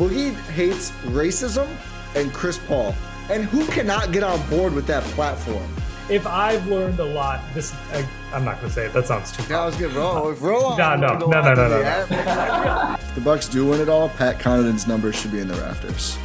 Boogie 0.00 0.34
hates 0.52 0.92
racism 1.12 1.68
and 2.14 2.32
Chris 2.32 2.56
Paul. 2.56 2.94
And 3.28 3.44
who 3.44 3.66
cannot 3.66 4.12
get 4.12 4.22
on 4.22 4.40
board 4.48 4.72
with 4.72 4.86
that 4.86 5.02
platform? 5.12 5.70
If 6.08 6.26
I've 6.26 6.66
learned 6.68 6.98
a 7.00 7.04
lot, 7.04 7.42
this 7.52 7.74
I, 7.92 8.08
I'm 8.32 8.42
not 8.42 8.56
gonna 8.62 8.72
say 8.72 8.86
it. 8.86 8.94
That 8.94 9.06
sounds 9.06 9.30
too. 9.30 9.42
That 9.42 9.62
was 9.62 9.76
good. 9.76 9.92
Roll, 9.92 10.32
roll 10.32 10.74
No, 10.78 10.96
no, 10.96 11.18
no, 11.18 11.26
no, 11.26 11.42
no, 11.42 11.52
no, 11.52 11.68
no. 11.68 12.96
If 12.98 13.14
the 13.14 13.20
Bucks 13.20 13.46
do 13.46 13.66
win 13.66 13.82
it 13.82 13.90
all, 13.90 14.08
Pat 14.08 14.38
Connaughton's 14.38 14.86
numbers 14.86 15.16
should 15.16 15.32
be 15.32 15.40
in 15.40 15.48
the 15.48 15.54
rafters. 15.56 16.16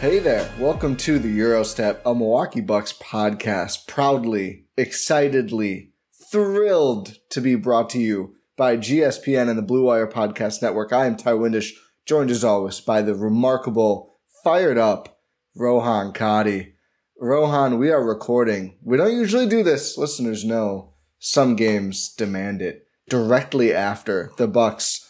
Hey 0.00 0.18
there, 0.18 0.50
welcome 0.58 0.96
to 0.96 1.18
the 1.18 1.28
Gyro 1.28 1.64
Step, 1.64 2.00
a 2.06 2.14
Milwaukee 2.14 2.62
Bucks 2.62 2.94
podcast, 2.94 3.86
proudly, 3.86 4.64
excitedly, 4.78 5.90
thrilled 6.30 7.18
to 7.28 7.42
be 7.42 7.56
brought 7.56 7.90
to 7.90 7.98
you 7.98 8.36
by 8.56 8.78
GSPN 8.78 9.50
and 9.50 9.58
the 9.58 9.62
Blue 9.62 9.84
Wire 9.84 10.06
Podcast 10.06 10.62
Network. 10.62 10.94
I 10.94 11.04
am 11.04 11.16
Ti 11.16 11.24
Windisch, 11.24 11.72
joined 12.06 12.30
as 12.30 12.44
always 12.44 12.80
by 12.80 13.02
the 13.02 13.14
remarkable, 13.14 14.18
fired 14.42 14.78
up 14.78 15.20
Rohan 15.54 16.12
Katti. 16.12 16.72
Rohan, 17.20 17.78
we 17.78 17.90
are 17.90 18.04
recording. 18.04 18.78
We 18.82 18.96
don't 18.96 19.14
usually 19.14 19.46
do 19.46 19.62
this, 19.62 19.96
listeners 19.96 20.44
know. 20.44 20.94
Some 21.18 21.54
games 21.54 22.12
demand 22.12 22.60
it. 22.60 22.86
Directly 23.08 23.72
after 23.72 24.32
the 24.38 24.48
Bucks 24.48 25.08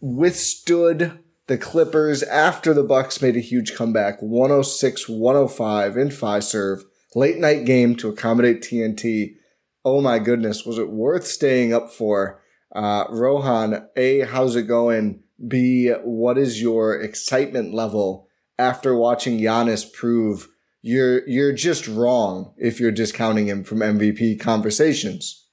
withstood 0.00 1.18
the 1.46 1.58
Clippers 1.58 2.22
after 2.24 2.74
the 2.74 2.82
Bucks 2.82 3.22
made 3.22 3.36
a 3.36 3.40
huge 3.40 3.74
comeback, 3.74 4.20
106-105 4.20 5.96
in 5.96 6.08
Fiserv. 6.08 6.82
Late 7.14 7.38
night 7.38 7.64
game 7.64 7.96
to 7.96 8.10
accommodate 8.10 8.60
TNT. 8.60 9.36
Oh 9.82 10.02
my 10.02 10.18
goodness, 10.18 10.66
was 10.66 10.76
it 10.76 10.90
worth 10.90 11.26
staying 11.26 11.72
up 11.72 11.90
for? 11.90 12.42
Uh, 12.76 13.04
Rohan, 13.08 13.88
A, 13.96 14.20
how's 14.20 14.56
it 14.56 14.64
going? 14.64 15.22
B, 15.46 15.90
what 16.02 16.38
is 16.38 16.60
your 16.60 17.00
excitement 17.00 17.72
level 17.72 18.28
after 18.58 18.94
watching 18.96 19.38
Giannis 19.38 19.90
prove 19.92 20.48
you're 20.82 21.28
you're 21.28 21.52
just 21.52 21.86
wrong 21.86 22.54
if 22.56 22.80
you're 22.80 22.92
discounting 22.92 23.46
him 23.46 23.64
from 23.64 23.78
MVP 23.78 24.40
conversations? 24.40 25.46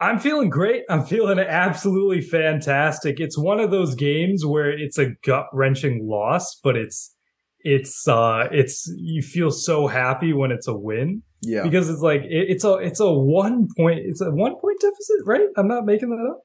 I'm 0.00 0.18
feeling 0.20 0.48
great. 0.48 0.84
I'm 0.88 1.04
feeling 1.04 1.40
absolutely 1.40 2.20
fantastic. 2.20 3.18
It's 3.18 3.36
one 3.36 3.58
of 3.58 3.70
those 3.70 3.96
games 3.96 4.46
where 4.46 4.70
it's 4.70 4.98
a 4.98 5.10
gut 5.24 5.46
wrenching 5.52 6.06
loss, 6.08 6.54
but 6.62 6.76
it's 6.76 7.14
it's 7.60 8.06
uh 8.06 8.48
it's 8.52 8.90
you 8.96 9.22
feel 9.22 9.50
so 9.50 9.88
happy 9.88 10.32
when 10.32 10.52
it's 10.52 10.68
a 10.68 10.74
win. 10.74 11.22
Yeah. 11.42 11.62
Because 11.62 11.90
it's 11.90 12.00
like 12.00 12.22
it, 12.22 12.46
it's 12.48 12.64
a 12.64 12.74
it's 12.74 13.00
a 13.00 13.12
one 13.12 13.68
point 13.76 14.00
it's 14.04 14.20
a 14.20 14.30
one 14.30 14.54
point 14.60 14.80
deficit, 14.80 15.26
right? 15.26 15.48
I'm 15.56 15.68
not 15.68 15.84
making 15.84 16.10
that 16.10 16.30
up. 16.30 16.42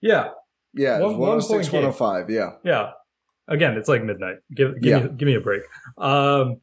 Yeah. 0.00 0.28
Yeah, 0.74 0.98
One- 1.00 1.18
one 1.18 1.40
point 1.40 1.50
106, 1.50 1.72
105. 1.72 2.30
Yeah. 2.30 2.50
Yeah. 2.64 2.90
Again, 3.48 3.76
it's 3.76 3.88
like 3.88 4.02
midnight. 4.04 4.36
Give 4.54 4.80
give 4.80 4.90
Yeah. 4.90 5.02
me 5.04 5.08
give 5.16 5.26
me 5.26 5.34
a 5.34 5.40
break. 5.40 5.62
Um 5.98 6.60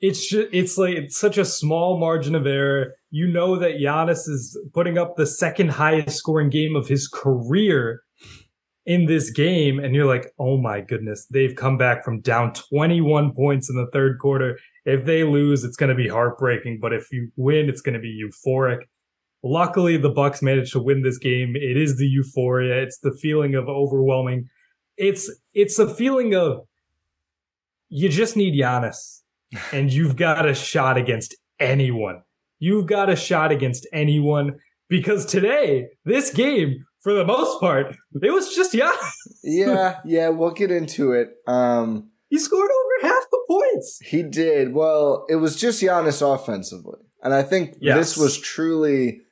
it's 0.00 0.28
just, 0.28 0.48
it's 0.52 0.78
like 0.78 0.94
it's 0.96 1.18
such 1.18 1.38
a 1.38 1.44
small 1.44 1.98
margin 1.98 2.34
of 2.34 2.46
error. 2.46 2.94
You 3.10 3.26
know 3.30 3.56
that 3.56 3.78
Giannis 3.78 4.28
is 4.28 4.56
putting 4.72 4.96
up 4.96 5.16
the 5.16 5.26
second 5.26 5.70
highest 5.70 6.16
scoring 6.16 6.50
game 6.50 6.76
of 6.76 6.86
his 6.86 7.08
career 7.08 8.02
in 8.86 9.06
this 9.06 9.30
game 9.30 9.78
and 9.80 9.94
you're 9.94 10.06
like, 10.06 10.32
"Oh 10.38 10.56
my 10.56 10.80
goodness, 10.80 11.26
they've 11.30 11.54
come 11.54 11.76
back 11.76 12.04
from 12.04 12.20
down 12.20 12.52
21 12.54 13.32
points 13.34 13.68
in 13.68 13.76
the 13.76 13.88
third 13.92 14.18
quarter. 14.20 14.56
If 14.84 15.04
they 15.04 15.24
lose, 15.24 15.64
it's 15.64 15.76
going 15.76 15.90
to 15.90 15.96
be 15.96 16.08
heartbreaking, 16.08 16.78
but 16.80 16.92
if 16.94 17.10
you 17.12 17.30
win, 17.36 17.68
it's 17.68 17.80
going 17.82 17.94
to 17.94 18.00
be 18.00 18.22
euphoric." 18.24 18.78
Luckily, 19.42 19.96
the 19.96 20.08
Bucks 20.10 20.42
managed 20.42 20.72
to 20.72 20.80
win 20.82 21.02
this 21.02 21.18
game. 21.18 21.54
It 21.56 21.76
is 21.76 21.96
the 21.96 22.06
euphoria. 22.06 22.82
It's 22.82 22.98
the 22.98 23.12
feeling 23.12 23.54
of 23.54 23.68
overwhelming. 23.68 24.48
It's 24.96 25.30
it's 25.54 25.78
a 25.78 25.92
feeling 25.92 26.34
of 26.34 26.66
you 27.88 28.08
just 28.08 28.36
need 28.36 28.54
Giannis, 28.54 29.22
and 29.72 29.92
you've 29.92 30.16
got 30.16 30.46
a 30.48 30.54
shot 30.54 30.96
against 30.96 31.36
anyone. 31.60 32.22
You've 32.58 32.86
got 32.86 33.08
a 33.08 33.16
shot 33.16 33.52
against 33.52 33.86
anyone 33.92 34.56
because 34.88 35.24
today, 35.24 35.86
this 36.04 36.32
game, 36.32 36.84
for 37.00 37.12
the 37.12 37.24
most 37.24 37.60
part, 37.60 37.94
it 38.20 38.32
was 38.32 38.54
just 38.54 38.72
Giannis. 38.72 39.12
Yeah, 39.44 40.00
yeah, 40.04 40.28
we'll 40.30 40.50
get 40.50 40.70
into 40.72 41.12
it. 41.12 41.28
Um 41.46 42.10
He 42.28 42.38
scored 42.38 42.68
over 42.70 43.08
half 43.08 43.22
the 43.30 43.40
points. 43.48 44.00
He 44.04 44.22
did. 44.24 44.74
Well, 44.74 45.24
it 45.28 45.36
was 45.36 45.54
just 45.54 45.80
Giannis 45.80 46.20
offensively. 46.22 46.98
And 47.22 47.32
I 47.32 47.42
think 47.44 47.76
Yes. 47.80 47.96
this 47.96 48.16
was 48.16 48.38
truly, 48.38 49.22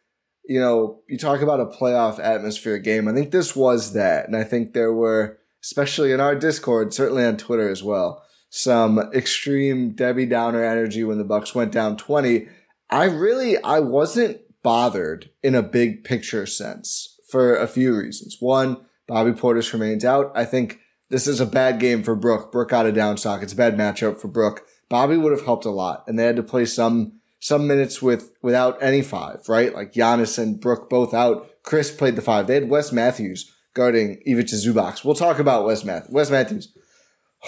you 0.48 0.60
know, 0.60 1.00
you 1.08 1.18
talk 1.18 1.40
about 1.40 1.60
a 1.60 1.66
playoff 1.66 2.18
atmosphere 2.18 2.78
game. 2.78 3.08
I 3.08 3.12
think 3.12 3.30
this 3.30 3.56
was 3.56 3.92
that. 3.94 4.26
And 4.26 4.36
I 4.36 4.44
think 4.44 4.72
there 4.72 4.92
were, 4.92 5.38
especially 5.62 6.12
in 6.12 6.20
our 6.20 6.34
Discord, 6.34 6.94
certainly 6.94 7.24
on 7.24 7.36
Twitter 7.36 7.68
as 7.68 7.82
well, 7.82 8.22
some 8.48 8.98
extreme 9.12 9.92
Debbie 9.92 10.26
Downer 10.26 10.64
energy 10.64 11.04
when 11.04 11.18
the 11.18 11.24
Bucks 11.24 11.54
went 11.54 11.72
down 11.72 11.96
20. 11.96 12.48
I 12.90 13.04
really, 13.04 13.62
I 13.62 13.80
wasn't 13.80 14.40
bothered 14.62 15.30
in 15.42 15.54
a 15.54 15.62
big 15.62 16.04
picture 16.04 16.46
sense 16.46 17.18
for 17.28 17.56
a 17.56 17.66
few 17.66 17.96
reasons. 17.96 18.36
One, 18.40 18.78
Bobby 19.06 19.32
Portis 19.32 19.72
remains 19.72 20.04
out. 20.04 20.32
I 20.34 20.44
think 20.44 20.80
this 21.10 21.26
is 21.26 21.40
a 21.40 21.46
bad 21.46 21.80
game 21.80 22.02
for 22.02 22.14
Brook. 22.14 22.52
Brook 22.52 22.72
out 22.72 22.86
of 22.86 22.94
down 22.94 23.16
stock. 23.16 23.42
It's 23.42 23.52
a 23.52 23.56
bad 23.56 23.76
matchup 23.76 24.20
for 24.20 24.28
Brook. 24.28 24.66
Bobby 24.88 25.16
would 25.16 25.32
have 25.32 25.44
helped 25.44 25.64
a 25.64 25.70
lot, 25.70 26.04
and 26.06 26.18
they 26.18 26.24
had 26.24 26.36
to 26.36 26.42
play 26.42 26.64
some 26.64 27.20
some 27.40 27.66
minutes 27.66 28.00
with 28.02 28.32
without 28.42 28.82
any 28.82 29.02
five, 29.02 29.48
right? 29.48 29.74
Like 29.74 29.92
Giannis 29.92 30.38
and 30.38 30.60
Brook 30.60 30.88
both 30.88 31.14
out. 31.14 31.48
Khris 31.62 31.90
played 31.90 32.16
the 32.16 32.22
five. 32.22 32.46
They 32.46 32.54
had 32.54 32.70
Wes 32.70 32.92
Matthews 32.92 33.52
guarding 33.74 34.22
Ivica 34.24 34.54
Zubac. 34.54 35.04
We'll 35.04 35.14
talk 35.14 35.38
about 35.38 35.66
Wes 35.66 35.84
Matthews. 35.84 36.12
Wes 36.12 36.30
Matthews, 36.30 36.72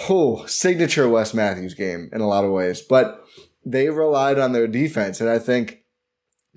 oh, 0.09 0.45
signature 0.45 1.09
Wes 1.09 1.33
Matthews 1.33 1.73
game 1.73 2.09
in 2.13 2.21
a 2.21 2.27
lot 2.27 2.45
of 2.45 2.51
ways, 2.51 2.81
but 2.81 3.23
they 3.65 3.89
relied 3.89 4.39
on 4.39 4.51
their 4.51 4.67
defense, 4.67 5.19
and 5.19 5.29
I 5.29 5.39
think 5.39 5.83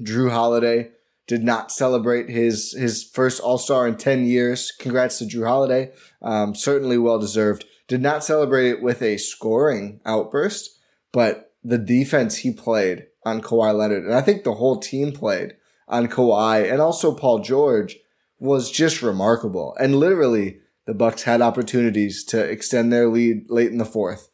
Jrue 0.01 0.31
Holiday 0.31 0.91
did 1.27 1.43
not 1.43 1.73
celebrate 1.73 2.29
his 2.29 2.73
his 2.73 3.05
first 3.05 3.41
All 3.41 3.59
Star 3.59 3.87
in 3.87 3.97
ten 3.97 4.27
years. 4.27 4.73
Congrats 4.79 5.19
to 5.19 5.25
Jrue 5.25 5.47
Holiday, 5.47 5.93
um, 6.21 6.55
certainly 6.55 6.99
well 6.99 7.19
deserved. 7.19 7.65
Did 7.89 8.03
not 8.03 8.25
celebrate 8.25 8.71
it 8.71 8.83
with 8.83 9.03
a 9.03 9.17
scoring 9.17 10.01
outburst, 10.07 10.71
but 11.13 11.53
the 11.65 11.79
defense 11.79 12.39
he 12.39 12.53
played 12.53 13.07
on 13.25 13.41
Kawhi 13.43 13.75
Leonard, 13.77 14.05
and 14.05 14.15
I 14.15 14.21
think 14.21 14.45
the 14.45 14.55
whole 14.55 14.79
team 14.79 15.13
played 15.13 15.55
on 15.89 16.09
Kawhi 16.09 16.71
and 16.71 16.81
also 16.81 17.15
Paul 17.15 17.41
George 17.41 17.97
was 18.39 18.71
just 18.71 19.03
remarkable. 19.03 19.77
And 19.79 19.97
literally, 19.97 20.59
the 20.87 20.95
Bucks 20.95 21.23
had 21.23 21.41
opportunities 21.41 22.25
to 22.25 22.43
extend 22.43 22.93
their 22.93 23.09
lead 23.09 23.45
late 23.49 23.71
in 23.71 23.79
the 23.79 23.85
fourth. 23.85 24.29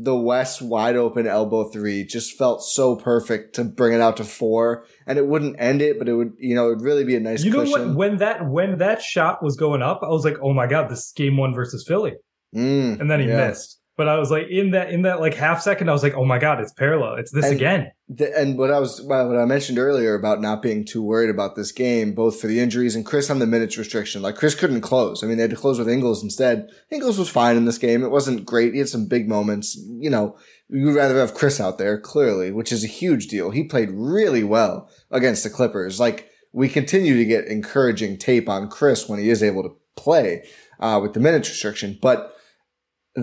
the 0.00 0.14
Wes 0.14 0.62
wide 0.62 0.94
open 0.94 1.26
elbow 1.26 1.68
three 1.68 2.04
just 2.04 2.38
felt 2.38 2.62
so 2.62 2.94
perfect 2.94 3.56
to 3.56 3.64
bring 3.64 3.92
it 3.92 4.00
out 4.00 4.16
to 4.18 4.24
four, 4.24 4.84
and 5.08 5.18
it 5.18 5.26
wouldn't 5.26 5.56
end 5.58 5.82
it, 5.82 5.98
but 5.98 6.08
it 6.08 6.14
would, 6.14 6.34
you 6.38 6.54
know, 6.54 6.68
it'd 6.68 6.82
really 6.82 7.02
be 7.02 7.16
a 7.16 7.20
nice. 7.20 7.42
You 7.42 7.50
know 7.50 7.64
cushion. 7.64 7.88
what? 7.88 7.96
When 7.96 8.16
that 8.18 8.46
when 8.48 8.78
that 8.78 9.02
shot 9.02 9.42
was 9.42 9.56
going 9.56 9.82
up, 9.82 10.00
I 10.04 10.08
was 10.08 10.24
like, 10.24 10.36
"Oh 10.40 10.52
my 10.52 10.68
god, 10.68 10.88
this 10.88 11.00
is 11.06 11.12
game 11.16 11.36
one 11.36 11.52
versus 11.52 11.84
Philly," 11.88 12.12
Mm, 12.54 13.00
and 13.00 13.10
then 13.10 13.18
he 13.18 13.26
yeah. 13.26 13.48
missed. 13.48 13.77
But 13.98 14.06
I 14.08 14.16
was 14.16 14.30
like, 14.30 14.46
in 14.48 14.70
that 14.70 14.90
in 14.90 15.02
that 15.02 15.18
like 15.18 15.34
half 15.34 15.60
second, 15.60 15.90
I 15.90 15.92
was 15.92 16.04
like, 16.04 16.14
"Oh 16.14 16.24
my 16.24 16.38
god, 16.38 16.60
it's 16.60 16.72
parallel. 16.72 17.16
It's 17.16 17.32
this 17.32 17.44
And- 17.44 17.54
again." 17.54 17.90
The, 18.08 18.34
and 18.38 18.56
what 18.56 18.70
I 18.70 18.78
was 18.78 19.02
what 19.02 19.36
I 19.36 19.44
mentioned 19.44 19.76
earlier 19.76 20.14
about 20.14 20.40
not 20.40 20.62
being 20.62 20.84
too 20.84 21.02
worried 21.02 21.28
about 21.28 21.56
this 21.56 21.72
game, 21.72 22.14
both 22.14 22.40
for 22.40 22.46
the 22.46 22.60
injuries 22.60 22.94
and 22.94 23.04
Khris 23.04 23.28
on 23.28 23.40
the 23.40 23.46
minutes 23.46 23.76
restriction. 23.76 24.22
Like 24.22 24.36
Khris 24.36 24.54
couldn't 24.54 24.80
close. 24.82 25.22
I 25.22 25.26
mean, 25.26 25.36
they 25.36 25.42
had 25.42 25.50
to 25.50 25.56
close 25.56 25.80
with 25.80 25.88
Ingles 25.90 26.22
instead. 26.22 26.70
Ingles 26.90 27.18
was 27.18 27.28
fine 27.28 27.56
in 27.56 27.64
this 27.64 27.76
game. 27.76 28.04
It 28.04 28.12
wasn't 28.12 28.46
great. 28.46 28.72
He 28.72 28.78
had 28.78 28.88
some 28.88 29.08
big 29.08 29.28
moments. 29.28 29.76
You 29.76 30.08
know, 30.10 30.38
you'd 30.70 30.94
rather 30.94 31.18
have 31.18 31.34
Khris 31.34 31.60
out 31.60 31.76
there 31.76 32.00
clearly, 32.00 32.52
which 32.52 32.70
is 32.70 32.84
a 32.84 32.86
huge 32.86 33.26
deal. 33.26 33.50
He 33.50 33.64
played 33.64 33.90
really 33.90 34.44
well 34.44 34.88
against 35.10 35.42
the 35.42 35.50
Clippers. 35.50 35.98
Like 35.98 36.30
we 36.52 36.68
continue 36.68 37.16
to 37.16 37.24
get 37.24 37.46
encouraging 37.46 38.16
tape 38.16 38.48
on 38.48 38.70
Khris 38.70 39.08
when 39.08 39.18
he 39.18 39.28
is 39.28 39.42
able 39.42 39.64
to 39.64 39.76
play 39.96 40.44
uh, 40.78 41.00
with 41.02 41.12
the 41.14 41.20
minutes 41.20 41.48
restriction, 41.48 41.98
but 42.00 42.32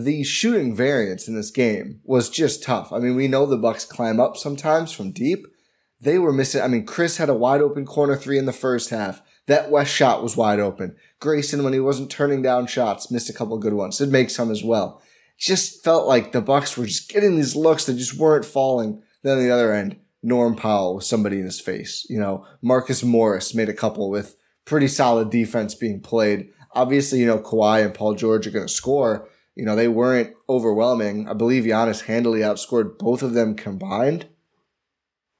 the 0.04 0.24
shooting 0.24 0.76
variance 0.76 1.28
in 1.28 1.36
this 1.36 1.52
game 1.52 2.02
was 2.04 2.30
just 2.30 2.64
tough. 2.64 2.92
I 2.92 3.00
mean, 3.00 3.16
we 3.16 3.28
know 3.28 3.46
the 3.46 3.58
Bucks 3.58 3.86
climb 3.86 4.20
up 4.20 4.36
sometimes 4.36 4.92
from 4.92 5.12
deep. 5.12 5.46
They 6.02 6.20
were 6.20 6.34
missing. 6.34 6.62
I 6.62 6.68
mean, 6.68 6.86
Khris 6.86 7.18
had 7.18 7.30
a 7.30 7.34
wide 7.34 7.62
open 7.62 7.86
corner 7.86 8.16
three 8.16 8.38
in 8.38 8.46
the 8.46 8.54
first 8.54 8.90
half. 8.90 9.22
That 9.48 9.70
Wes 9.70 9.88
shot 9.88 10.24
was 10.24 10.36
wide 10.36 10.60
open. 10.60 10.96
Grayson, 11.20 11.64
when 11.64 11.74
he 11.74 11.80
wasn't 11.80 12.10
turning 12.10 12.42
down 12.42 12.68
shots, 12.68 13.12
missed 13.12 13.30
a 13.30 13.34
couple 13.34 13.58
good 13.58 13.74
ones. 13.74 13.98
Did 13.98 14.12
make 14.12 14.30
some 14.30 14.52
as 14.52 14.64
well. 14.64 15.02
Just 15.38 15.84
felt 15.84 16.08
like 16.08 16.32
the 16.32 16.42
Bucks 16.42 16.78
were 16.78 16.86
just 16.86 17.10
getting 17.10 17.36
these 17.36 17.56
looks 17.56 17.86
that 17.86 17.94
just 17.94 18.18
weren't 18.18 18.46
falling. 18.46 19.02
Then 19.24 19.38
on 19.38 19.44
the 19.44 19.52
other 19.52 19.74
end, 19.74 19.98
Norm 20.24 20.56
Powell 20.56 20.96
with 20.96 21.06
somebody 21.06 21.40
in 21.40 21.46
his 21.46 21.60
face. 21.60 22.06
You 22.10 22.20
know, 22.20 22.46
Marcus 22.62 23.04
Morris 23.04 23.54
made 23.54 23.70
a 23.70 23.74
couple 23.74 24.10
with 24.10 24.36
pretty 24.66 24.88
solid 24.88 25.30
defense 25.30 25.76
being 25.76 26.02
played. 26.02 26.50
Obviously, 26.74 27.20
you 27.20 27.26
know, 27.26 27.40
Kawhi 27.40 27.86
and 27.86 27.94
Paul 27.94 28.16
George 28.16 28.48
are 28.48 28.52
going 28.52 28.68
to 28.68 28.74
score. 28.74 29.30
You 29.56 29.66
know, 29.66 29.75
they 29.75 29.88
weren't 29.88 30.34
overwhelming. 30.50 31.28
I 31.30 31.34
believe 31.34 31.63
Giannis 31.63 32.06
handily 32.06 32.40
outscored 32.42 32.98
both 32.98 33.24
of 33.24 33.34
them 33.34 33.56
combined. 33.56 34.28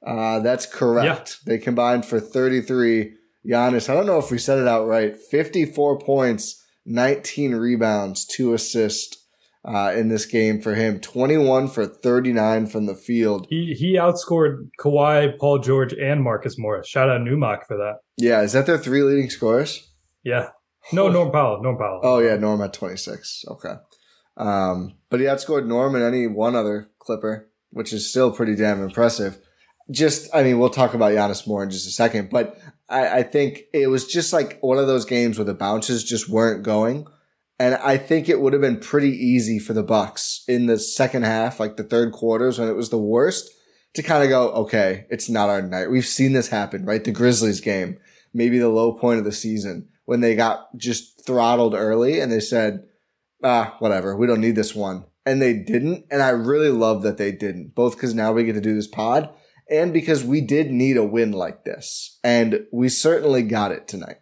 Uh, 0.06 0.40
that's 0.40 0.66
correct. 0.66 1.40
They 1.46 1.58
combined 1.58 2.06
for 2.06 2.20
33. 2.20 3.14
Giannis, 3.46 3.90
I 3.90 3.94
don't 3.94 4.06
know 4.06 4.20
if 4.20 4.32
we 4.32 4.38
said 4.38 4.60
it 4.60 4.68
out 4.68 4.88
right. 4.88 5.18
54 5.18 6.00
points, 6.00 6.64
19 6.86 7.56
rebounds, 7.56 8.26
two 8.26 8.54
assists 8.54 9.26
uh, 9.66 9.94
in 9.96 10.10
this 10.10 10.26
game 10.26 10.62
for 10.62 10.76
him. 10.76 11.00
21 11.00 11.68
for 11.68 11.86
39 11.86 12.68
from 12.68 12.86
the 12.86 12.96
field. 12.96 13.48
He 13.50 13.76
he 13.78 13.98
outscored 13.98 14.70
Kawhi, 14.80 15.38
Paul 15.40 15.60
George, 15.60 15.94
and 15.94 16.24
Marcus 16.24 16.58
Morris. 16.58 16.88
Shout 16.88 17.10
out 17.10 17.22
Numac 17.22 17.66
for 17.66 17.78
that. 17.78 17.98
Yeah, 18.18 18.42
is 18.42 18.54
that 18.54 18.66
their 18.66 18.78
three 18.78 19.02
leading 19.02 19.30
scorers? 19.30 19.92
Yeah. 20.24 20.50
No, 20.94 21.10
Norm 21.10 21.32
Powell. 21.32 21.62
Norm 21.64 21.78
Powell. 21.78 22.02
Oh 22.04 22.20
yeah, 22.20 22.36
Norm 22.36 22.62
at 22.62 22.74
26. 22.74 23.46
Okay. 23.50 23.74
Um, 24.38 24.96
but 25.10 25.20
he 25.20 25.26
outscored 25.26 25.66
Norm 25.66 25.96
and 25.96 26.04
any 26.04 26.28
one 26.28 26.56
other 26.56 26.90
Clipper, 27.00 27.50
which 27.72 27.94
is 27.94 28.10
still 28.10 28.32
pretty 28.32 28.56
damn 28.56 28.82
impressive. 28.82 29.38
Just, 29.92 30.34
I 30.34 30.44
mean, 30.44 30.60
we'll 30.60 30.70
talk 30.70 30.94
about 30.94 31.12
Giannis 31.12 31.48
more 31.48 31.64
in 31.64 31.70
just 31.70 31.88
a 31.88 31.92
second, 31.92 32.30
but 32.30 32.58
I, 32.90 33.20
I 33.20 33.24
think 33.24 33.64
it 33.74 33.88
was 33.88 34.08
just 34.08 34.34
like 34.34 34.60
one 34.62 34.78
of 34.78 34.88
those 34.88 35.06
games 35.06 35.38
where 35.38 35.46
the 35.46 35.54
bounces 35.54 36.04
just 36.04 36.30
weren't 36.30 36.64
going. 36.64 37.08
And 37.58 37.76
I 37.76 37.98
think 37.98 38.28
it 38.28 38.42
would 38.42 38.52
have 38.54 38.62
been 38.62 38.80
pretty 38.80 39.12
easy 39.12 39.60
for 39.60 39.74
the 39.74 39.84
Bucks 39.84 40.44
in 40.48 40.66
the 40.66 40.78
second 40.78 41.24
half, 41.24 41.60
like 41.60 41.78
the 41.78 41.84
third 41.84 42.12
quarters 42.12 42.60
when 42.60 42.68
it 42.68 42.76
was 42.76 42.90
the 42.90 42.98
worst, 42.98 43.50
to 43.94 44.04
kind 44.04 44.24
of 44.24 44.30
go, 44.30 44.50
okay, 44.50 45.06
it's 45.10 45.30
not 45.30 45.50
our 45.50 45.62
night. 45.62 45.90
We've 45.90 46.06
seen 46.06 46.34
this 46.34 46.50
happen, 46.50 46.86
right? 46.86 47.04
The 47.04 47.12
Grizzlies 47.12 47.62
game, 47.62 47.98
maybe 48.34 48.60
the 48.60 48.68
low 48.68 48.92
point 48.92 49.20
of 49.20 49.26
the 49.26 49.32
season 49.32 49.88
when 50.04 50.20
they 50.20 50.36
got 50.36 50.76
just 50.76 51.26
throttled 51.26 51.74
early 51.74 52.20
and 52.20 52.32
they 52.32 52.42
said, 52.42 52.84
ah, 53.44 53.76
whatever, 53.80 54.16
we 54.16 54.28
don't 54.28 54.42
need 54.42 54.56
this 54.56 54.76
one. 54.76 55.06
And 55.26 55.42
they 55.42 55.54
didn't. 55.54 56.06
And 56.12 56.22
I 56.22 56.30
really 56.30 56.70
love 56.70 57.02
that 57.02 57.18
they 57.18 57.32
didn't, 57.32 57.74
both 57.74 57.96
because 57.96 58.14
now 58.14 58.32
we 58.32 58.44
get 58.44 58.54
to 58.54 58.62
do 58.62 58.76
this 58.76 58.88
pod 58.88 59.30
and 59.70 59.92
because 59.92 60.24
we 60.24 60.42
did 60.42 60.72
need 60.72 60.98
a 60.98 61.04
win 61.04 61.32
like 61.32 61.64
this. 61.64 62.20
And 62.24 62.66
we 62.72 62.90
certainly 62.90 63.42
got 63.42 63.72
it 63.72 63.88
tonight. 63.88 64.18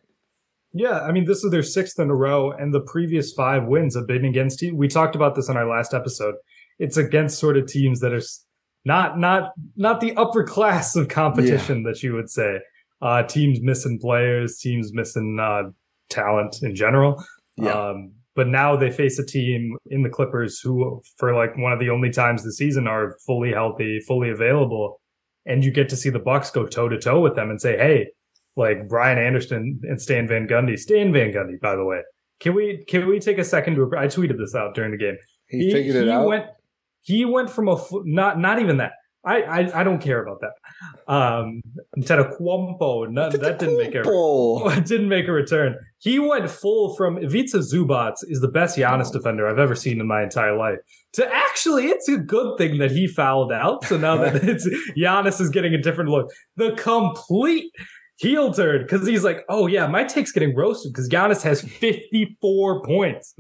Yeah, 0.73 1.01
I 1.01 1.11
mean, 1.11 1.25
this 1.25 1.43
is 1.43 1.51
their 1.51 1.61
sixth 1.61 1.99
in 1.99 2.09
a 2.09 2.15
row, 2.15 2.51
and 2.51 2.73
the 2.73 2.81
previous 2.81 3.31
five 3.31 3.65
wins 3.65 3.95
have 3.95 4.07
been 4.07 4.25
against 4.25 4.57
teams. 4.57 4.75
We 4.75 4.87
talked 4.87 5.15
about 5.15 5.35
this 5.35 5.47
in 5.47 5.55
our 5.55 5.69
last 5.69 5.93
episode. 5.93 6.33
It's 6.79 6.97
against 6.97 7.37
sort 7.37 7.57
of 7.57 7.67
teams 7.67 7.99
that 7.99 8.11
are 8.11 8.21
not 8.83 9.19
not 9.19 9.51
not 9.75 10.01
the 10.01 10.15
upper 10.15 10.43
class 10.43 10.95
of 10.95 11.09
competition 11.09 11.83
that 11.83 12.01
you 12.01 12.13
would 12.13 12.29
say. 12.29 12.59
Uh, 13.03 13.21
teams 13.21 13.59
missing 13.61 13.99
players, 13.99 14.57
teams 14.57 14.91
missing 14.93 15.37
uh, 15.39 15.69
talent 16.09 16.63
in 16.63 16.73
general. 16.73 17.23
Yeah. 17.55 17.71
Um, 17.71 18.13
but 18.35 18.47
now 18.47 18.75
they 18.75 18.91
face 18.91 19.19
a 19.19 19.25
team 19.25 19.77
in 19.87 20.03
the 20.03 20.09
Clippers 20.09 20.59
who, 20.59 21.01
for 21.17 21.35
like 21.35 21.57
one 21.57 21.71
of 21.71 21.79
the 21.79 21.89
only 21.89 22.09
times 22.09 22.43
this 22.43 22.57
season, 22.57 22.87
are 22.87 23.17
fully 23.25 23.51
healthy, 23.51 23.99
fully 24.07 24.29
available, 24.29 24.99
and 25.45 25.63
you 25.63 25.71
get 25.71 25.89
to 25.89 25.95
see 25.95 26.09
the 26.09 26.19
Bucks 26.19 26.51
go 26.51 26.65
toe 26.65 26.89
to 26.89 26.99
toe 26.99 27.19
with 27.19 27.35
them 27.35 27.49
and 27.49 27.61
say, 27.61 27.77
"Hey, 27.77 28.07
like 28.55 28.87
Brian 28.87 29.17
Anderson 29.17 29.79
and 29.83 30.01
Stan 30.01 30.27
Van 30.27 30.47
Gundy. 30.47 30.77
Stan 30.77 31.11
Van 31.11 31.31
Gundy, 31.31 31.59
by 31.59 31.75
the 31.75 31.83
way. 31.83 32.01
Can 32.39 32.53
we 32.53 32.83
can 32.87 33.07
we 33.07 33.19
take 33.19 33.37
a 33.37 33.43
second 33.43 33.75
to? 33.75 33.91
I 33.97 34.07
tweeted 34.07 34.37
this 34.37 34.55
out 34.55 34.75
during 34.75 34.91
the 34.91 34.97
game. 34.97 35.17
He, 35.47 35.71
figured 35.71 35.95
it 35.95 36.09
out. 36.09 36.27
Went, 36.27 36.45
he 37.01 37.25
went 37.25 37.49
from 37.49 37.67
a 37.67 37.77
not 38.05 38.39
not 38.39 38.59
even 38.59 38.77
that. 38.77 38.93
I, 39.25 39.41
I 39.41 39.81
I 39.81 39.83
don't 39.83 39.99
care 39.99 40.21
about 40.21 40.41
that. 40.41 41.11
Um, 41.11 41.61
Antetokounmpo, 41.97 43.09
none, 43.09 43.31
that 43.31 43.59
didn't 43.59 43.77
make 43.77 43.95
a 43.95 44.81
didn't 44.85 45.09
make 45.09 45.27
a 45.27 45.31
return. 45.31 45.75
He 45.99 46.19
went 46.19 46.49
full 46.49 46.95
from 46.95 47.17
Ivica 47.17 47.59
Zubac 47.59 48.15
is 48.23 48.41
the 48.41 48.49
best 48.49 48.77
Giannis 48.77 49.11
defender 49.11 49.47
I've 49.47 49.59
ever 49.59 49.75
seen 49.75 50.01
in 50.01 50.07
my 50.07 50.23
entire 50.23 50.57
life. 50.57 50.79
To 51.13 51.33
actually, 51.33 51.85
it's 51.85 52.09
a 52.09 52.17
good 52.17 52.57
thing 52.57 52.79
that 52.79 52.91
he 52.91 53.07
fouled 53.07 53.53
out. 53.53 53.85
So 53.85 53.97
now 53.97 54.17
that 54.17 54.35
it's 54.43 54.67
Giannis 54.97 55.39
is 55.39 55.49
getting 55.49 55.73
a 55.73 55.81
different 55.81 56.09
look. 56.09 56.29
The 56.57 56.73
complete 56.73 57.71
heel 58.17 58.53
turn 58.53 58.81
because 58.81 59.07
he's 59.07 59.23
like, 59.23 59.45
oh 59.49 59.67
yeah, 59.67 59.87
my 59.87 60.03
take's 60.03 60.31
getting 60.31 60.55
roasted 60.55 60.91
because 60.91 61.09
Giannis 61.09 61.41
has 61.43 61.61
54 61.61 62.81
points. 62.83 63.35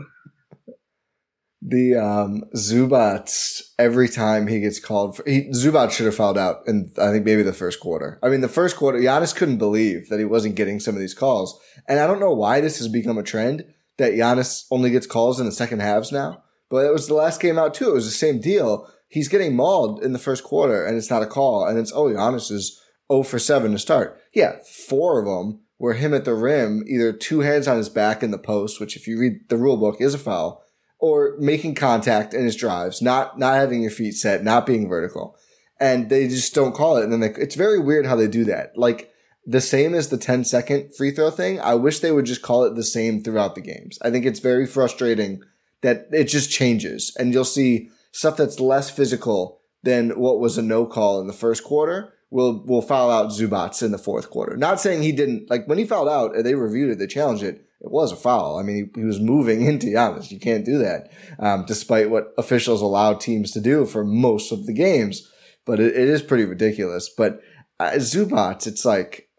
The 1.65 1.95
um, 1.95 2.43
Zubac 2.55 3.61
every 3.79 4.09
time 4.09 4.47
he 4.47 4.59
gets 4.59 4.79
called 4.79 5.15
for 5.15 5.23
he 5.25 5.49
Zubac 5.51 5.91
should 5.91 6.05
have 6.05 6.15
fouled 6.15 6.37
out 6.37 6.57
in 6.67 6.91
I 6.97 7.11
think 7.11 7.23
maybe 7.23 7.41
the 7.41 7.53
first 7.53 7.79
quarter. 7.79 8.19
I 8.21 8.27
mean 8.27 8.41
the 8.41 8.49
first 8.49 8.75
quarter 8.75 8.99
Giannis 8.99 9.33
couldn't 9.33 9.59
believe 9.59 10.09
that 10.09 10.19
he 10.19 10.25
wasn't 10.25 10.55
getting 10.55 10.81
some 10.81 10.95
of 10.95 10.99
these 10.99 11.13
calls. 11.13 11.57
And 11.87 11.99
I 12.01 12.07
don't 12.07 12.19
know 12.19 12.33
why 12.33 12.59
this 12.59 12.79
has 12.79 12.89
become 12.89 13.17
a 13.17 13.23
trend 13.23 13.63
that 13.97 14.11
Giannis 14.11 14.65
only 14.71 14.89
gets 14.89 15.07
calls 15.07 15.39
in 15.39 15.45
the 15.45 15.53
second 15.53 15.79
halves 15.79 16.11
now. 16.11 16.43
But 16.69 16.85
it 16.85 16.91
was 16.91 17.07
the 17.07 17.13
last 17.13 17.41
game 17.41 17.57
out 17.57 17.73
too. 17.73 17.91
It 17.91 17.93
was 17.95 18.05
the 18.05 18.11
same 18.11 18.41
deal. 18.41 18.89
He's 19.07 19.29
getting 19.29 19.55
mauled 19.55 20.03
in 20.03 20.11
the 20.11 20.19
first 20.19 20.43
quarter 20.43 20.85
and 20.85 20.97
it's 20.97 21.09
not 21.09 21.23
a 21.23 21.27
call. 21.27 21.65
And 21.65 21.79
it's 21.79 21.93
oh 21.93 22.09
Giannis 22.09 22.51
is 22.51 22.77
0 23.09 23.23
for 23.23 23.39
7 23.39 23.71
to 23.71 23.79
start. 23.79 24.19
Yeah, 24.33 24.57
four 24.89 25.19
of 25.19 25.25
them 25.25 25.61
were 25.79 25.93
him 25.93 26.13
at 26.13 26.25
the 26.25 26.33
rim, 26.33 26.83
either 26.87 27.13
two 27.13 27.39
hands 27.39 27.69
on 27.69 27.77
his 27.77 27.89
back 27.89 28.21
in 28.21 28.31
the 28.31 28.37
post, 28.37 28.81
which 28.81 28.97
if 28.97 29.07
you 29.07 29.17
read 29.17 29.49
the 29.49 29.57
rule 29.57 29.77
book 29.77 30.01
is 30.01 30.13
a 30.13 30.17
foul 30.17 30.62
or 31.03 31.35
making 31.37 31.75
contact 31.75 32.33
in 32.33 32.45
his 32.45 32.55
drives, 32.55 33.01
not 33.01 33.37
not 33.37 33.55
having 33.55 33.81
your 33.81 33.91
feet 33.91 34.13
set, 34.13 34.41
not 34.41 34.65
being 34.65 34.87
vertical, 34.87 35.35
and 35.77 36.09
they 36.09 36.29
just 36.29 36.55
don't 36.55 36.73
call 36.73 36.95
it. 36.95 37.03
And 37.03 37.11
then 37.11 37.19
they, 37.19 37.31
it's 37.31 37.55
very 37.55 37.77
weird 37.77 38.05
how 38.05 38.15
they 38.15 38.29
do 38.29 38.45
that. 38.45 38.77
Like 38.77 39.11
the 39.45 39.59
same 39.59 39.93
as 39.93 40.07
the 40.07 40.17
10 40.17 40.45
second 40.45 40.95
free 40.95 41.11
throw 41.11 41.29
thing. 41.29 41.59
I 41.59 41.75
wish 41.75 41.99
they 41.99 42.13
would 42.13 42.23
just 42.23 42.41
call 42.41 42.63
it 42.63 42.75
the 42.75 42.85
same 42.85 43.21
throughout 43.21 43.53
the 43.55 43.59
games. 43.59 43.99
I 44.01 44.11
think 44.11 44.25
it's 44.25 44.39
very 44.39 44.65
frustrating 44.65 45.41
that 45.81 46.07
it 46.13 46.29
just 46.29 46.49
changes, 46.49 47.13
and 47.19 47.33
you'll 47.33 47.43
see 47.43 47.89
stuff 48.13 48.37
that's 48.37 48.61
less 48.61 48.89
physical 48.89 49.59
than 49.83 50.11
what 50.11 50.39
was 50.39 50.57
a 50.57 50.61
no 50.61 50.85
call 50.85 51.19
in 51.19 51.27
the 51.27 51.33
first 51.33 51.65
quarter. 51.65 52.13
Will 52.29 52.63
will 52.63 52.81
foul 52.81 53.11
out 53.11 53.31
Zubac 53.31 53.83
in 53.83 53.91
the 53.91 53.97
fourth 53.97 54.29
quarter. 54.29 54.55
Not 54.55 54.79
saying 54.79 55.01
he 55.01 55.11
didn't 55.11 55.49
like 55.49 55.67
when 55.67 55.79
he 55.79 55.85
fouled 55.85 56.07
out. 56.07 56.31
They 56.45 56.55
reviewed 56.55 56.91
it. 56.91 56.97
They 56.97 57.07
challenged 57.07 57.43
it 57.43 57.67
it 57.83 57.91
was 57.91 58.11
a 58.11 58.15
foul. 58.15 58.57
I 58.57 58.63
mean, 58.63 58.89
he, 58.95 59.01
he 59.01 59.05
was 59.05 59.19
moving 59.19 59.61
into 59.67 59.87
Giannis. 59.87 60.31
You 60.31 60.39
can't 60.39 60.65
do 60.65 60.77
that, 60.79 61.11
um, 61.39 61.65
despite 61.67 62.09
what 62.09 62.33
officials 62.37 62.81
allow 62.81 63.13
teams 63.13 63.51
to 63.51 63.61
do 63.61 63.85
for 63.85 64.03
most 64.03 64.51
of 64.51 64.65
the 64.65 64.73
games. 64.73 65.29
But 65.65 65.79
it, 65.79 65.95
it 65.95 66.09
is 66.09 66.21
pretty 66.21 66.45
ridiculous. 66.45 67.09
But 67.15 67.41
uh, 67.79 67.91
Zubac, 67.95 68.67
it's 68.67 68.85
like 68.85 69.29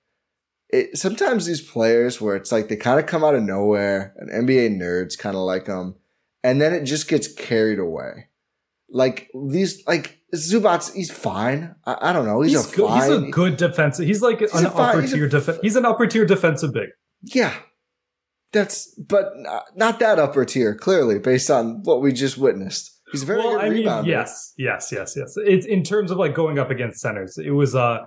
it, 0.70 0.96
sometimes 0.96 1.46
these 1.46 1.60
players 1.60 2.20
where 2.20 2.36
it's 2.36 2.52
like 2.52 2.68
they 2.68 2.76
kind 2.76 2.98
of 2.98 3.06
come 3.06 3.24
out 3.24 3.34
of 3.34 3.42
nowhere, 3.42 4.14
and 4.16 4.48
NBA 4.48 4.78
nerds 4.78 5.18
kind 5.18 5.36
of 5.36 5.42
like 5.42 5.66
them, 5.66 5.96
and 6.42 6.60
then 6.60 6.72
it 6.72 6.84
just 6.84 7.08
gets 7.08 7.32
carried 7.32 7.78
away. 7.78 8.28
Like 8.90 9.28
these, 9.48 9.84
like 9.86 10.20
Zubac, 10.34 10.92
he's 10.92 11.10
fine. 11.10 11.74
I, 11.84 12.10
I 12.10 12.12
don't 12.12 12.26
know. 12.26 12.40
He's, 12.42 12.52
He's, 12.52 12.72
a 12.72 12.76
good. 12.76 12.88
fine. 12.88 13.00
He's 13.00 13.28
a 13.28 13.30
good 13.30 13.56
defensive. 13.56 14.06
He's 14.06 14.22
like 14.22 14.40
He's 14.40 14.54
an 14.54 14.66
upper 14.66 15.06
tier. 15.06 15.28
Def- 15.28 15.60
he's 15.62 15.76
an 15.76 15.84
upper 15.84 16.06
tier 16.06 16.24
defensive 16.24 16.72
big. 16.72 16.90
Yeah. 17.22 17.54
That's, 18.54 18.88
but 18.94 19.32
not- 19.36 19.64
not 19.76 19.98
that 19.98 20.18
upper 20.18 20.44
tier, 20.46 20.74
clearly, 20.74 21.18
based 21.18 21.50
on 21.50 21.82
what 21.82 22.00
we 22.00 22.12
just 22.12 22.38
witnessed. 22.38 22.90
He's 23.12 23.22
a 23.22 23.26
very 23.26 23.40
well, 23.40 23.58
good 23.58 23.60
I 23.60 23.68
mean, 23.68 24.04
yes, 24.06 24.54
yes, 24.56 24.90
yes, 24.90 25.14
yes. 25.16 25.34
It's 25.36 25.66
in 25.66 25.82
terms 25.82 26.10
of 26.10 26.16
like 26.18 26.34
going 26.34 26.58
up 26.58 26.70
against 26.70 27.00
centers. 27.00 27.36
It 27.38 27.50
was 27.50 27.74
uh 27.74 27.98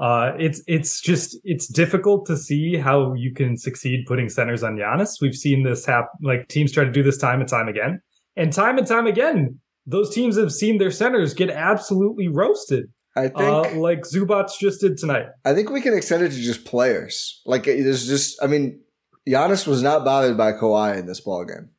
uh 0.00 0.32
it's 0.38 0.62
it's 0.66 1.00
just 1.00 1.36
it's 1.44 1.66
difficult 1.68 2.26
to 2.26 2.36
see 2.36 2.76
how 2.76 3.14
you 3.14 3.32
can 3.32 3.56
succeed 3.56 4.04
putting 4.06 4.28
centers 4.28 4.62
on 4.64 4.76
Giannis. 4.76 5.20
We've 5.20 5.34
seen 5.34 5.62
this 5.62 5.84
happen 5.86 6.08
like 6.22 6.48
teams 6.48 6.72
try 6.72 6.84
to 6.84 6.90
do 6.90 7.02
this 7.04 7.18
time 7.18 7.40
and 7.40 7.48
time 7.48 7.68
again. 7.68 8.00
And 8.36 8.52
time 8.52 8.78
and 8.78 8.86
time 8.86 9.06
again, 9.06 9.60
those 9.86 10.12
teams 10.12 10.36
have 10.36 10.52
seen 10.52 10.78
their 10.78 10.90
centers 10.92 11.34
get 11.34 11.50
absolutely 11.50 12.26
roasted. 12.28 12.86
I 13.16 13.28
think 13.28 13.38
Uh, 13.40 13.74
like 13.76 14.00
Zubac 14.02 14.48
just 14.58 14.80
did 14.80 14.96
tonight. 14.96 15.26
I 15.44 15.54
think 15.54 15.70
we 15.70 15.80
can 15.80 15.94
extend 15.94 16.22
it 16.24 16.30
to 16.30 16.40
just 16.40 16.64
players. 16.64 17.40
Like 17.46 17.64
there's 17.64 18.06
just 18.08 18.42
I 18.42 18.46
mean, 18.48 18.80
Giannis 19.28 19.66
was 19.66 19.82
not 19.82 20.04
bothered 20.04 20.36
by 20.36 20.52
Kawhi 20.52 20.98
in 20.98 21.06
this 21.06 21.20
ball 21.20 21.44
game. 21.44 21.70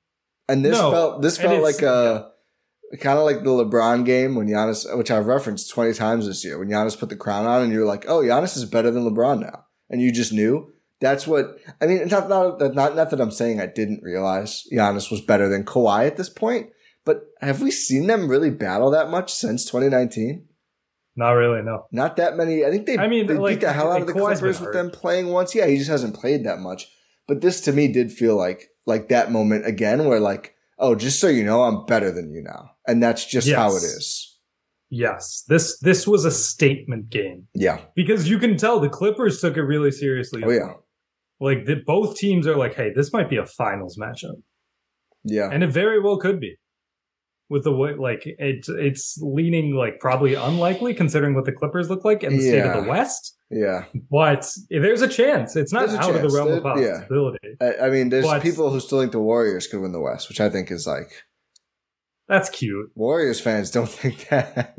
And 0.48 0.63
this 0.63 0.77
No, 0.77 0.91
felt 0.91 1.22
this 1.22 1.38
felt 1.38 1.62
like 1.62 1.82
a 1.82 2.32
kind 3.00 3.20
of 3.20 3.25
like 3.25 3.44
the 3.44 3.50
LeBron 3.50 4.06
game 4.06 4.36
when 4.36 4.48
Giannis 4.48 4.86
which 4.98 5.12
I've 5.12 5.27
referenced 5.27 5.70
20 5.70 5.94
times 5.94 6.27
this 6.27 6.44
year, 6.44 6.58
when 6.58 6.70
Giannis 6.70 7.00
put 7.00 7.10
the 7.10 7.15
crown 7.15 7.46
on 7.46 7.62
and 7.62 7.72
you're 7.72 7.86
like, 7.86 8.06
"Oh, 8.08 8.22
Giannis 8.22 8.58
is 8.58 8.65
better 8.65 8.91
than 8.91 9.03
LeBron 9.03 9.41
now." 9.41 9.65
And 9.89 10.01
you 10.01 10.12
just 10.12 10.34
knew. 10.34 10.72
That's 11.01 11.25
what 11.25 11.58
I 11.82 11.86
mean, 11.86 12.00
it's 12.00 12.12
not 12.12 12.29
not 12.29 12.60
not, 12.74 12.96
not 12.96 13.10
that 13.10 13.22
I'm 13.22 13.32
saying 13.32 13.62
I 13.62 13.68
didn't 13.68 14.03
realize 14.03 14.65
Giannis 14.72 15.12
was 15.12 15.22
better 15.22 15.48
than 15.48 15.63
Kawhi 15.63 16.08
at 16.08 16.18
this 16.18 16.29
point, 16.29 16.72
but 17.06 17.27
have 17.41 17.62
we 17.62 17.72
seen 17.72 18.08
them 18.08 18.27
really 18.27 18.50
battle 18.50 18.91
that 18.91 19.10
much 19.10 19.34
since 19.34 19.65
2019? 19.65 20.46
Not 21.15 21.32
really, 21.32 21.62
no. 21.62 21.86
Not 21.91 22.15
that 22.18 22.38
many. 22.38 22.63
I 22.63 22.70
think 22.70 22.86
they, 22.86 22.98
I 22.98 23.08
mean, 23.08 23.27
they 23.27 23.36
like, 23.36 23.56
beat 23.56 23.62
the 23.62 23.74
hell 23.74 23.91
out 23.91 24.01
of 24.01 24.08
the 24.08 24.13
Kawhi's 24.13 24.39
Clippers 24.39 24.62
with 24.62 24.74
them 24.74 24.89
playing 24.89 25.27
once. 25.27 25.53
Yeah, 25.53 25.68
he 25.68 25.77
just 25.77 25.89
hasn't 25.89 26.15
played 26.15 26.46
that 26.46 26.60
much. 26.60 26.89
But 27.30 27.42
this 27.42 27.62
to 27.62 27.72
me 27.72 27.88
did 27.88 28.12
feel 28.12 28.36
like 28.36 28.70
like 28.88 29.08
that 29.10 29.32
moment 29.32 29.68
again 29.68 30.06
where 30.06 30.20
like, 30.20 30.56
oh, 30.80 30.96
just 30.96 31.20
so 31.20 31.28
you 31.28 31.44
know, 31.46 31.62
I'm 31.62 31.86
better 31.86 32.12
than 32.12 32.32
you 32.32 32.42
now. 32.42 32.72
And 32.88 33.04
that's 33.04 33.24
just 33.24 33.50
how 33.52 33.70
it 33.70 33.84
is. 33.84 34.38
Yes. 34.90 35.46
This 35.48 35.78
this 35.80 36.08
was 36.08 36.26
a 36.26 36.32
statement 36.32 37.12
game. 37.12 37.48
Yeah. 37.54 37.82
Because 37.96 38.28
you 38.28 38.40
can 38.40 38.58
tell 38.58 38.80
the 38.80 38.90
Clippers 38.90 39.40
took 39.40 39.58
it 39.58 39.62
really 39.62 39.92
seriously. 39.92 40.42
Oh 40.44 40.50
yeah. 40.50 40.74
Like 41.40 41.66
the, 41.66 41.76
both 41.86 42.18
teams 42.18 42.48
are 42.48 42.58
like, 42.58 42.74
hey, 42.74 42.92
this 42.96 43.14
might 43.14 43.30
be 43.30 43.38
a 43.38 43.46
finals 43.46 43.96
matchup. 43.96 44.42
Yeah. 45.24 45.50
And 45.52 45.64
it 45.64 45.72
very 45.72 46.02
well 46.02 46.18
could 46.18 46.40
be. 46.40 46.56
With 47.48 47.64
the 47.64 47.72
way 47.72 47.94
like 47.94 48.24
it 48.26 48.66
it's 48.68 49.20
leaning 49.22 49.76
like 49.76 50.00
probably 50.00 50.34
unlikely 50.34 50.96
considering 50.96 51.36
what 51.36 51.46
the 51.46 51.52
Clippers 51.52 51.92
look 51.92 52.04
like 52.04 52.24
in 52.24 52.36
the 52.36 52.42
state 52.42 52.66
of 52.66 52.84
the 52.84 52.90
West. 52.90 53.36
Yeah. 53.51 53.86
But 54.12 54.48
there's 54.70 55.01
a 55.01 55.08
chance. 55.08 55.56
It's 55.56 55.74
not 55.74 55.88
There's 55.88 55.94
a 56.00 56.01
out 56.03 56.15
of 56.15 56.22
the 56.22 56.29
realm 56.38 56.51
of 56.51 56.63
There- 56.63 56.86
yeah. 56.86 57.00
possibility. 57.00 57.58
I, 57.60 57.88
I 57.88 57.89
mean, 57.89 58.10
there's 58.10 58.25
But- 58.25 58.41
people 58.44 58.70
who 58.70 58.79
still 58.79 59.00
think 59.00 59.12
the 59.12 59.20
Warriors 59.20 59.65
could 59.68 59.82
win 59.82 59.91
the 59.91 60.00
West, 60.00 60.29
which 60.29 60.39
I 60.39 60.50
think 60.50 60.70
is 60.72 60.86
like 60.86 61.24
That's 62.27 62.50
cute. 62.50 62.91
Warriors 62.96 63.39
fans 63.41 63.72
don't 63.72 63.89
think 64.01 64.29
that. 64.29 64.75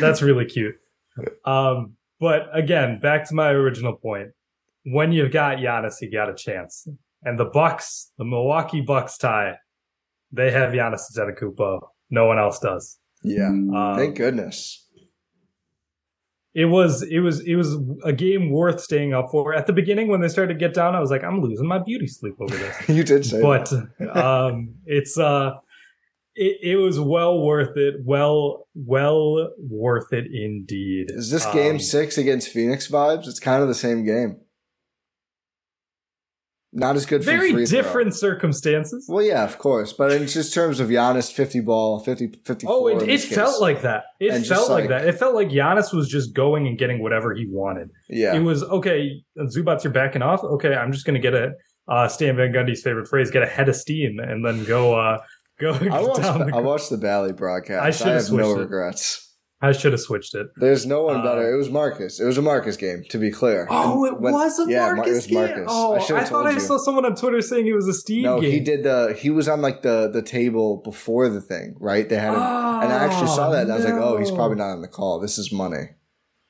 That's 0.00 0.22
really 0.22 0.44
cute. 0.44 0.74
Um, 1.44 1.94
but 2.20 2.48
again, 2.52 2.98
back 3.00 3.28
to 3.28 3.34
my 3.34 3.50
original 3.50 3.94
point. 3.94 4.30
When 4.84 5.12
you've 5.12 5.32
got 5.32 5.58
Giannis, 5.58 6.00
you 6.00 6.10
got 6.10 6.28
a 6.28 6.34
chance. 6.34 6.86
And 7.24 7.38
the 7.38 7.44
Bucks, 7.46 8.12
the 8.18 8.24
Milwaukee 8.24 8.80
Bucks 8.82 9.18
tie, 9.18 9.54
they 10.32 10.50
have 10.52 10.72
Giannis 10.72 11.02
Antetokounmpo. 11.16 11.80
No 12.10 12.26
one 12.26 12.38
else 12.38 12.58
does. 12.60 12.98
yeah. 13.22 13.48
Um, 13.48 13.94
Thank 13.96 14.16
goodness. 14.16 14.85
It 16.56 16.64
was 16.64 17.02
it 17.02 17.20
was 17.20 17.40
it 17.40 17.54
was 17.54 17.76
a 18.02 18.14
game 18.14 18.50
worth 18.50 18.80
staying 18.80 19.12
up 19.12 19.28
for. 19.30 19.52
At 19.52 19.66
the 19.66 19.74
beginning, 19.74 20.08
when 20.08 20.22
they 20.22 20.28
started 20.28 20.54
to 20.54 20.58
get 20.58 20.72
down, 20.72 20.94
I 20.96 21.00
was 21.00 21.10
like, 21.10 21.22
I'm 21.22 21.42
losing 21.42 21.66
my 21.66 21.78
beauty 21.78 22.06
sleep 22.06 22.34
over 22.40 22.56
this. 22.56 22.88
You 22.88 23.04
did 23.04 23.26
say 23.26 23.42
but 23.42 23.70
um, 24.16 24.76
it's 24.86 25.18
uh, 25.18 25.50
it, 26.34 26.56
it 26.62 26.76
was 26.76 26.98
well 26.98 27.42
worth 27.42 27.76
it. 27.76 27.96
Well, 28.02 28.66
well 28.74 29.50
worth 29.58 30.14
it 30.14 30.24
indeed. 30.32 31.10
Is 31.10 31.30
this 31.30 31.44
game 31.46 31.72
Um, 31.74 31.78
six 31.78 32.16
against 32.16 32.48
Phoenix 32.48 32.88
vibes? 32.90 33.28
It's 33.28 33.38
kind 33.38 33.60
of 33.60 33.68
the 33.68 33.74
same 33.74 34.06
game. 34.06 34.40
Not 36.78 36.94
as 36.96 37.06
good 37.06 37.24
for 37.24 37.30
very 37.30 37.52
free 37.52 37.64
throw. 37.66 37.80
different 37.82 38.14
circumstances. 38.14 39.06
Well, 39.08 39.24
yeah, 39.24 39.44
of 39.44 39.58
course, 39.58 39.92
but 39.92 40.12
in 40.12 40.26
just 40.26 40.52
terms 40.52 40.78
of 40.78 40.88
Giannis, 40.88 41.32
fifty 41.32 41.60
ball, 41.60 42.00
50, 42.00 42.40
54 42.44 42.74
Oh, 42.74 42.86
it, 42.88 43.08
it 43.08 43.20
felt 43.22 43.60
like 43.60 43.82
that. 43.82 44.04
It 44.20 44.30
And 44.32 44.46
felt 44.46 44.68
like, 44.70 44.82
like- 44.82 44.88
that. 44.90 45.08
It 45.08 45.18
felt 45.18 45.34
like 45.34 45.48
Giannis 45.48 45.92
was 45.94 46.08
just 46.08 46.34
going 46.34 46.66
and 46.66 46.78
getting 46.78 47.02
whatever 47.02 47.34
he 47.34 47.46
wanted. 47.50 47.90
yeah, 48.08 48.34
It 48.36 48.40
was 48.40 48.62
okay. 48.62 49.22
Zubac, 49.38 49.82
you're 49.84 49.92
backing 49.92 50.22
off. 50.22 50.44
Okay, 50.44 50.74
I'm 50.74 50.92
just 50.92 51.06
gonna 51.06 51.18
get 51.18 51.34
a 51.34 51.52
uh, 51.88 52.08
Stan 52.08 52.36
Van 52.36 52.52
Gundy's 52.52 52.82
favorite 52.82 53.08
phrase: 53.08 53.30
get 53.30 53.42
a 53.42 53.46
head 53.46 53.68
of 53.68 53.76
steam, 53.76 54.18
and 54.18 54.44
then 54.44 54.64
go 54.64 54.94
uh, 55.00 55.18
go 55.60 55.72
I 55.72 56.00
watched. 56.00 56.22
The, 56.22 56.50
I 56.54 56.60
watched 56.60 56.90
the 56.90 56.98
Bally 56.98 57.32
broadcast. 57.32 57.82
I 57.82 57.86
I, 57.88 57.90
should've 58.18 58.32
no 58.36 58.52
regrets. 58.52 59.18
it. 59.18 59.25
I 59.62 59.72
should 59.72 59.92
have 59.92 60.00
switched 60.00 60.34
it. 60.34 60.48
There's 60.56 60.84
no 60.84 61.02
one 61.04 61.16
Uh, 61.20 61.22
better. 61.22 61.50
It 61.54 61.56
was 61.56 61.70
Marcus. 61.70 62.20
It 62.20 62.26
was 62.26 62.36
a 62.36 62.42
Marcus 62.42 62.76
game, 62.76 63.04
to 63.08 63.16
be 63.18 63.30
clear. 63.30 63.66
Oh, 63.70 64.04
it 64.04 64.20
When- 64.20 64.34
was 64.34 64.58
a 64.58 64.70
yeah, 64.70 64.80
Mar- 64.86 64.96
Marcus 64.96 65.14
was 65.14 65.26
game. 65.26 65.34
Marcus. 65.38 65.64
Oh, 65.68 65.94
I 65.94 65.96
I, 66.20 66.24
thought 66.24 66.46
I 66.46 66.50
you. 66.50 66.60
saw 66.60 66.76
someone 66.76 67.06
on 67.06 67.14
Twitter 67.16 67.40
saying 67.40 67.66
it 67.66 67.72
was 67.74 67.88
a 67.88 67.94
Steve 67.94 68.24
No, 68.24 68.38
game. 68.40 68.50
he 68.50 68.60
did 68.60 68.82
the. 68.84 69.16
He 69.18 69.30
was 69.30 69.48
on 69.48 69.62
like 69.62 69.80
the 69.82 70.10
the 70.12 70.20
table 70.22 70.82
before 70.84 71.28
the 71.30 71.40
thing, 71.40 71.74
right? 71.80 72.06
They 72.06 72.16
had 72.16 72.34
him, 72.34 72.42
and 72.42 72.92
I 72.92 73.04
actually 73.06 73.28
saw 73.28 73.50
that, 73.50 73.62
and 73.62 73.72
I 73.72 73.76
was 73.76 73.84
like, 73.86 73.94
oh, 73.94 74.18
he's 74.18 74.30
probably 74.30 74.58
not 74.58 74.72
on 74.72 74.82
the 74.82 74.88
call. 74.88 75.20
This 75.20 75.38
is 75.38 75.50
money. 75.50 75.88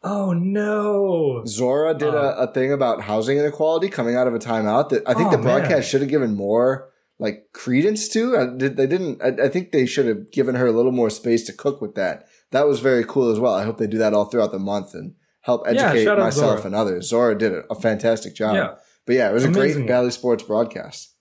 Oh 0.02 0.32
no! 0.32 1.42
Zora 1.46 1.94
did 1.94 2.14
Uh, 2.14 2.34
a, 2.38 2.42
a 2.44 2.52
thing 2.52 2.72
about 2.72 3.02
housing 3.02 3.38
inequality 3.38 3.88
coming 3.88 4.14
out 4.16 4.26
of 4.26 4.34
a 4.34 4.38
timeout 4.38 4.88
that 4.90 5.02
I 5.08 5.14
think 5.14 5.28
Oh, 5.28 5.36
the 5.36 5.42
broadcast 5.42 5.70
man. 5.70 5.82
should 5.82 6.00
have 6.02 6.10
given 6.10 6.34
more 6.36 6.90
like 7.18 7.46
credence 7.52 8.08
to. 8.10 8.36
I, 8.36 8.46
did, 8.56 8.76
they 8.76 8.86
didn't. 8.86 9.22
I, 9.22 9.44
I 9.46 9.48
think 9.48 9.72
they 9.72 9.86
should 9.86 10.06
have 10.06 10.30
given 10.32 10.54
her 10.56 10.66
a 10.66 10.72
little 10.72 10.92
more 10.92 11.10
space 11.10 11.44
to 11.46 11.52
cook 11.52 11.80
with 11.80 11.94
that. 11.94 12.26
That 12.50 12.66
was 12.66 12.80
very 12.80 13.04
cool 13.04 13.30
as 13.30 13.40
well. 13.40 13.54
I 13.54 13.64
hope 13.64 13.78
they 13.78 13.86
do 13.86 13.98
that 13.98 14.14
all 14.14 14.26
throughout 14.26 14.52
the 14.52 14.58
month 14.58 14.94
and 14.94 15.14
help 15.42 15.66
educate 15.66 16.06
out 16.06 16.18
myself 16.18 16.64
and 16.64 16.74
others. 16.74 17.08
Zora 17.08 17.36
did 17.36 17.52
a, 17.70 17.74
fantastic 17.74 18.34
job. 18.34 18.54
Yeah. 18.54 18.74
But 19.06 19.14
yeah, 19.14 19.30
it 19.30 19.34
was 19.34 19.44
a 19.44 19.50
great 19.50 19.86
Bally 19.86 20.10
Sports 20.10 20.42
broadcast. 20.42 21.14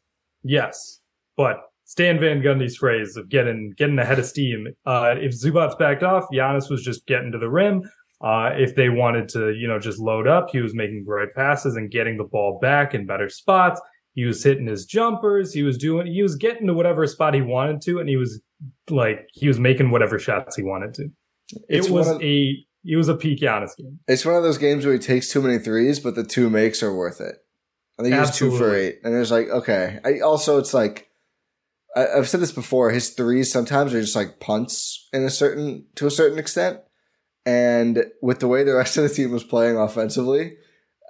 Yes, 0.43 0.99
but 1.37 1.57
Stan 1.85 2.19
Van 2.19 2.41
Gundy's 2.41 2.77
phrase 2.77 3.15
of 3.15 3.29
getting 3.29 3.73
getting 3.77 3.99
ahead 3.99 4.19
of 4.19 4.25
steam. 4.25 4.67
Uh, 4.85 5.15
if 5.17 5.31
Zubac 5.33 5.77
backed 5.77 6.03
off, 6.03 6.25
Giannis 6.33 6.69
was 6.69 6.83
just 6.83 7.05
getting 7.05 7.31
to 7.31 7.37
the 7.37 7.49
rim. 7.49 7.83
Uh, 8.21 8.49
if 8.55 8.75
they 8.75 8.89
wanted 8.89 9.29
to, 9.29 9.53
you 9.53 9.67
know, 9.67 9.77
just 9.77 9.99
load 9.99 10.27
up, 10.27 10.49
he 10.51 10.59
was 10.61 10.73
making 10.73 11.03
great 11.05 11.33
passes 11.35 11.75
and 11.75 11.91
getting 11.91 12.17
the 12.17 12.23
ball 12.23 12.57
back 12.59 12.95
in 12.95 13.05
better 13.05 13.29
spots. 13.29 13.79
He 14.13 14.25
was 14.25 14.43
hitting 14.43 14.65
his 14.65 14.85
jumpers. 14.85 15.53
He 15.53 15.61
was 15.61 15.77
doing. 15.77 16.07
He 16.07 16.23
was 16.23 16.35
getting 16.35 16.67
to 16.67 16.73
whatever 16.73 17.05
spot 17.05 17.35
he 17.35 17.41
wanted 17.41 17.81
to, 17.81 17.99
and 17.99 18.09
he 18.09 18.15
was 18.15 18.41
like 18.89 19.27
he 19.33 19.47
was 19.47 19.59
making 19.59 19.91
whatever 19.91 20.19
shots 20.19 20.55
he 20.55 20.63
wanted 20.63 20.93
to. 20.95 21.09
It's 21.69 21.87
it 21.87 21.91
was 21.91 22.09
of- 22.09 22.21
a 22.21 22.65
it 22.87 22.97
was 22.97 23.09
a 23.09 23.15
peak 23.15 23.39
Giannis 23.39 23.75
game. 23.77 23.99
It's 24.07 24.25
one 24.25 24.35
of 24.35 24.43
those 24.43 24.57
games 24.57 24.85
where 24.85 24.93
he 24.93 24.99
takes 24.99 25.31
too 25.31 25.41
many 25.41 25.57
threes, 25.57 25.99
but 25.99 26.15
the 26.15 26.23
two 26.23 26.49
makes 26.49 26.83
are 26.83 26.95
worth 26.95 27.19
it. 27.19 27.35
I 27.99 28.03
think 28.03 28.13
he 28.13 28.19
was 28.19 28.35
two 28.35 28.55
for 28.57 28.75
eight, 28.75 28.99
and 29.03 29.15
it 29.15 29.19
was 29.19 29.31
like 29.31 29.49
okay. 29.49 29.99
I 30.03 30.19
also 30.19 30.57
it's 30.57 30.73
like 30.73 31.09
I, 31.95 32.07
I've 32.17 32.29
said 32.29 32.41
this 32.41 32.51
before. 32.51 32.91
His 32.91 33.11
threes 33.11 33.51
sometimes 33.51 33.93
are 33.93 34.01
just 34.01 34.15
like 34.15 34.39
punts 34.39 35.07
in 35.13 35.23
a 35.23 35.29
certain 35.29 35.85
to 35.95 36.05
a 36.05 36.11
certain 36.11 36.37
extent, 36.37 36.79
and 37.45 38.05
with 38.21 38.39
the 38.39 38.47
way 38.47 38.63
the 38.63 38.75
rest 38.75 38.97
of 38.97 39.03
the 39.03 39.09
team 39.09 39.31
was 39.31 39.43
playing 39.43 39.77
offensively, 39.77 40.57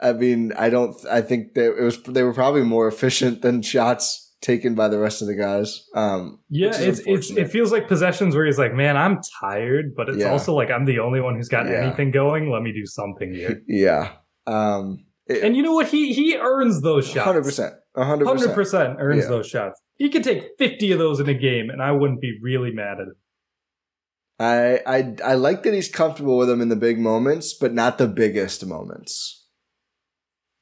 I 0.02 0.14
mean, 0.14 0.54
I 0.54 0.70
don't. 0.70 0.96
I 1.10 1.22
think 1.22 1.56
that 1.56 1.76
it 1.76 1.82
was 1.82 2.02
they 2.04 2.24
were 2.24 2.34
probably 2.34 2.64
more 2.64 2.88
efficient 2.88 3.42
than 3.42 3.62
shots 3.62 4.25
taken 4.42 4.76
by 4.76 4.88
the 4.88 5.00
rest 5.00 5.22
of 5.22 5.28
the 5.28 5.36
guys. 5.36 5.86
Um, 5.96 6.40
Yeah, 6.50 6.72
it's 6.74 7.00
it's 7.06 7.32
it 7.32 7.50
feels 7.50 7.72
like 7.72 7.88
possessions 7.88 8.36
where 8.36 8.46
he's 8.46 8.60
like, 8.60 8.74
man, 8.74 8.98
I'm 8.98 9.20
tired, 9.42 9.94
but 9.96 10.10
it's 10.10 10.20
Yeah. 10.20 10.32
also 10.32 10.54
like 10.54 10.70
I'm 10.70 10.86
the 10.86 11.00
only 11.00 11.22
one 11.22 11.36
who's 11.36 11.50
got 11.50 11.66
Yeah. 11.68 11.86
anything 11.86 12.12
going. 12.12 12.52
Let 12.52 12.62
me 12.62 12.72
do 12.72 12.86
something 12.86 13.34
here. 13.34 13.62
yeah. 13.68 14.14
Um, 14.48 15.06
and 15.28 15.56
you 15.56 15.64
know 15.64 15.74
what? 15.74 15.88
He 15.88 16.14
he 16.14 16.38
earns 16.38 16.82
those 16.82 17.08
shots. 17.08 17.26
hundred 17.26 17.44
percent, 17.44 17.74
Hundred 17.96 18.54
percent 18.54 18.98
earns 19.00 19.24
Yeah. 19.24 19.30
those 19.30 19.48
shots. 19.48 19.82
He 19.96 20.10
could 20.10 20.24
take 20.24 20.50
fifty 20.60 20.92
of 20.92 21.00
those 21.00 21.20
in 21.20 21.28
a 21.30 21.34
game, 21.34 21.70
and 21.72 21.82
I 21.82 21.92
wouldn't 21.94 22.22
be 22.22 22.38
really 22.44 22.72
mad 22.72 22.98
at 23.00 23.08
it. 23.08 23.14
I 24.38 24.82
I 24.86 25.16
I 25.32 25.34
like 25.36 25.64
that 25.64 25.74
he's 25.74 25.90
comfortable 25.90 26.38
with 26.38 26.50
them 26.50 26.62
in 26.62 26.70
the 26.70 26.76
big 26.76 27.00
moments, 27.00 27.54
but 27.54 27.74
not 27.74 27.98
the 27.98 28.08
biggest 28.08 28.66
moments. 28.66 29.45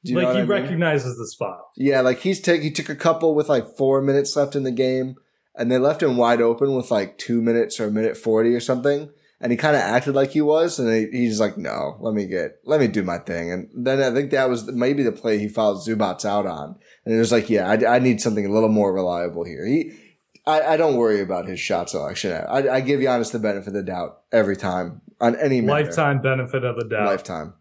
You 0.04 0.16
like 0.16 0.28
he 0.28 0.32
I 0.32 0.40
mean? 0.40 0.46
recognizes 0.46 1.16
the 1.16 1.26
spot. 1.26 1.60
Yeah, 1.76 2.00
like 2.02 2.18
he's 2.18 2.40
take 2.40 2.62
he 2.62 2.70
took 2.70 2.88
a 2.88 2.94
couple 2.94 3.34
with 3.34 3.48
like 3.48 3.66
four 3.76 4.02
minutes 4.02 4.36
left 4.36 4.54
in 4.54 4.62
the 4.62 4.70
game, 4.70 5.16
and 5.56 5.70
they 5.70 5.78
left 5.78 6.02
him 6.02 6.16
wide 6.16 6.42
open 6.42 6.74
with 6.74 6.90
like 6.90 7.16
two 7.16 7.40
minutes 7.40 7.80
or 7.80 7.86
a 7.86 7.90
minute 7.90 8.16
forty 8.16 8.54
or 8.54 8.60
something. 8.60 9.10
And 9.40 9.50
he 9.50 9.58
kind 9.58 9.76
of 9.76 9.82
acted 9.82 10.14
like 10.14 10.30
he 10.30 10.40
was, 10.40 10.78
and 10.78 10.90
he, 10.90 11.06
he's 11.10 11.40
like, 11.40 11.58
"No, 11.58 11.96
let 12.00 12.14
me 12.14 12.26
get, 12.26 12.60
let 12.64 12.80
me 12.80 12.86
do 12.86 13.02
my 13.02 13.18
thing." 13.18 13.50
And 13.50 13.68
then 13.74 14.00
I 14.00 14.14
think 14.14 14.30
that 14.30 14.48
was 14.48 14.70
maybe 14.70 15.02
the 15.02 15.12
play 15.12 15.38
he 15.38 15.48
fouled 15.48 15.86
Zubac 15.86 16.24
out 16.24 16.46
on, 16.46 16.76
and 17.04 17.14
it 17.14 17.18
was 17.18 17.32
like, 17.32 17.50
"Yeah, 17.50 17.68
I, 17.68 17.96
I 17.96 17.98
need 17.98 18.20
something 18.20 18.46
a 18.46 18.52
little 18.52 18.68
more 18.68 18.92
reliable 18.92 19.44
here." 19.44 19.66
He, 19.66 19.92
I, 20.46 20.60
I 20.62 20.76
don't 20.76 20.96
worry 20.96 21.20
about 21.20 21.46
his 21.46 21.60
shot 21.60 21.90
selection. 21.90 22.32
I, 22.32 22.68
I 22.68 22.80
give 22.80 23.00
Giannis 23.00 23.32
the 23.32 23.38
benefit 23.38 23.68
of 23.68 23.74
the 23.74 23.82
doubt 23.82 24.20
every 24.32 24.56
time 24.56 25.00
on 25.20 25.36
any 25.36 25.60
matter. 25.60 25.84
Lifetime 25.84 26.22
benefit 26.22 26.64
of 26.64 26.76
the 26.76 26.84
doubt. 26.84 27.06
Lifetime. 27.06 27.54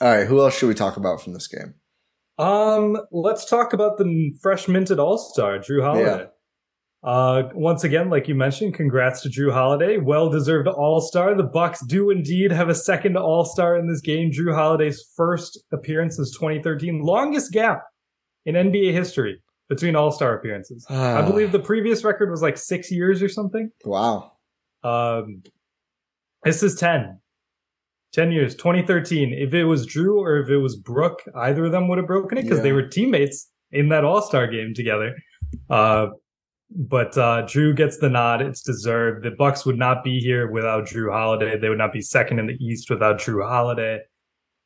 All 0.00 0.08
right, 0.08 0.26
who 0.26 0.40
else 0.40 0.58
should 0.58 0.68
we 0.68 0.74
talk 0.74 0.96
about 0.96 1.22
from 1.22 1.32
this 1.32 1.46
game? 1.46 1.74
Um, 2.38 2.96
let's 3.12 3.44
talk 3.44 3.72
about 3.72 3.98
the 3.98 4.32
fresh 4.40 4.66
minted 4.66 4.98
All 4.98 5.18
Star, 5.18 5.58
Jrue 5.58 5.82
Holiday. 5.82 6.26
Uh, 7.04 7.48
once 7.54 7.82
again, 7.82 8.10
like 8.10 8.28
you 8.28 8.34
mentioned, 8.34 8.74
congrats 8.74 9.22
to 9.22 9.28
Jrue 9.28 9.52
Holiday, 9.52 9.98
well 9.98 10.30
deserved 10.30 10.68
All 10.68 11.00
Star. 11.00 11.34
The 11.34 11.42
Bucks 11.42 11.84
do 11.86 12.10
indeed 12.10 12.52
have 12.52 12.68
a 12.68 12.74
second 12.74 13.16
All 13.16 13.44
Star 13.44 13.76
in 13.76 13.88
this 13.88 14.00
game. 14.00 14.30
Jrue 14.30 14.54
Holiday's 14.54 15.04
first 15.16 15.62
appearance 15.72 16.18
is 16.18 16.30
2013, 16.38 17.00
longest 17.02 17.52
gap 17.52 17.82
in 18.46 18.54
NBA 18.54 18.92
history 18.92 19.42
between 19.68 19.96
All 19.96 20.12
Star 20.12 20.36
appearances. 20.36 20.86
I 20.90 21.22
believe 21.22 21.50
the 21.50 21.58
previous 21.58 22.04
record 22.04 22.30
was 22.30 22.40
like 22.42 22.56
six 22.56 22.90
years 22.90 23.22
or 23.22 23.28
something. 23.28 23.70
Wow. 23.84 24.32
Um, 24.84 25.42
this 26.44 26.62
is 26.62 26.76
10. 26.76 27.18
10 28.12 28.30
years, 28.32 28.54
2013. 28.54 29.32
If 29.32 29.54
it 29.54 29.64
was 29.64 29.86
Jrue 29.86 30.16
or 30.18 30.38
if 30.38 30.48
it 30.50 30.58
was 30.58 30.76
Brook, 30.76 31.22
either 31.34 31.64
of 31.66 31.72
them 31.72 31.88
would 31.88 31.98
have 31.98 32.06
broken 32.06 32.38
it 32.38 32.42
because 32.42 32.58
Yeah. 32.58 32.64
they 32.64 32.72
were 32.72 32.86
teammates 32.86 33.50
in 33.70 33.88
that 33.88 34.04
All 34.04 34.20
Star 34.22 34.46
game 34.46 34.74
together. 34.74 35.14
Uh, 35.70 36.08
but 36.74 37.16
uh, 37.18 37.42
Jrue 37.44 37.74
gets 37.76 37.98
the 37.98 38.08
nod. 38.08 38.40
It's 38.42 38.62
deserved. 38.62 39.24
The 39.24 39.30
Bucks 39.30 39.66
would 39.66 39.78
not 39.78 40.02
be 40.04 40.20
here 40.20 40.50
without 40.50 40.86
Jrue 40.86 41.12
Holiday. 41.12 41.58
They 41.58 41.68
would 41.68 41.78
not 41.78 41.92
be 41.92 42.00
second 42.00 42.38
in 42.38 42.46
the 42.46 42.54
East 42.54 42.88
without 42.90 43.18
Jrue 43.18 43.46
Holiday. 43.46 44.00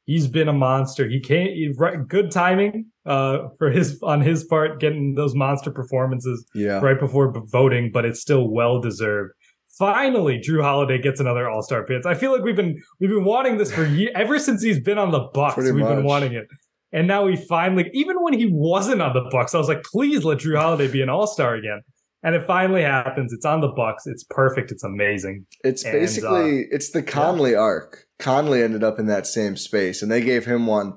He's 0.05 0.29
been 0.29 0.47
a 0.47 0.53
monster. 0.53 1.09
He 1.09 1.19
can't. 1.19 1.50
He, 1.50 1.73
right, 1.76 2.07
good 2.07 2.31
timing 2.31 2.87
uh, 3.07 3.49
for 3.59 3.71
his 3.71 3.99
on 4.05 4.21
his 4.21 4.45
part, 4.45 4.79
getting 4.79 5.15
those 5.15 5.35
monster 5.35 5.73
performances 5.73 6.47
Yeah. 6.55 6.79
right 6.81 6.99
before 6.99 7.33
voting, 7.50 7.91
but 7.93 8.05
it's 8.05 8.21
still 8.21 8.49
well 8.49 8.81
deserved. 8.81 9.33
Finally, 9.78 10.38
Jrue 10.38 10.62
Holiday 10.62 10.99
gets 10.99 11.21
another 11.21 11.49
All 11.50 11.62
Star 11.62 11.83
appearance. 11.83 12.06
I 12.06 12.14
feel 12.14 12.33
like 12.33 12.42
we've 12.42 12.56
been 12.56 12.80
we've 13.00 13.11
been 13.11 13.25
wanting 13.25 13.59
this 13.59 13.73
for 13.73 13.85
years, 13.85 14.12
ever 14.14 14.38
since 14.38 14.62
he's 14.62 14.80
been 14.80 14.99
on 14.99 15.11
the 15.11 15.28
Bucks. 15.35 15.54
Pretty 15.54 15.73
we've 15.73 15.85
much. 15.85 15.97
been 15.97 16.04
wanting 16.04 16.33
it, 16.33 16.47
and 16.92 17.06
now 17.06 17.26
he 17.26 17.37
finally. 17.37 17.90
Even 17.92 18.16
when 18.23 18.33
he 18.33 18.49
wasn't 18.50 19.02
on 19.02 19.12
the 19.12 19.28
Bucks, 19.30 19.54
I 19.54 19.59
was 19.59 19.68
like, 19.68 19.83
please 19.85 20.25
let 20.25 20.38
Jrue 20.38 20.59
Holiday 20.59 20.88
be 20.90 21.02
an 21.02 21.09
All 21.09 21.26
Star 21.26 21.54
again. 21.54 21.83
And 22.23 22.35
it 22.35 22.45
finally 22.45 22.83
happens. 22.83 23.33
It's 23.33 23.45
on 23.45 23.61
the 23.61 23.68
Bucks. 23.68 24.04
It's 24.06 24.25
perfect. 24.25 24.73
It's 24.73 24.83
amazing. 24.83 25.47
It's 25.62 25.85
And, 25.85 25.95
uh, 25.95 25.99
basically 25.99 26.66
it's 26.71 26.90
the 26.90 27.02
Conley 27.02 27.54
arc. 27.54 28.06
Conley 28.18 28.62
ended 28.62 28.83
up 28.83 28.99
in 28.99 29.06
that 29.06 29.26
same 29.26 29.56
space, 29.56 30.02
and 30.02 30.11
they 30.11 30.23
gave 30.23 30.47
him 30.47 30.66
one. 30.66 30.95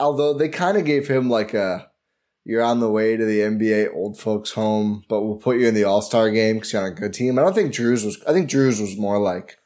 Although 0.00 0.32
they 0.34 0.48
kind 0.48 0.78
of 0.78 0.84
gave 0.84 1.08
him 1.08 1.28
like 1.28 1.52
a, 1.52 1.88
you're 2.44 2.62
on 2.62 2.80
the 2.80 2.90
way 2.90 3.16
to 3.16 3.24
the 3.24 3.40
NBA 3.40 3.94
old 3.94 4.18
folks 4.18 4.52
home, 4.52 5.04
but 5.08 5.22
we'll 5.22 5.36
put 5.36 5.58
you 5.58 5.66
in 5.66 5.74
the 5.74 5.84
All 5.84 6.02
Star 6.02 6.30
game 6.30 6.56
because 6.56 6.72
you're 6.72 6.82
on 6.82 6.92
a 6.92 6.94
good 6.94 7.14
team. 7.14 7.38
I 7.38 7.42
don't 7.42 7.54
think 7.54 7.72
Jrue's 7.72 8.04
was. 8.04 8.22
I 8.26 8.32
think 8.32 8.50
Jrue's 8.50 8.80
was 8.80 8.98
more 8.98 9.18
like 9.18 9.58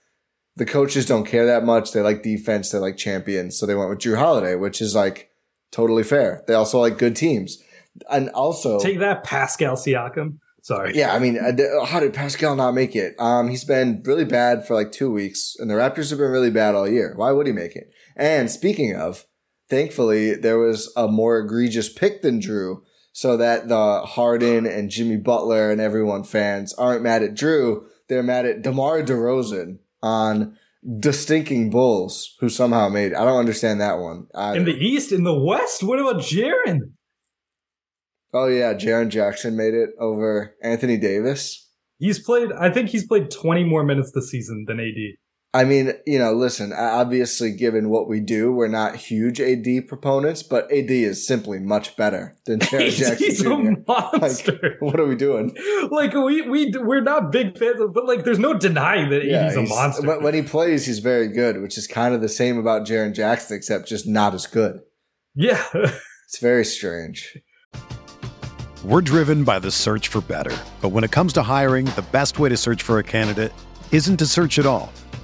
the 0.56 0.64
coaches 0.66 1.06
don't 1.06 1.26
care 1.26 1.46
that 1.46 1.64
much. 1.64 1.92
They 1.92 2.00
like 2.00 2.22
defense. 2.22 2.70
They 2.70 2.78
like 2.78 2.96
champions, 2.96 3.58
so 3.58 3.66
they 3.66 3.74
went 3.74 3.90
with 3.90 3.98
Jrue 3.98 4.18
Holiday, 4.18 4.54
which 4.54 4.80
is 4.80 4.94
like 4.94 5.30
totally 5.72 6.04
fair. 6.04 6.44
They 6.46 6.54
also 6.54 6.80
like 6.80 6.98
good 6.98 7.16
teams, 7.16 7.62
and 8.10 8.30
also 8.30 8.78
Take 8.78 9.00
that, 9.00 9.24
Pascal 9.24 9.76
Siakam. 9.76 10.38
Sorry. 10.62 10.94
yeah, 10.94 11.14
I 11.14 11.18
mean, 11.18 11.38
uh, 11.38 11.84
how 11.86 11.98
did 11.98 12.12
Pascal 12.12 12.54
not 12.54 12.74
make 12.74 12.94
it? 12.94 13.14
Um, 13.18 13.48
he's 13.48 13.64
been 13.64 14.02
really 14.04 14.26
bad 14.26 14.66
for 14.66 14.74
like 14.74 14.92
two 14.92 15.10
weeks, 15.10 15.56
and 15.58 15.70
the 15.70 15.74
Raptors 15.74 16.10
have 16.10 16.18
been 16.18 16.30
really 16.30 16.50
bad 16.50 16.74
all 16.74 16.86
year. 16.88 17.14
Why 17.16 17.32
would 17.32 17.46
he 17.46 17.52
make 17.52 17.74
it? 17.74 17.90
And 18.16 18.50
speaking 18.50 18.94
of, 18.94 19.24
thankfully 19.68 20.34
there 20.34 20.58
was 20.58 20.92
a 20.96 21.08
more 21.08 21.38
egregious 21.38 21.92
pick 21.92 22.22
than 22.22 22.40
Jrue, 22.40 22.82
so 23.12 23.36
that 23.36 23.68
the 23.68 24.00
Harden 24.02 24.66
and 24.66 24.90
Jimmy 24.90 25.16
Butler 25.16 25.70
and 25.70 25.80
everyone 25.80 26.24
fans 26.24 26.72
aren't 26.74 27.02
mad 27.02 27.22
at 27.22 27.34
Jrue. 27.34 27.84
They're 28.08 28.22
mad 28.22 28.46
at 28.46 28.62
DeMar 28.62 29.02
DeRozan 29.02 29.78
on 30.02 30.56
the 30.82 31.12
stinking 31.12 31.70
Bulls, 31.70 32.36
who 32.40 32.48
somehow 32.48 32.88
made. 32.88 33.12
I 33.12 33.24
don't 33.24 33.38
understand 33.38 33.80
that 33.80 33.98
one. 33.98 34.28
either. 34.34 34.58
In 34.58 34.64
the 34.64 34.72
East, 34.72 35.12
in 35.12 35.24
the 35.24 35.38
West, 35.38 35.82
what 35.82 35.98
about 35.98 36.22
Jaren? 36.22 36.92
oh 38.32 38.46
yeah, 38.46 38.74
Jaren 38.74 39.08
Jackson 39.08 39.56
made 39.56 39.74
it 39.74 39.90
over 39.98 40.54
Anthony 40.62 40.96
Davis. 40.96 41.68
He's 41.98 42.22
played. 42.22 42.52
I 42.52 42.70
think 42.70 42.90
he's 42.90 43.06
played 43.06 43.30
20 43.30 43.64
more 43.64 43.84
minutes 43.84 44.12
this 44.14 44.30
season 44.30 44.64
than 44.68 44.78
AD. 44.78 44.94
I 45.54 45.64
mean, 45.64 45.94
you 46.06 46.18
know, 46.18 46.32
listen, 46.34 46.74
obviously, 46.74 47.52
given 47.52 47.88
what 47.88 48.06
we 48.06 48.20
do, 48.20 48.52
we're 48.52 48.68
not 48.68 48.96
huge 48.96 49.40
AD 49.40 49.88
proponents, 49.88 50.42
but 50.42 50.64
AD 50.70 50.90
is 50.90 51.26
simply 51.26 51.58
much 51.58 51.96
better 51.96 52.36
than 52.44 52.60
Jared 52.60 52.84
he's, 52.92 52.98
Jackson 52.98 53.26
he's 53.26 53.42
Jr. 53.42 53.48
a 53.50 53.76
monster. 53.86 54.76
What 54.80 55.00
are 55.00 55.06
we 55.06 55.16
doing? 55.16 55.56
Like, 55.90 56.12
we 56.12 56.42
we 56.42 56.70
we're 56.76 57.00
not 57.00 57.32
big 57.32 57.56
fans, 57.56 57.80
of, 57.80 57.94
but 57.94 58.04
like, 58.04 58.24
there's 58.24 58.38
no 58.38 58.52
denying 58.54 59.08
that 59.08 59.24
Yeah, 59.24 59.46
AD's 59.46 59.56
a 59.56 59.62
monster. 59.62 60.06
When, 60.06 60.22
when 60.22 60.34
he 60.34 60.42
plays, 60.42 60.84
he's 60.84 60.98
very 60.98 61.28
good, 61.28 61.62
which 61.62 61.78
is 61.78 61.86
kind 61.86 62.14
of 62.14 62.20
the 62.20 62.28
same 62.28 62.58
about 62.58 62.86
Jaren 62.86 63.14
Jackson, 63.14 63.56
except 63.56 63.88
just 63.88 64.06
not 64.06 64.34
as 64.34 64.46
good. 64.46 64.80
yeah, 65.34 65.64
It's 65.72 66.40
very 66.40 66.64
strange. 66.66 67.38
We're 68.84 69.00
driven 69.00 69.44
by 69.44 69.58
the 69.58 69.70
search 69.70 70.08
for 70.08 70.20
better. 70.20 70.54
But 70.82 70.90
when 70.90 71.04
it 71.04 71.10
comes 71.10 71.32
to 71.32 71.42
hiring, 71.42 71.86
the 71.86 72.04
best 72.12 72.38
way 72.38 72.50
to 72.50 72.56
search 72.56 72.82
for 72.82 72.98
a 72.98 73.02
candidate 73.02 73.52
isn't 73.92 74.18
to 74.18 74.26
search 74.26 74.58
at 74.58 74.66
all. 74.66 74.92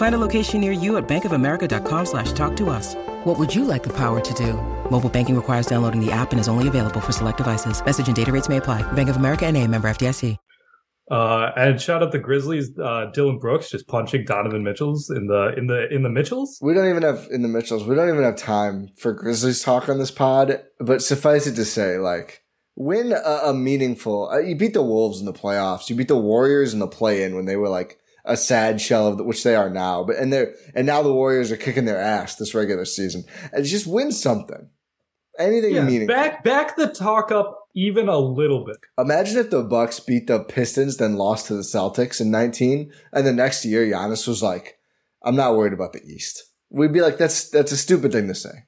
Find 0.00 0.14
a 0.14 0.18
location 0.26 0.62
near 0.62 0.72
you 0.72 0.96
at 0.96 1.06
bankofamerica.com 1.06 2.06
slash 2.06 2.32
talk 2.32 2.56
to 2.56 2.70
us. 2.70 2.94
What 3.24 3.38
would 3.38 3.54
you 3.54 3.66
like 3.66 3.82
the 3.82 3.94
power 3.94 4.18
to 4.18 4.34
do? 4.34 4.54
Mobile 4.90 5.10
banking 5.10 5.36
requires 5.36 5.66
downloading 5.66 6.00
the 6.00 6.10
app 6.10 6.30
and 6.32 6.40
is 6.40 6.48
only 6.48 6.68
available 6.68 7.02
for 7.02 7.12
select 7.12 7.36
devices. 7.36 7.84
Message 7.84 8.06
and 8.06 8.16
data 8.16 8.32
rates 8.32 8.48
may 8.48 8.56
apply. 8.56 8.80
Bank 8.92 9.10
of 9.10 9.16
America 9.16 9.44
and 9.44 9.58
a 9.58 9.66
member 9.66 9.90
FDIC. 9.90 10.38
uh, 11.10 11.52
and 11.54 11.78
shout 11.78 12.02
out 12.02 12.12
the 12.12 12.18
Grizzlies. 12.18 12.70
Uh, 12.78 13.10
Dillon 13.12 13.38
Brooks 13.38 13.68
just 13.68 13.88
punching 13.88 14.24
Donovan 14.24 14.64
Mitchell's 14.64 15.10
in 15.10 15.26
the 15.26 15.52
in 15.58 15.66
the 15.66 15.94
in 15.94 16.02
the 16.02 16.08
Mitchells. 16.08 16.58
We 16.62 16.72
don't 16.72 16.88
even 16.88 17.02
have 17.02 17.28
in 17.30 17.42
the 17.42 17.48
Mitchells. 17.48 17.84
We 17.84 17.94
don't 17.94 18.08
even 18.08 18.24
have 18.24 18.36
time 18.36 18.88
for 18.96 19.12
Grizzlies 19.12 19.62
talk 19.62 19.90
on 19.90 19.98
this 19.98 20.10
pod. 20.10 20.62
But 20.78 21.02
suffice 21.02 21.46
it 21.46 21.56
to 21.56 21.66
say, 21.66 21.98
like 21.98 22.42
win 22.74 23.12
a, 23.12 23.40
a 23.50 23.52
meaningful. 23.52 24.30
Uh, 24.30 24.38
you 24.38 24.56
beat 24.56 24.72
the 24.72 24.82
Wolves 24.82 25.20
in 25.20 25.26
the 25.26 25.34
playoffs. 25.34 25.90
You 25.90 25.94
beat 25.94 26.08
the 26.08 26.16
Warriors 26.16 26.72
in 26.72 26.78
the 26.78 26.88
play-in 26.88 27.34
when 27.34 27.44
they 27.44 27.56
were 27.56 27.68
like 27.68 27.98
a 28.30 28.36
sad 28.36 28.80
shell 28.80 29.08
of 29.08 29.18
the, 29.18 29.24
which 29.24 29.42
they 29.42 29.54
are 29.54 29.68
now. 29.68 30.04
But 30.04 30.16
and 30.16 30.32
they're 30.32 30.54
and 30.74 30.86
now 30.86 31.02
the 31.02 31.12
Warriors 31.12 31.50
are 31.50 31.56
kicking 31.56 31.84
their 31.84 32.00
ass 32.00 32.36
this 32.36 32.54
regular 32.54 32.84
season. 32.84 33.24
And 33.52 33.64
just 33.64 33.86
win 33.86 34.12
something. 34.12 34.70
Anything 35.38 35.74
Yeah, 35.74 35.84
meaningful. 35.84 36.14
back 36.14 36.44
back 36.44 36.76
the 36.76 36.86
talk 36.88 37.32
up 37.32 37.56
even 37.74 38.08
a 38.08 38.18
little 38.18 38.64
bit. 38.64 38.76
Imagine 38.98 39.38
if 39.38 39.50
the 39.50 39.62
Bucks 39.62 40.00
beat 40.00 40.26
the 40.26 40.40
Pistons, 40.40 40.96
then 40.96 41.16
lost 41.16 41.46
to 41.46 41.54
the 41.54 41.62
Celtics 41.62 42.20
in 42.20 42.30
19, 42.30 42.92
and 43.12 43.26
the 43.26 43.32
next 43.32 43.64
year 43.64 43.84
Giannis 43.86 44.26
was 44.26 44.42
like, 44.42 44.78
"I'm 45.24 45.36
not 45.36 45.56
worried 45.56 45.72
about 45.72 45.92
the 45.92 46.02
East." 46.04 46.44
We'd 46.70 46.92
be 46.92 47.00
like, 47.00 47.18
"That's 47.18 47.48
that's 47.48 47.72
a 47.72 47.76
stupid 47.76 48.12
thing 48.12 48.28
to 48.28 48.34
say." 48.34 48.66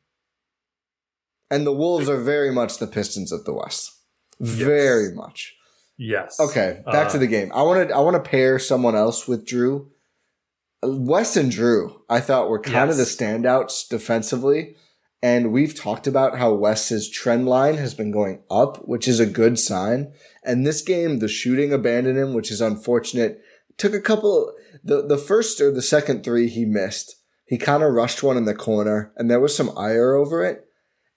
And 1.50 1.66
the 1.66 1.72
Wolves 1.72 2.08
are 2.08 2.20
very 2.20 2.50
much 2.50 2.78
the 2.78 2.86
Pistons 2.86 3.30
of 3.32 3.44
the 3.44 3.52
West, 3.52 3.92
very 4.40 5.14
much. 5.14 5.54
Yes. 6.02 6.40
Okay, 6.40 6.80
back 6.84 7.08
Uh, 7.08 7.10
to 7.10 7.18
the 7.18 7.26
game. 7.28 7.52
I 7.54 7.62
want 7.62 7.88
to 7.88 7.94
I 7.94 8.00
want 8.00 8.22
to 8.22 8.30
pair 8.30 8.58
someone 8.58 8.96
else 8.96 9.28
with 9.28 9.46
Jrue. 9.46 9.86
Wes 10.82 11.36
and 11.36 11.52
Jrue, 11.52 12.00
I 12.10 12.18
thought 12.18 12.48
were 12.48 12.58
kind 12.60 12.90
of 12.90 12.96
the 12.96 13.04
standouts 13.04 13.88
defensively. 13.88 14.74
And 15.22 15.52
we've 15.52 15.76
talked 15.76 16.08
about 16.08 16.38
how 16.38 16.52
Wes's 16.54 17.08
trend 17.08 17.46
line 17.48 17.76
has 17.76 17.94
been 17.94 18.10
going 18.10 18.42
up, 18.50 18.78
which 18.88 19.06
is 19.06 19.20
a 19.20 19.26
good 19.26 19.56
sign. 19.60 20.12
And 20.44 20.66
this 20.66 20.82
game, 20.82 21.20
the 21.20 21.28
shooting 21.28 21.72
abandoned 21.72 22.18
him, 22.18 22.34
which 22.34 22.50
is 22.50 22.60
unfortunate. 22.60 23.40
Took 23.78 23.94
a 23.94 24.00
couple, 24.00 24.52
the, 24.82 25.06
the 25.06 25.16
first 25.16 25.60
or 25.60 25.70
the 25.70 25.80
second 25.82 26.24
three 26.24 26.48
he 26.48 26.64
missed. 26.64 27.14
He 27.46 27.56
kind 27.56 27.84
of 27.84 27.92
rushed 27.92 28.24
one 28.24 28.36
in 28.36 28.46
the 28.46 28.54
corner 28.54 29.12
and 29.16 29.30
there 29.30 29.38
was 29.38 29.56
some 29.56 29.70
ire 29.78 30.14
over 30.14 30.42
it. 30.44 30.64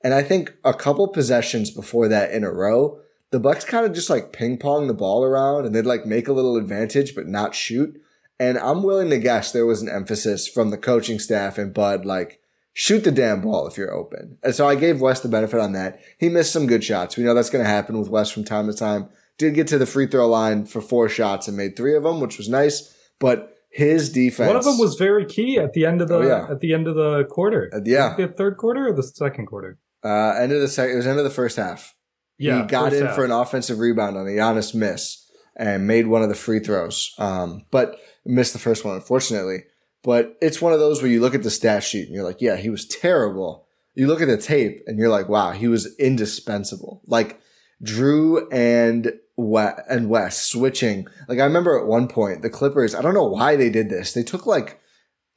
And 0.03 0.13
I 0.13 0.21
think 0.21 0.53
a 0.63 0.75
couple 0.75 1.07
possessions 1.07 1.71
before 1.71 2.07
that 2.09 2.31
in 2.31 2.43
a 2.43 2.53
row, 2.53 2.99
the 3.35 3.39
Bucks 3.41 3.65
kind 3.65 3.85
of 3.85 3.91
just 3.91 4.09
like 4.09 4.31
ping 4.31 4.57
pong 4.57 4.87
the 4.87 4.93
ball 4.93 5.21
around 5.21 5.65
and 5.65 5.75
they'd 5.75 5.85
like 5.85 6.05
make 6.05 6.29
a 6.29 6.33
little 6.33 6.55
advantage, 6.55 7.13
but 7.13 7.27
not 7.27 7.53
shoot. 7.53 8.01
And 8.39 8.57
I'm 8.57 8.81
willing 8.81 9.09
to 9.09 9.19
guess 9.19 9.51
there 9.51 9.65
was 9.65 9.81
an 9.81 9.89
emphasis 9.89 10.47
from 10.47 10.69
the 10.69 10.77
coaching 10.77 11.19
staff 11.19 11.57
and 11.57 11.73
Bud, 11.73 12.05
like, 12.05 12.39
shoot 12.71 13.03
the 13.03 13.11
damn 13.11 13.41
ball 13.41 13.67
if 13.67 13.77
you're 13.77 13.93
open. 13.93 14.37
And 14.41 14.55
so 14.55 14.65
I 14.69 14.75
gave 14.75 15.01
Wes 15.01 15.19
the 15.19 15.27
benefit 15.27 15.59
on 15.59 15.73
that. 15.73 15.99
He 16.17 16.29
missed 16.29 16.53
some 16.53 16.65
good 16.65 16.81
shots. 16.81 17.17
We 17.17 17.25
know 17.25 17.33
that's 17.33 17.49
going 17.49 17.63
to 17.63 17.69
happen 17.69 17.99
with 17.99 18.07
Wes 18.07 18.31
from 18.31 18.45
time 18.45 18.67
to 18.67 18.73
time. 18.73 19.09
Did 19.37 19.55
get 19.55 19.67
to 19.67 19.77
the 19.77 19.85
free 19.85 20.07
throw 20.07 20.29
line 20.29 20.65
for 20.65 20.79
four 20.79 21.09
shots 21.09 21.49
and 21.49 21.57
made 21.57 21.75
three 21.75 21.97
of 21.97 22.03
them, 22.03 22.21
which 22.21 22.37
was 22.37 22.47
nice. 22.47 22.95
But 23.19 23.57
his 23.69 24.09
defense. 24.09 24.47
One 24.47 24.55
of 24.55 24.63
them 24.63 24.77
was 24.77 24.95
very 24.95 25.25
key 25.25 25.57
at 25.57 25.73
the 25.73 25.85
end 25.85 26.01
of 26.01 26.07
the 26.07 26.15
oh, 26.15 26.21
yeah. 26.21 26.47
at 26.49 26.61
the 26.61 26.73
end 26.73 26.87
of 26.87 26.95
the 26.95 27.25
quarter. 27.25 27.69
Uh, 27.73 27.81
yeah, 27.83 28.15
the 28.15 28.29
third 28.29 28.55
quarter 28.57 28.87
or 28.87 28.93
the 28.93 29.03
second 29.03 29.47
quarter. 29.47 29.77
Uh, 30.03 30.33
end 30.39 30.51
of 30.51 30.61
the 30.61 30.67
second. 30.67 30.93
It 30.93 30.97
was 30.97 31.07
end 31.07 31.17
of 31.17 31.25
the 31.25 31.29
first 31.29 31.57
half. 31.57 31.94
Yeah, 32.37 32.61
he 32.61 32.67
got 32.67 32.93
in 32.93 33.07
for 33.13 33.23
an 33.23 33.31
offensive 33.31 33.79
rebound 33.79 34.17
on 34.17 34.27
a 34.27 34.31
Giannis 34.31 34.75
miss 34.75 35.29
and 35.55 35.87
made 35.87 36.07
one 36.07 36.21
of 36.21 36.29
the 36.29 36.35
free 36.35 36.59
throws. 36.59 37.13
Um, 37.17 37.65
but 37.71 37.97
missed 38.25 38.53
the 38.53 38.59
first 38.59 38.83
one, 38.83 38.95
unfortunately. 38.95 39.63
But 40.03 40.37
it's 40.41 40.61
one 40.61 40.73
of 40.73 40.79
those 40.79 41.01
where 41.01 41.09
you 41.09 41.21
look 41.21 41.33
at 41.33 41.43
the 41.43 41.49
stat 41.49 41.83
sheet 41.83 42.05
and 42.05 42.13
you're 42.13 42.23
like, 42.23 42.41
yeah, 42.41 42.57
he 42.57 42.69
was 42.69 42.85
terrible. 42.85 43.67
You 43.95 44.07
look 44.07 44.21
at 44.21 44.27
the 44.27 44.37
tape 44.37 44.83
and 44.85 44.99
you're 44.99 45.09
like, 45.09 45.29
wow, 45.29 45.51
he 45.51 45.67
was 45.67 45.95
indispensable. 45.97 47.01
Like 47.07 47.39
Jrue 47.83 48.45
and 48.51 49.13
Wes, 49.37 49.79
and 49.89 50.09
Wes 50.09 50.45
switching. 50.45 51.07
Like 51.27 51.39
I 51.39 51.45
remember 51.45 51.79
at 51.79 51.87
one 51.87 52.07
point 52.07 52.41
the 52.41 52.49
Clippers. 52.49 52.93
I 52.93 53.01
don't 53.01 53.13
know 53.13 53.27
why 53.27 53.55
they 53.55 53.69
did 53.69 53.89
this. 53.89 54.13
They 54.13 54.23
took 54.23 54.45
like 54.45 54.79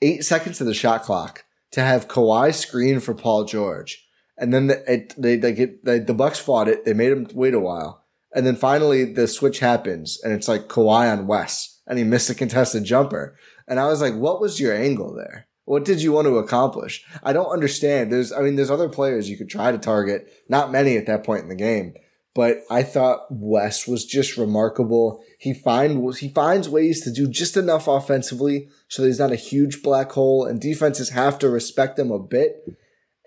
eight 0.03 0.25
seconds 0.25 0.61
of 0.61 0.67
the 0.67 0.75
shot 0.75 1.03
clock 1.03 1.45
to 1.73 1.81
have 1.81 2.09
Kawhi 2.09 2.55
screen 2.55 3.01
for 3.01 3.15
Paul 3.15 3.45
George, 3.45 4.07
and 4.39 4.53
then 4.53 4.69
the, 4.69 4.93
it, 4.93 5.15
they 5.19 5.37
they 5.37 5.53
get 5.53 5.85
they, 5.85 5.99
the 5.99 6.15
Bucks 6.15 6.39
fought 6.39 6.69
it. 6.69 6.85
They 6.85 6.95
made 6.95 7.13
him 7.13 7.27
wait 7.35 7.55
a 7.55 7.61
while, 7.61 8.05
and 8.35 8.47
then 8.47 8.57
finally 8.57 9.05
the 9.05 9.27
switch 9.27 9.59
happens, 9.59 10.21
and 10.23 10.33
it's 10.33 10.49
like 10.49 10.69
Kawhi 10.69 11.13
on 11.13 11.27
Wes, 11.27 11.81
and 11.87 11.99
he 11.99 12.05
missed 12.05 12.31
a 12.31 12.35
contested 12.35 12.85
jumper. 12.85 13.37
And 13.67 13.79
I 13.79 13.87
was 13.87 14.01
like, 14.01 14.15
what 14.15 14.41
was 14.41 14.61
your 14.61 14.75
angle 14.75 15.15
there? 15.15 15.47
What 15.65 15.85
did 15.85 16.01
you 16.01 16.13
want 16.13 16.27
to 16.27 16.39
accomplish? 16.39 17.05
I 17.23 17.35
don't 17.35 17.53
understand. 17.53 18.11
There's, 18.11 18.33
I 18.33 18.41
mean, 18.41 18.57
there's 18.57 18.71
other 18.71 18.89
players 18.89 19.29
you 19.29 19.37
could 19.37 19.51
try 19.51 19.71
to 19.71 19.77
target. 19.77 20.33
Not 20.49 20.73
many 20.73 20.97
at 20.97 21.05
that 21.05 21.25
point 21.25 21.43
in 21.43 21.51
the 21.51 21.55
game, 21.55 21.93
but 22.35 22.63
I 22.71 22.83
thought 22.83 23.27
Wes 23.29 23.87
was 23.87 24.07
just 24.07 24.39
remarkable. 24.39 25.23
He 25.39 25.53
find 25.53 26.15
he 26.17 26.31
finds 26.31 26.69
ways 26.69 27.03
to 27.03 27.13
do 27.13 27.29
just 27.29 27.57
enough 27.57 27.87
offensively 27.87 28.69
so 28.89 29.05
he's 29.05 29.19
not 29.19 29.33
a 29.33 29.37
huge 29.37 29.83
black 29.83 30.13
hole, 30.13 30.47
and 30.47 30.61
defenses 30.61 31.11
have 31.11 31.39
to 31.41 31.51
respect 31.51 31.99
him 31.99 32.11
a 32.11 32.19
bit. 32.19 32.65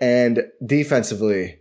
And 0.02 0.46
defensively, 0.66 1.60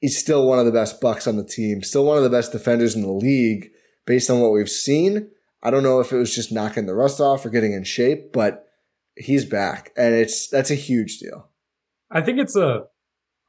he's 0.00 0.18
still 0.18 0.48
one 0.48 0.58
of 0.58 0.66
the 0.66 0.72
best 0.72 1.00
bucks 1.00 1.26
on 1.26 1.36
the 1.36 1.44
team, 1.44 1.82
still 1.82 2.04
one 2.04 2.16
of 2.16 2.24
the 2.24 2.30
best 2.30 2.50
defenders 2.50 2.96
in 2.96 3.02
the 3.02 3.12
league 3.12 3.68
based 4.06 4.30
on 4.30 4.40
what 4.40 4.52
we've 4.52 4.68
seen. 4.68 5.30
I 5.62 5.70
don't 5.70 5.82
know 5.82 6.00
if 6.00 6.10
it 6.10 6.16
was 6.16 6.34
just 6.34 6.50
knocking 6.50 6.86
the 6.86 6.94
rust 6.94 7.20
off 7.20 7.44
or 7.44 7.50
getting 7.50 7.72
in 7.72 7.84
shape, 7.84 8.32
but 8.32 8.64
he's 9.16 9.44
back, 9.44 9.92
and 9.96 10.14
it's 10.14 10.48
that's 10.48 10.70
a 10.70 10.74
huge 10.74 11.18
deal. 11.18 11.50
I 12.10 12.22
think 12.22 12.38
it's 12.38 12.56
a 12.56 12.84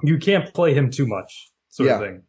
you 0.04 0.18
can't 0.18 0.54
play 0.54 0.74
him 0.74 0.90
too 0.92 1.08
much 1.08 1.52
sort 1.70 1.88
yeah. 1.88 1.96
of 1.96 2.02
thing. 2.02 2.24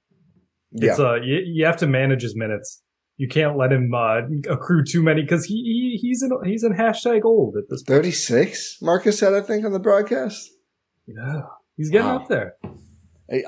It's 0.73 0.99
yeah. 0.99 1.17
a 1.17 1.25
you, 1.25 1.43
you 1.47 1.67
have 1.67 1.79
to 1.79 1.87
manage 1.87 2.23
his 2.23 2.37
minutes. 2.37 2.83
You 3.17 3.29
can't 3.29 3.57
let 3.57 3.73
him 3.73 3.93
uh, 3.93 4.21
accrue 4.49 4.85
too 4.85 5.03
many 5.03 5.23
because 5.23 5.47
he, 5.47 5.55
he 5.55 5.99
he's 6.01 6.23
in 6.23 6.31
he's 6.45 6.63
in 6.63 6.75
hashtag 6.75 7.25
old 7.25 7.57
at 7.57 7.65
this. 7.69 7.83
Thirty 7.83 8.13
six, 8.13 8.79
Marcus 8.81 9.19
said, 9.19 9.35
I 9.35 9.41
think 9.41 9.65
on 9.65 9.73
the 9.73 9.81
broadcast. 9.81 10.51
Yeah, 11.07 11.41
he's 11.79 11.89
getting 11.89 12.07
wow. 12.07 12.17
up 12.17 12.29
there. 12.29 12.57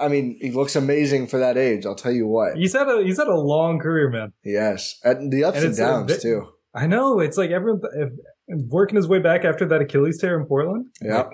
I 0.01 0.09
mean, 0.09 0.39
he 0.41 0.51
looks 0.51 0.77
amazing 0.77 1.27
for 1.27 1.39
that 1.39 1.57
age. 1.57 1.87
I'll 1.87 1.95
tell 1.95 2.13
you 2.13 2.27
what. 2.27 2.57
He's 2.57 2.75
had 2.75 2.89
a 2.89 3.03
he's 3.03 3.19
had 3.19 3.29
a 3.29 3.39
long 3.39 3.79
career, 3.79 4.11
man. 4.11 4.33
Yes, 4.45 4.99
and 5.05 5.33
the 5.33 5.45
ups 5.45 5.59
and, 5.59 5.67
and 5.67 5.77
downs 5.77 6.13
bit, 6.13 6.23
too. 6.23 6.49
I 6.75 6.87
know 6.87 7.21
it's 7.21 7.37
like 7.37 7.51
everyone 7.51 7.81
working 8.49 8.97
his 8.97 9.09
way 9.09 9.21
back 9.21 9.45
after 9.45 9.67
that 9.67 9.81
Achilles 9.81 10.19
tear 10.19 10.39
in 10.39 10.47
Portland. 10.47 10.87
Yeah. 11.03 11.19
Like, 11.19 11.31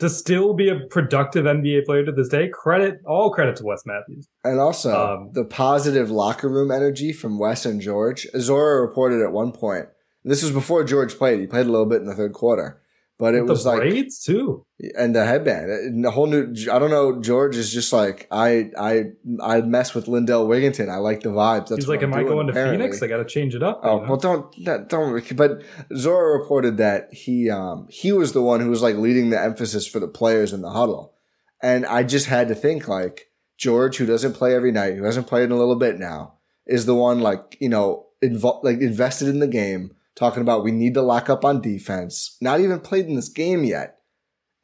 to 0.00 0.08
still 0.08 0.54
be 0.54 0.68
a 0.68 0.86
productive 0.90 1.44
NBA 1.44 1.84
player 1.84 2.04
to 2.04 2.12
this 2.12 2.28
day, 2.28 2.48
credit 2.48 3.00
all 3.04 3.32
credit 3.32 3.56
to 3.56 3.64
Wes 3.64 3.82
Matthews. 3.84 4.28
And 4.44 4.60
also 4.60 4.94
um, 4.94 5.30
the 5.32 5.44
positive 5.44 6.08
locker 6.08 6.48
room 6.48 6.70
energy 6.70 7.12
from 7.12 7.38
Wes 7.38 7.66
and 7.66 7.80
George. 7.80 8.26
Zora 8.36 8.80
reported 8.80 9.20
at 9.22 9.32
one 9.32 9.50
point. 9.50 9.86
This 10.22 10.42
was 10.42 10.52
before 10.52 10.84
George 10.84 11.16
played. 11.16 11.40
He 11.40 11.46
played 11.46 11.66
a 11.66 11.70
little 11.70 11.86
bit 11.86 12.00
in 12.00 12.06
the 12.06 12.14
third 12.14 12.32
quarter 12.32 12.80
but 13.18 13.34
it 13.34 13.46
the 13.46 13.52
was 13.52 13.66
like 13.66 13.80
braids 13.80 14.22
too, 14.22 14.64
and 14.96 15.14
the 15.14 15.26
headband, 15.26 15.70
and 15.70 16.04
the 16.04 16.10
whole 16.12 16.28
new. 16.28 16.54
I 16.70 16.78
don't 16.78 16.90
know. 16.90 17.20
George 17.20 17.56
is 17.56 17.72
just 17.72 17.92
like 17.92 18.28
I, 18.30 18.70
I, 18.78 19.06
I 19.42 19.60
mess 19.62 19.92
with 19.92 20.06
Lindell 20.06 20.46
Wigginton. 20.46 20.88
I 20.88 20.98
like 20.98 21.22
the 21.22 21.30
vibes. 21.30 21.68
That's 21.68 21.84
He's 21.84 21.88
like, 21.88 22.02
am 22.04 22.14
I 22.14 22.22
going 22.22 22.46
to 22.46 22.52
Phoenix? 22.52 23.02
I 23.02 23.08
got 23.08 23.16
to 23.16 23.24
change 23.24 23.56
it 23.56 23.62
up. 23.62 23.80
Oh 23.82 23.96
you 23.96 24.02
know? 24.02 24.08
well, 24.08 24.16
don't 24.18 24.88
don't. 24.88 25.36
But 25.36 25.62
Zora 25.96 26.38
reported 26.38 26.76
that 26.76 27.12
he, 27.12 27.50
um, 27.50 27.88
he 27.90 28.12
was 28.12 28.32
the 28.34 28.42
one 28.42 28.60
who 28.60 28.70
was 28.70 28.82
like 28.82 28.94
leading 28.94 29.30
the 29.30 29.40
emphasis 29.40 29.86
for 29.86 29.98
the 29.98 30.08
players 30.08 30.52
in 30.52 30.62
the 30.62 30.70
huddle, 30.70 31.14
and 31.60 31.84
I 31.86 32.04
just 32.04 32.26
had 32.26 32.46
to 32.48 32.54
think 32.54 32.86
like 32.86 33.32
George, 33.56 33.96
who 33.96 34.06
doesn't 34.06 34.34
play 34.34 34.54
every 34.54 34.70
night, 34.70 34.94
who 34.94 35.02
hasn't 35.02 35.26
played 35.26 35.44
in 35.44 35.50
a 35.50 35.58
little 35.58 35.76
bit 35.76 35.98
now, 35.98 36.34
is 36.66 36.86
the 36.86 36.94
one 36.94 37.20
like 37.20 37.56
you 37.58 37.68
know 37.68 38.06
invo- 38.22 38.62
like 38.62 38.78
invested 38.78 39.26
in 39.26 39.40
the 39.40 39.48
game 39.48 39.96
talking 40.18 40.42
about 40.42 40.64
we 40.64 40.72
need 40.72 40.94
to 40.94 41.02
lock 41.02 41.30
up 41.30 41.44
on 41.44 41.60
defense, 41.60 42.36
not 42.40 42.60
even 42.60 42.80
played 42.80 43.06
in 43.06 43.14
this 43.14 43.28
game 43.28 43.62
yet. 43.62 43.98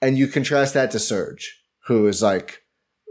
And 0.02 0.18
you 0.18 0.26
contrast 0.26 0.74
that 0.74 0.90
to 0.90 0.98
Serge, 0.98 1.62
who 1.86 2.06
is 2.06 2.22
like 2.22 2.62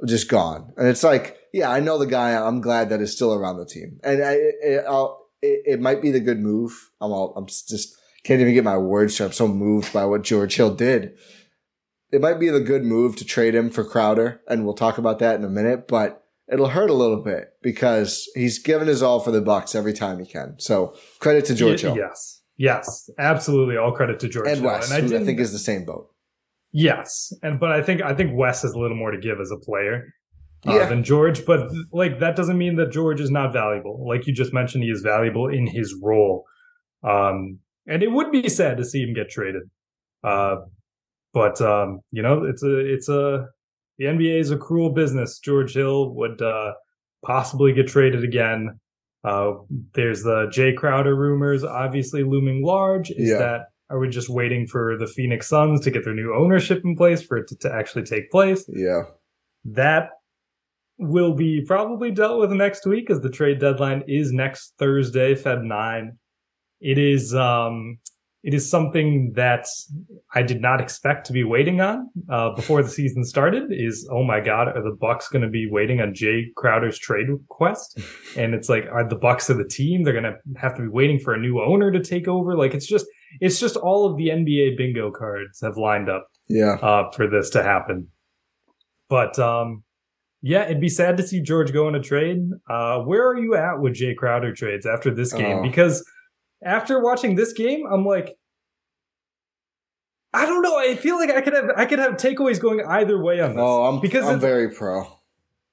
just 0.05 0.29
gone. 0.29 0.73
And 0.77 0.87
it's 0.87 1.03
like, 1.03 1.37
yeah, 1.53 1.71
I 1.71 1.79
know 1.79 1.97
the 1.97 2.05
guy. 2.05 2.35
I'm 2.35 2.61
glad 2.61 2.89
that 2.89 3.01
is 3.01 3.13
still 3.13 3.33
around 3.33 3.57
the 3.57 3.65
team. 3.65 3.99
And 4.03 4.23
I, 4.23 4.33
it, 4.33 4.55
it, 4.61 5.61
it 5.65 5.81
might 5.81 6.01
be 6.01 6.11
the 6.11 6.19
good 6.19 6.39
move. 6.39 6.91
I'm 6.99 7.11
all, 7.11 7.33
I'm 7.35 7.47
just 7.47 7.95
can't 8.23 8.41
even 8.41 8.53
get 8.53 8.63
my 8.63 8.77
words. 8.77 9.19
I'm 9.19 9.31
so 9.31 9.47
moved 9.47 9.93
by 9.93 10.05
what 10.05 10.23
George 10.23 10.55
Hill 10.55 10.75
did. 10.75 11.17
It 12.11 12.21
might 12.21 12.39
be 12.39 12.49
the 12.49 12.59
good 12.59 12.83
move 12.83 13.15
to 13.17 13.25
trade 13.25 13.55
him 13.55 13.69
for 13.69 13.83
Crowder. 13.83 14.41
And 14.47 14.65
we'll 14.65 14.75
talk 14.75 14.97
about 14.97 15.19
that 15.19 15.35
in 15.35 15.43
a 15.43 15.49
minute, 15.49 15.87
but 15.87 16.22
it'll 16.53 16.69
hurt 16.69 16.89
a 16.89 16.93
little 16.93 17.21
bit 17.21 17.49
because 17.61 18.29
he's 18.35 18.59
given 18.59 18.87
his 18.87 19.01
all 19.01 19.19
for 19.19 19.31
the 19.31 19.41
Bucks 19.41 19.75
every 19.75 19.93
time 19.93 20.19
he 20.19 20.25
can. 20.25 20.55
So 20.59 20.95
credit 21.19 21.45
to 21.45 21.55
George 21.55 21.81
Hill. 21.81 21.97
Yes, 21.97 22.41
yes, 22.57 23.09
absolutely. 23.17 23.75
All 23.77 23.91
credit 23.91 24.19
to 24.21 24.29
George 24.29 24.47
and 24.47 24.61
Hill. 24.61 24.67
Wes, 24.67 24.91
and 24.91 25.13
I, 25.13 25.17
I 25.17 25.25
think 25.25 25.39
is 25.39 25.51
the 25.51 25.59
same 25.59 25.85
boat. 25.85 26.09
Yes, 26.71 27.33
and 27.41 27.59
but 27.59 27.71
I 27.71 27.81
think 27.81 28.01
I 28.01 28.13
think 28.13 28.31
Wes 28.33 28.61
has 28.61 28.71
a 28.71 28.79
little 28.79 28.97
more 28.97 29.11
to 29.11 29.19
give 29.19 29.39
as 29.41 29.51
a 29.51 29.57
player. 29.57 30.13
Uh, 30.65 30.75
yeah. 30.75 30.85
than 30.85 31.03
George, 31.03 31.45
but 31.45 31.69
like 31.91 32.21
that 32.21 32.37
doesn't 32.37 32.57
mean 32.57 32.77
that 32.77 32.89
George 32.89 33.19
is 33.19 33.29
not 33.29 33.51
valuable. 33.51 34.07
Like 34.07 34.25
you 34.27 34.33
just 34.33 34.53
mentioned, 34.53 34.85
he 34.85 34.89
is 34.89 35.01
valuable 35.01 35.49
in 35.49 35.67
his 35.67 35.93
role. 36.01 36.45
Um, 37.03 37.59
and 37.85 38.01
it 38.01 38.09
would 38.09 38.31
be 38.31 38.47
sad 38.47 38.77
to 38.77 38.85
see 38.85 39.03
him 39.03 39.13
get 39.13 39.29
traded. 39.29 39.63
Uh, 40.23 40.55
but 41.33 41.59
um, 41.59 41.99
you 42.11 42.21
know, 42.21 42.45
it's 42.45 42.63
a 42.63 42.79
it's 42.79 43.09
a 43.09 43.47
the 43.97 44.05
NBA 44.05 44.39
is 44.39 44.51
a 44.51 44.57
cruel 44.57 44.89
business. 44.89 45.39
George 45.39 45.73
Hill 45.73 46.13
would 46.15 46.41
uh, 46.41 46.73
possibly 47.23 47.73
get 47.73 47.87
traded 47.87 48.23
again. 48.23 48.79
Uh, 49.23 49.53
there's 49.93 50.23
the 50.23 50.47
Jae 50.47 50.75
Crowder 50.75 51.15
rumors, 51.15 51.63
obviously 51.63 52.23
looming 52.23 52.63
large. 52.63 53.09
Is 53.11 53.29
yeah. 53.29 53.37
that 53.37 53.61
are 53.89 53.99
we 53.99 54.09
just 54.09 54.29
waiting 54.29 54.67
for 54.67 54.97
the 54.97 55.07
Phoenix 55.07 55.47
Suns 55.47 55.81
to 55.81 55.91
get 55.91 56.03
their 56.03 56.15
new 56.15 56.33
ownership 56.35 56.83
in 56.83 56.95
place 56.95 57.21
for 57.21 57.37
it 57.37 57.47
to, 57.49 57.55
to 57.57 57.73
actually 57.73 58.03
take 58.03 58.31
place? 58.31 58.65
Yeah, 58.67 59.03
that 59.65 60.09
will 60.97 61.33
be 61.33 61.63
probably 61.65 62.11
dealt 62.11 62.39
with 62.39 62.51
next 62.51 62.85
week, 62.85 63.09
as 63.09 63.21
the 63.21 63.29
trade 63.29 63.59
deadline 63.59 64.03
is 64.07 64.31
next 64.31 64.73
Thursday, 64.77 65.35
Feb 65.35 65.63
nine. 65.63 66.17
It 66.81 66.97
is 66.97 67.33
um, 67.33 67.99
it 68.43 68.53
is 68.53 68.69
something 68.69 69.31
that 69.35 69.65
I 70.35 70.43
did 70.43 70.61
not 70.61 70.81
expect 70.81 71.25
to 71.27 71.33
be 71.33 71.45
waiting 71.45 71.79
on 71.79 72.09
uh, 72.29 72.49
before 72.53 72.83
the 72.83 72.89
season 72.89 73.23
started. 73.23 73.71
Is 73.71 74.07
oh 74.11 74.23
my 74.23 74.41
god, 74.41 74.67
are 74.67 74.83
the 74.83 74.95
Bucks 74.99 75.29
going 75.29 75.43
to 75.43 75.49
be 75.49 75.69
waiting 75.69 76.01
on 76.01 76.13
Jae 76.13 76.53
Crowder's 76.55 76.99
trade 76.99 77.29
request? 77.29 77.99
And 78.35 78.55
it's 78.55 78.67
like, 78.67 78.85
are 78.91 79.07
the 79.07 79.15
Bucks 79.15 79.49
of 79.49 79.57
the 79.57 79.63
team? 79.63 80.03
They're 80.03 80.19
going 80.19 80.23
to 80.23 80.37
have 80.57 80.75
to 80.75 80.81
be 80.81 80.87
waiting 80.87 81.19
for 81.19 81.35
a 81.35 81.39
new 81.39 81.61
owner 81.61 81.91
to 81.91 82.01
take 82.01 82.27
over. 82.27 82.57
Like 82.57 82.73
it's 82.73 82.87
just, 82.87 83.05
it's 83.39 83.59
just 83.59 83.75
all 83.75 84.09
of 84.09 84.17
the 84.17 84.29
NBA 84.29 84.75
bingo 84.75 85.11
cards 85.11 85.61
have 85.61 85.77
lined 85.77 86.09
up. 86.09 86.27
Yeah, 86.47 86.73
uh, 86.81 87.11
for 87.11 87.29
this 87.29 87.51
to 87.51 87.61
happen. 87.61 88.07
But 89.07 89.37
um, 89.37 89.83
yeah, 90.41 90.63
it'd 90.63 90.81
be 90.81 90.89
sad 90.89 91.15
to 91.17 91.23
see 91.23 91.41
George 91.41 91.71
go 91.71 91.87
in 91.87 91.95
a 91.95 92.01
trade. 92.01 92.39
Uh, 92.67 92.99
where 92.99 93.27
are 93.27 93.37
you 93.37 93.55
at 93.55 93.79
with 93.79 93.93
Jae 93.93 94.15
Crowder 94.15 94.53
trades 94.53 94.85
after 94.85 95.13
this 95.13 95.31
game? 95.31 95.59
Oh. 95.59 95.61
Because 95.61 96.03
after 96.65 97.01
watching 97.01 97.35
this 97.35 97.53
game, 97.53 97.85
I'm 97.91 98.05
like, 98.05 98.37
I 100.33 100.45
don't 100.45 100.61
know. 100.63 100.77
I 100.77 100.95
feel 100.95 101.17
like 101.17 101.29
I 101.29 101.41
could 101.41 101.53
have 101.53 101.69
I 101.77 101.85
could 101.85 101.99
have 101.99 102.13
takeaways 102.13 102.59
going 102.59 102.83
either 102.85 103.21
way 103.21 103.39
on 103.39 103.51
this. 103.51 103.59
Oh, 103.61 103.85
I'm 103.85 103.99
because 104.01 104.25
I'm 104.25 104.39
very 104.39 104.69
pro. 104.69 105.05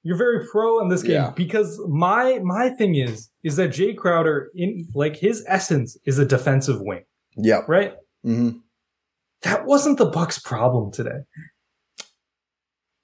you're 0.03 0.17
very 0.17 0.45
pro 0.51 0.79
on 0.79 0.89
this 0.89 1.01
game 1.03 1.13
Yeah. 1.13 1.31
because 1.35 1.79
my 1.89 2.39
my 2.43 2.69
thing 2.69 2.95
is 2.95 3.29
is 3.43 3.55
that 3.55 3.71
Jae 3.71 3.97
Crowder 3.97 4.51
in 4.55 4.87
like 4.93 5.15
his 5.17 5.43
essence 5.47 5.97
is 6.05 6.19
a 6.19 6.25
defensive 6.25 6.79
wing, 6.81 7.03
Yep. 7.37 7.67
right? 7.67 7.93
hmm 8.23 8.49
That 9.41 9.65
wasn't 9.65 9.97
the 9.97 10.05
Bucks' 10.05 10.37
problem 10.37 10.91
today. 10.91 11.21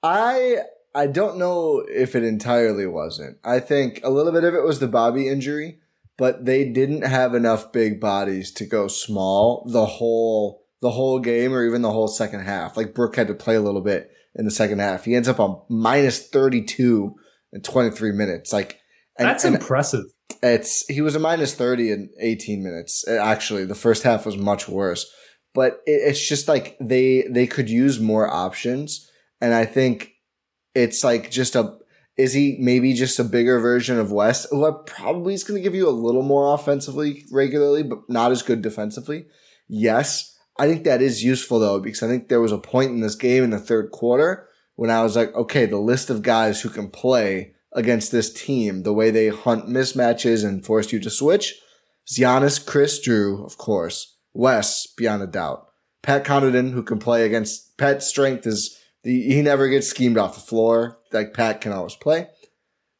I 0.02 0.58
I 0.94 1.06
don't 1.06 1.38
know 1.38 1.84
if 1.88 2.14
it 2.14 2.22
entirely 2.24 2.86
wasn't. 2.86 3.38
I 3.44 3.60
think 3.60 4.00
a 4.04 4.10
little 4.10 4.32
bit 4.32 4.44
of 4.44 4.54
it 4.54 4.62
was 4.64 4.78
the 4.78 4.88
Bobby 4.88 5.28
injury, 5.28 5.80
but 6.18 6.44
they 6.44 6.68
didn't 6.68 7.02
have 7.02 7.34
enough 7.34 7.72
big 7.72 8.00
bodies 8.00 8.50
to 8.52 8.66
go 8.66 8.88
small 8.88 9.64
the 9.72 9.86
whole 9.86 10.64
the 10.82 10.90
whole 10.90 11.18
game 11.20 11.54
or 11.54 11.64
even 11.64 11.82
the 11.82 11.90
whole 11.90 12.08
second 12.08 12.40
half. 12.40 12.76
Like 12.76 12.94
Brook 12.94 13.16
had 13.16 13.28
to 13.28 13.34
play 13.34 13.54
a 13.54 13.60
little 13.60 13.80
bit 13.80 14.10
in 14.34 14.44
the 14.44 14.50
second 14.50 14.80
half. 14.80 15.04
He 15.04 15.14
ends 15.16 15.28
up 15.28 15.40
on 15.40 15.62
minus 15.68 16.28
32 16.28 17.14
in 17.52 17.62
23 17.62 18.12
minutes. 18.12 18.52
Like 18.52 18.78
and, 19.18 19.26
That's 19.26 19.44
impressive. 19.44 20.04
it's 20.42 20.86
he 20.86 21.00
was 21.00 21.14
a 21.14 21.20
minus 21.20 21.54
30 21.54 21.90
in 21.90 22.10
18 22.20 22.62
minutes. 22.62 23.04
Uh, 23.08 23.16
Actually, 23.16 23.64
the 23.64 23.74
first 23.74 24.02
half 24.02 24.26
was 24.26 24.36
much 24.36 24.68
worse. 24.68 25.10
But 25.54 25.80
it, 25.86 26.02
it's 26.10 26.28
just 26.28 26.46
like 26.48 26.76
they 26.80 27.26
they 27.30 27.46
could 27.46 27.70
use 27.70 27.98
more 27.98 28.28
options 28.28 29.08
and 29.40 29.54
I 29.54 29.64
think 29.64 30.12
it's 30.74 31.02
like 31.02 31.30
just 31.30 31.56
a 31.56 31.76
is 32.18 32.32
he 32.32 32.56
maybe 32.58 32.92
just 32.92 33.18
a 33.18 33.24
bigger 33.24 33.60
version 33.60 33.98
of 33.98 34.12
Wes 34.12 34.46
who 34.50 34.82
probably 34.84 35.32
is 35.32 35.44
going 35.44 35.56
to 35.56 35.62
give 35.62 35.74
you 35.74 35.88
a 35.88 35.90
little 35.90 36.22
more 36.22 36.52
offensively 36.52 37.24
regularly 37.32 37.84
but 37.84 38.00
not 38.08 38.32
as 38.32 38.42
good 38.42 38.60
defensively. 38.60 39.26
Yes, 39.68 40.36
I 40.58 40.66
think 40.66 40.84
that 40.84 41.00
is 41.00 41.24
useful 41.24 41.60
though 41.60 41.80
because 41.80 42.02
I 42.02 42.08
think 42.08 42.28
there 42.28 42.40
was 42.40 42.52
a 42.52 42.58
point 42.58 42.90
in 42.90 43.00
this 43.00 43.14
game 43.14 43.44
in 43.44 43.50
the 43.50 43.58
third 43.58 43.92
quarter 43.92 44.48
when 44.74 44.90
I 44.90 45.02
was 45.02 45.16
like, 45.16 45.34
okay, 45.34 45.66
the 45.66 45.78
list 45.78 46.10
of 46.10 46.22
guys 46.22 46.60
who 46.60 46.68
can 46.68 46.90
play 46.90 47.54
against 47.72 48.12
this 48.12 48.32
team, 48.32 48.82
the 48.82 48.92
way 48.92 49.10
they 49.10 49.28
hunt 49.28 49.66
mismatches 49.66 50.44
and 50.44 50.64
force 50.64 50.92
you 50.92 51.00
to 51.00 51.10
switch, 51.10 51.54
is 52.08 52.18
Giannis, 52.18 52.64
Khris, 52.64 53.04
Jrue, 53.04 53.44
of 53.44 53.58
course, 53.58 54.16
Wes, 54.32 54.86
beyond 54.86 55.22
a 55.22 55.26
doubt. 55.26 55.66
Pat 56.02 56.24
Connaughton, 56.24 56.70
who 56.70 56.82
can 56.82 56.98
play 56.98 57.26
against 57.26 57.76
Pat's 57.76 58.06
strength 58.06 58.46
is 58.46 58.77
the, 59.02 59.22
he 59.22 59.42
never 59.42 59.68
gets 59.68 59.88
schemed 59.88 60.18
off 60.18 60.34
the 60.34 60.40
floor. 60.40 60.98
Like 61.12 61.34
Pat 61.34 61.60
can 61.60 61.72
always 61.72 61.94
play. 61.94 62.28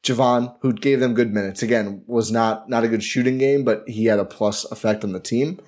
Jevon, 0.03 0.55
who 0.61 0.73
gave 0.73 1.01
them 1.01 1.15
good 1.15 1.35
minutes, 1.35 1.63
again, 1.63 2.05
was 2.07 2.31
not 2.31 2.69
not 2.69 2.85
a 2.85 2.89
good 2.89 3.03
shooting 3.03 3.39
game, 3.39 3.65
but 3.65 3.83
he 3.89 4.07
had 4.07 4.19
a 4.19 4.25
plus 4.25 4.65
effect 4.71 5.05
on 5.05 5.13
the 5.13 5.21
team. 5.21 5.61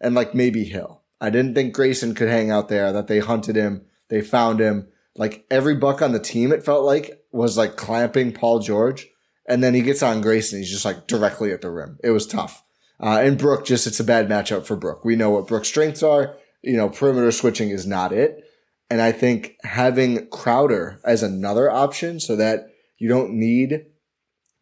And 0.00 0.14
like 0.14 0.34
maybe 0.34 0.64
Hill. 0.64 1.02
I 1.20 1.30
didn't 1.30 1.54
think 1.54 1.74
Grayson 1.74 2.14
could 2.14 2.28
hang 2.28 2.50
out 2.50 2.68
there, 2.68 2.92
that 2.92 3.06
they 3.06 3.20
hunted 3.20 3.56
him, 3.56 3.86
they 4.08 4.20
found 4.20 4.60
him. 4.60 4.88
Like 5.16 5.46
every 5.50 5.76
buck 5.76 6.02
on 6.02 6.12
the 6.12 6.18
team, 6.18 6.52
it 6.52 6.64
felt 6.64 6.84
like, 6.84 7.22
was 7.30 7.56
like 7.56 7.76
clamping 7.76 8.32
Paul 8.32 8.58
George. 8.58 9.08
And 9.48 9.62
then 9.62 9.74
he 9.74 9.82
gets 9.82 10.02
on 10.02 10.20
Grayson, 10.20 10.58
he's 10.58 10.70
just 10.70 10.84
like 10.84 11.06
directly 11.06 11.52
at 11.52 11.60
the 11.60 11.70
rim. 11.70 11.98
It 12.02 12.10
was 12.10 12.26
tough. 12.26 12.64
Uh, 13.00 13.20
and 13.22 13.38
Brook, 13.38 13.64
just 13.64 13.86
it's 13.86 14.00
a 14.00 14.04
bad 14.04 14.28
matchup 14.28 14.64
for 14.64 14.76
Brook. 14.76 15.04
We 15.04 15.16
know 15.16 15.30
what 15.30 15.46
Brook's 15.46 15.68
strengths 15.68 16.02
are. 16.02 16.36
You 16.62 16.76
know, 16.76 16.88
perimeter 16.88 17.30
switching 17.30 17.70
is 17.70 17.86
not 17.86 18.12
it. 18.12 18.43
And 18.94 19.02
I 19.02 19.10
think 19.10 19.56
having 19.64 20.28
Crowder 20.28 21.00
as 21.04 21.24
another 21.24 21.68
option 21.68 22.20
so 22.20 22.36
that 22.36 22.68
you 22.96 23.08
don't 23.08 23.32
need 23.32 23.86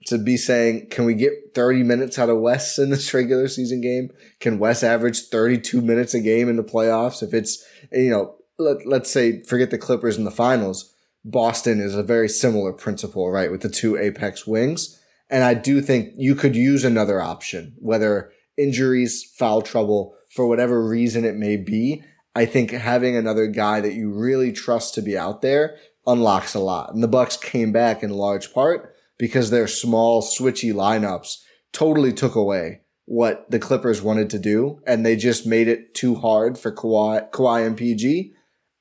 to 0.07 0.17
be 0.17 0.39
saying, 0.39 0.89
can 0.89 1.05
we 1.05 1.13
get 1.13 1.55
30 1.55 1.83
minutes 1.83 2.19
out 2.19 2.31
of 2.31 2.39
Wes 2.39 2.79
in 2.79 2.89
this 2.89 3.13
regular 3.13 3.47
season 3.47 3.83
game? 3.83 4.09
Can 4.41 4.59
Wes 4.59 4.83
average 4.83 5.29
32 5.29 5.83
minutes 5.83 6.15
a 6.15 6.21
game 6.21 6.49
in 6.49 6.57
the 6.57 6.65
playoffs? 6.65 7.23
If 7.23 7.35
it's, 7.35 7.63
you 7.93 8.09
know, 8.09 8.37
let, 8.59 8.87
let's 8.87 9.11
say, 9.11 9.43
forget 9.43 9.71
the 9.71 9.77
Clippers 9.77 10.17
in 10.17 10.25
the 10.25 10.31
finals, 10.31 10.95
Boston 11.27 11.79
is 11.79 11.95
a 11.95 12.03
very 12.03 12.31
similar 12.31 12.73
principle, 12.73 13.31
right? 13.31 13.51
With 13.51 13.61
the 13.61 13.69
two 13.69 13.99
apex 13.99 14.47
wings. 14.47 14.99
And 15.29 15.45
I 15.45 15.53
do 15.53 15.83
think 15.83 16.15
you 16.17 16.35
could 16.37 16.57
use 16.57 16.87
another 16.87 17.21
option, 17.21 17.75
whether 17.81 18.33
injuries, 18.57 19.31
foul 19.37 19.61
trouble, 19.61 20.15
for 20.31 20.47
whatever 20.47 20.83
reason 20.83 21.27
it 21.27 21.35
may 21.35 21.59
be. 21.59 22.03
I 22.35 22.47
think 22.47 22.71
having 22.71 23.17
another 23.17 23.47
guy 23.47 23.81
that 23.81 23.95
you 23.95 24.11
really 24.11 24.53
trust 24.53 24.95
to 24.95 25.03
be 25.03 25.19
out 25.19 25.43
there 25.43 25.77
unlocks 26.07 26.55
a 26.55 26.61
lot. 26.61 26.95
And 26.95 27.03
the 27.03 27.09
Bucks 27.09 27.37
came 27.37 27.73
back 27.73 28.03
in 28.03 28.11
large 28.11 28.53
part 28.53 28.95
because 29.19 29.51
their 29.51 29.67
small 29.67 30.23
switchy 30.23 30.73
lineups 30.73 31.39
totally 31.73 32.13
took 32.13 32.35
away 32.35 32.81
what 33.05 33.51
the 33.51 33.59
Clippers 33.59 34.01
wanted 34.01 34.31
to 34.31 34.39
do. 34.39 34.81
And 34.87 35.05
they 35.05 35.17
just 35.17 35.47
made 35.47 35.69
it 35.69 35.95
too 35.95 36.15
hard 36.15 36.59
for 36.59 36.73
Kawhi, 36.73 37.31
Kawhi 37.31 37.67
and 37.67 37.77
PG. 37.77 38.33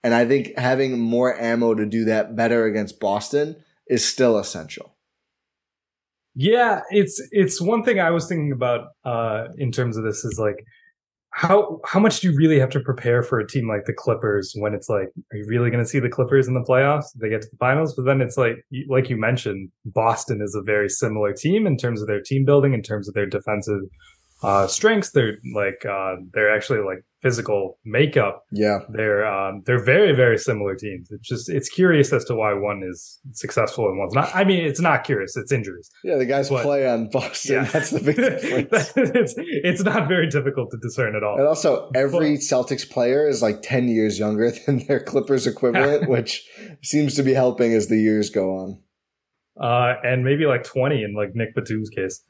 And 0.03 0.13
I 0.13 0.25
think 0.25 0.57
having 0.57 0.99
more 0.99 1.39
ammo 1.39 1.75
to 1.75 1.85
do 1.85 2.05
that 2.05 2.35
better 2.35 2.65
against 2.65 2.99
Boston 2.99 3.57
is 3.87 4.07
still 4.07 4.37
essential. 4.37 4.95
Yeah, 6.33 6.81
it's 6.91 7.21
it's 7.31 7.61
one 7.61 7.83
thing 7.83 7.99
I 7.99 8.11
was 8.11 8.27
thinking 8.27 8.53
about 8.53 8.87
uh 9.03 9.49
in 9.57 9.71
terms 9.71 9.97
of 9.97 10.05
this 10.05 10.23
is 10.23 10.39
like 10.39 10.63
how 11.33 11.79
how 11.85 11.99
much 11.99 12.19
do 12.19 12.29
you 12.29 12.37
really 12.37 12.59
have 12.59 12.69
to 12.69 12.79
prepare 12.79 13.23
for 13.23 13.39
a 13.39 13.47
team 13.47 13.67
like 13.67 13.85
the 13.85 13.93
Clippers 13.93 14.53
when 14.57 14.73
it's 14.73 14.89
like 14.89 15.07
are 15.31 15.37
you 15.37 15.45
really 15.47 15.69
going 15.69 15.83
to 15.83 15.89
see 15.89 15.99
the 15.99 16.09
Clippers 16.09 16.47
in 16.47 16.53
the 16.53 16.61
playoffs? 16.61 17.05
They 17.15 17.29
get 17.29 17.41
to 17.41 17.47
the 17.49 17.57
finals, 17.57 17.95
but 17.95 18.03
then 18.03 18.19
it's 18.19 18.37
like 18.37 18.65
like 18.89 19.09
you 19.09 19.17
mentioned, 19.17 19.69
Boston 19.85 20.41
is 20.41 20.55
a 20.55 20.61
very 20.61 20.89
similar 20.89 21.33
team 21.33 21.65
in 21.65 21.77
terms 21.77 22.01
of 22.01 22.07
their 22.07 22.21
team 22.21 22.43
building, 22.43 22.73
in 22.73 22.81
terms 22.81 23.07
of 23.07 23.13
their 23.13 23.25
defensive 23.25 23.81
uh 24.43 24.67
strengths, 24.67 25.11
they're 25.11 25.37
like 25.53 25.85
uh 25.85 26.15
they're 26.33 26.53
actually 26.55 26.79
like 26.79 27.03
physical 27.21 27.77
makeup 27.85 28.43
Yeah. 28.51 28.79
they're 28.89 29.23
um, 29.27 29.61
they're 29.67 29.83
very 29.83 30.11
very 30.15 30.39
similar 30.39 30.73
teams. 30.75 31.09
It's 31.11 31.27
just 31.27 31.49
it's 31.49 31.69
curious 31.69 32.11
as 32.11 32.25
to 32.25 32.33
why 32.35 32.53
one 32.53 32.81
is 32.83 33.19
successful 33.33 33.87
and 33.89 33.99
one's 33.99 34.15
not. 34.15 34.31
I 34.35 34.43
mean, 34.43 34.65
it's 34.65 34.81
not 34.81 35.03
curious; 35.03 35.37
it's 35.37 35.51
injuries. 35.51 35.87
Yeah. 36.03 36.17
The 36.17 36.25
guys 36.25 36.49
But- 36.49 36.63
play 36.63 36.87
on 36.87 37.09
Boston. 37.11 37.53
Yeah, 37.57 37.63
That's 37.65 37.91
the 37.91 37.99
big 37.99 38.15
difference. 38.29 38.91
it's 38.95 39.33
it's 39.37 39.83
not 39.83 40.07
very 40.07 40.27
difficult 40.27 40.71
to 40.71 40.77
discern 40.81 41.15
at 41.15 41.23
all. 41.23 41.37
And 41.37 41.47
also, 41.47 41.91
every 41.93 42.37
Celtics 42.37 42.89
player 42.89 43.27
is 43.27 43.43
like 43.43 43.61
10 43.61 43.87
years 43.87 44.17
younger 44.17 44.51
than 44.65 44.79
their 44.87 44.99
Clippers 44.99 45.45
equivalent, 45.45 46.09
which 46.15 46.43
seems 46.81 47.13
to 47.17 47.21
be 47.23 47.33
helping 47.35 47.73
as 47.73 47.87
the 47.87 47.97
years 47.99 48.31
go 48.31 48.49
on. 48.55 48.79
Uh, 49.61 49.93
and 50.03 50.23
maybe 50.23 50.45
like 50.45 50.63
twenty 50.63 51.03
in 51.03 51.13
like 51.13 51.35
Nick 51.35 51.53
Batum's 51.53 51.89
case. 51.89 52.23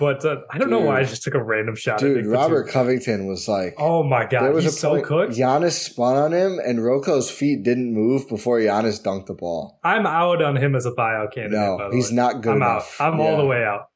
But 0.00 0.24
uh, 0.24 0.36
I 0.50 0.58
don't 0.58 0.70
know 0.70 0.80
why 0.80 1.00
I 1.00 1.04
just 1.04 1.22
took 1.22 1.34
a 1.34 1.42
random 1.42 1.76
shot 1.76 1.94
at 1.94 2.00
Dude, 2.00 2.26
Robert. 2.26 2.68
Covington 2.68 3.26
was 3.26 3.46
like, 3.48 3.74
Oh 3.78 4.02
my 4.02 4.24
god, 4.24 4.42
there 4.42 4.52
was 4.52 4.64
he's 4.64 4.74
a 4.74 4.76
so 4.78 4.90
point, 4.90 5.04
cooked. 5.04 5.32
Giannis 5.34 5.72
spun 5.72 6.16
on 6.16 6.32
him, 6.32 6.58
and 6.64 6.78
Roko's 6.82 7.30
feet 7.30 7.62
didn't 7.62 7.92
move 7.92 8.28
before 8.28 8.58
Giannis 8.58 9.02
dunked 9.02 9.26
the 9.26 9.34
ball. 9.34 9.78
I'm 9.84 10.06
out 10.06 10.42
on 10.42 10.56
him 10.56 10.74
as 10.74 10.86
a 10.86 10.92
buyout 10.92 11.32
candidate. 11.34 11.58
No, 11.58 11.90
he's 11.92 12.10
way. 12.10 12.16
not 12.16 12.40
good 12.42 12.50
I'm 12.52 12.56
enough. 12.62 13.00
out. 13.00 13.12
I'm 13.14 13.20
all 13.20 13.36
the 13.36 13.44
way 13.44 13.64
out. 13.64 13.88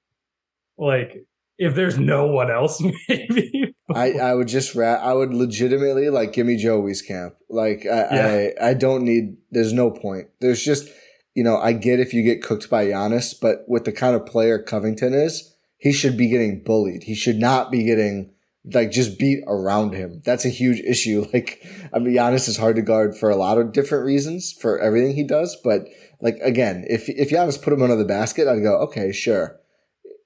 Like 0.78 1.26
if 1.58 1.74
there's 1.74 1.98
no 1.98 2.26
one 2.26 2.50
else, 2.50 2.82
maybe. 3.08 3.74
I, 3.94 4.12
I 4.12 4.34
would 4.34 4.48
just 4.48 4.74
ra- 4.74 4.94
I 5.02 5.12
would 5.12 5.34
legitimately 5.34 6.10
like 6.10 6.32
give 6.32 6.46
me 6.46 6.56
Joey's 6.56 7.02
camp. 7.02 7.34
Like 7.48 7.86
I, 7.86 8.52
I 8.60 8.68
I 8.70 8.74
don't 8.74 9.04
need. 9.04 9.36
There's 9.50 9.72
no 9.72 9.90
point. 9.90 10.28
There's 10.40 10.62
just 10.62 10.88
you 11.34 11.42
know 11.44 11.58
I 11.58 11.72
get 11.72 12.00
if 12.00 12.14
you 12.14 12.22
get 12.22 12.42
cooked 12.42 12.70
by 12.70 12.86
Giannis, 12.86 13.34
but 13.40 13.64
with 13.68 13.84
the 13.84 13.92
kind 13.92 14.14
of 14.16 14.26
player 14.26 14.62
Covington 14.62 15.12
is, 15.12 15.49
he 15.80 15.92
should 15.92 16.16
be 16.16 16.28
getting 16.28 16.62
bullied. 16.62 17.04
He 17.04 17.14
should 17.14 17.38
not 17.38 17.70
be 17.70 17.84
getting 17.84 18.32
like 18.74 18.90
just 18.90 19.18
beat 19.18 19.42
around 19.46 19.94
him. 19.94 20.20
That's 20.24 20.44
a 20.44 20.50
huge 20.50 20.80
issue. 20.80 21.26
Like 21.32 21.64
I 21.92 21.98
mean, 21.98 22.14
Giannis 22.14 22.48
is 22.48 22.58
hard 22.58 22.76
to 22.76 22.82
guard 22.82 23.16
for 23.16 23.30
a 23.30 23.36
lot 23.36 23.58
of 23.58 23.72
different 23.72 24.04
reasons 24.04 24.52
for 24.52 24.78
everything 24.78 25.14
he 25.16 25.24
does. 25.24 25.56
But 25.64 25.86
like 26.20 26.36
again, 26.42 26.84
if 26.88 27.08
if 27.08 27.30
Giannis 27.30 27.60
put 27.60 27.72
him 27.72 27.82
under 27.82 27.96
the 27.96 28.04
basket, 28.04 28.46
I'd 28.46 28.62
go 28.62 28.76
okay, 28.82 29.10
sure. 29.12 29.58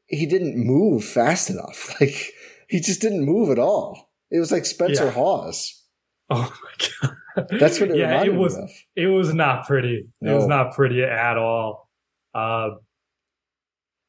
He 0.07 0.27
didn't 0.27 0.57
move 0.57 1.05
fast 1.05 1.49
enough. 1.51 1.95
Like 2.01 2.33
he 2.69 2.81
just 2.81 3.01
didn't 3.01 3.25
move 3.25 3.51
at 3.51 3.59
all. 3.59 4.11
It 4.31 4.41
was 4.41 4.51
like 4.51 4.67
Spencer 4.67 5.05
Yeah. 5.07 5.11
Hawes. 5.13 5.83
Oh 6.31 6.53
my 6.63 6.89
god. 7.37 7.49
That's 7.61 7.79
what 7.81 7.91
it 7.91 7.97
yeah, 7.97 8.09
reminded 8.09 8.35
it 8.35 8.39
was. 8.39 8.57
me 8.57 8.63
of. 8.63 8.71
It 8.97 9.07
was 9.07 9.33
not 9.35 9.67
pretty. 9.67 10.09
It 10.21 10.33
was 10.33 10.47
not 10.47 10.75
pretty 10.75 11.03
at 11.05 11.37
all. 11.37 11.89
Uh, 12.35 12.71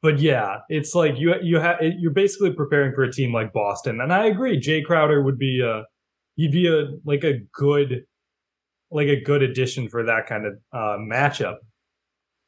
but 0.05 0.19
yeah, 0.19 0.57
it's 0.69 0.93
like 0.93 1.17
you 1.17 1.33
you 1.41 1.59
have 1.59 1.77
you're 1.81 2.13
basically 2.13 2.53
preparing 2.53 2.93
for 2.93 3.03
a 3.03 3.11
team 3.11 3.33
like 3.33 3.51
Boston, 3.51 3.99
and 3.99 4.13
I 4.13 4.27
agree. 4.27 4.61
Jae 4.61 4.85
Crowder 4.85 5.23
would 5.23 5.39
be 5.39 5.61
a 5.65 5.81
he'd 6.35 6.51
be 6.51 6.67
a 6.67 6.91
like 7.05 7.23
a 7.23 7.39
good 7.53 8.03
like 8.91 9.07
a 9.07 9.19
good 9.19 9.41
addition 9.41 9.89
for 9.89 10.03
that 10.05 10.27
kind 10.27 10.45
of 10.45 10.53
uh, 10.71 10.97
matchup. 10.99 11.55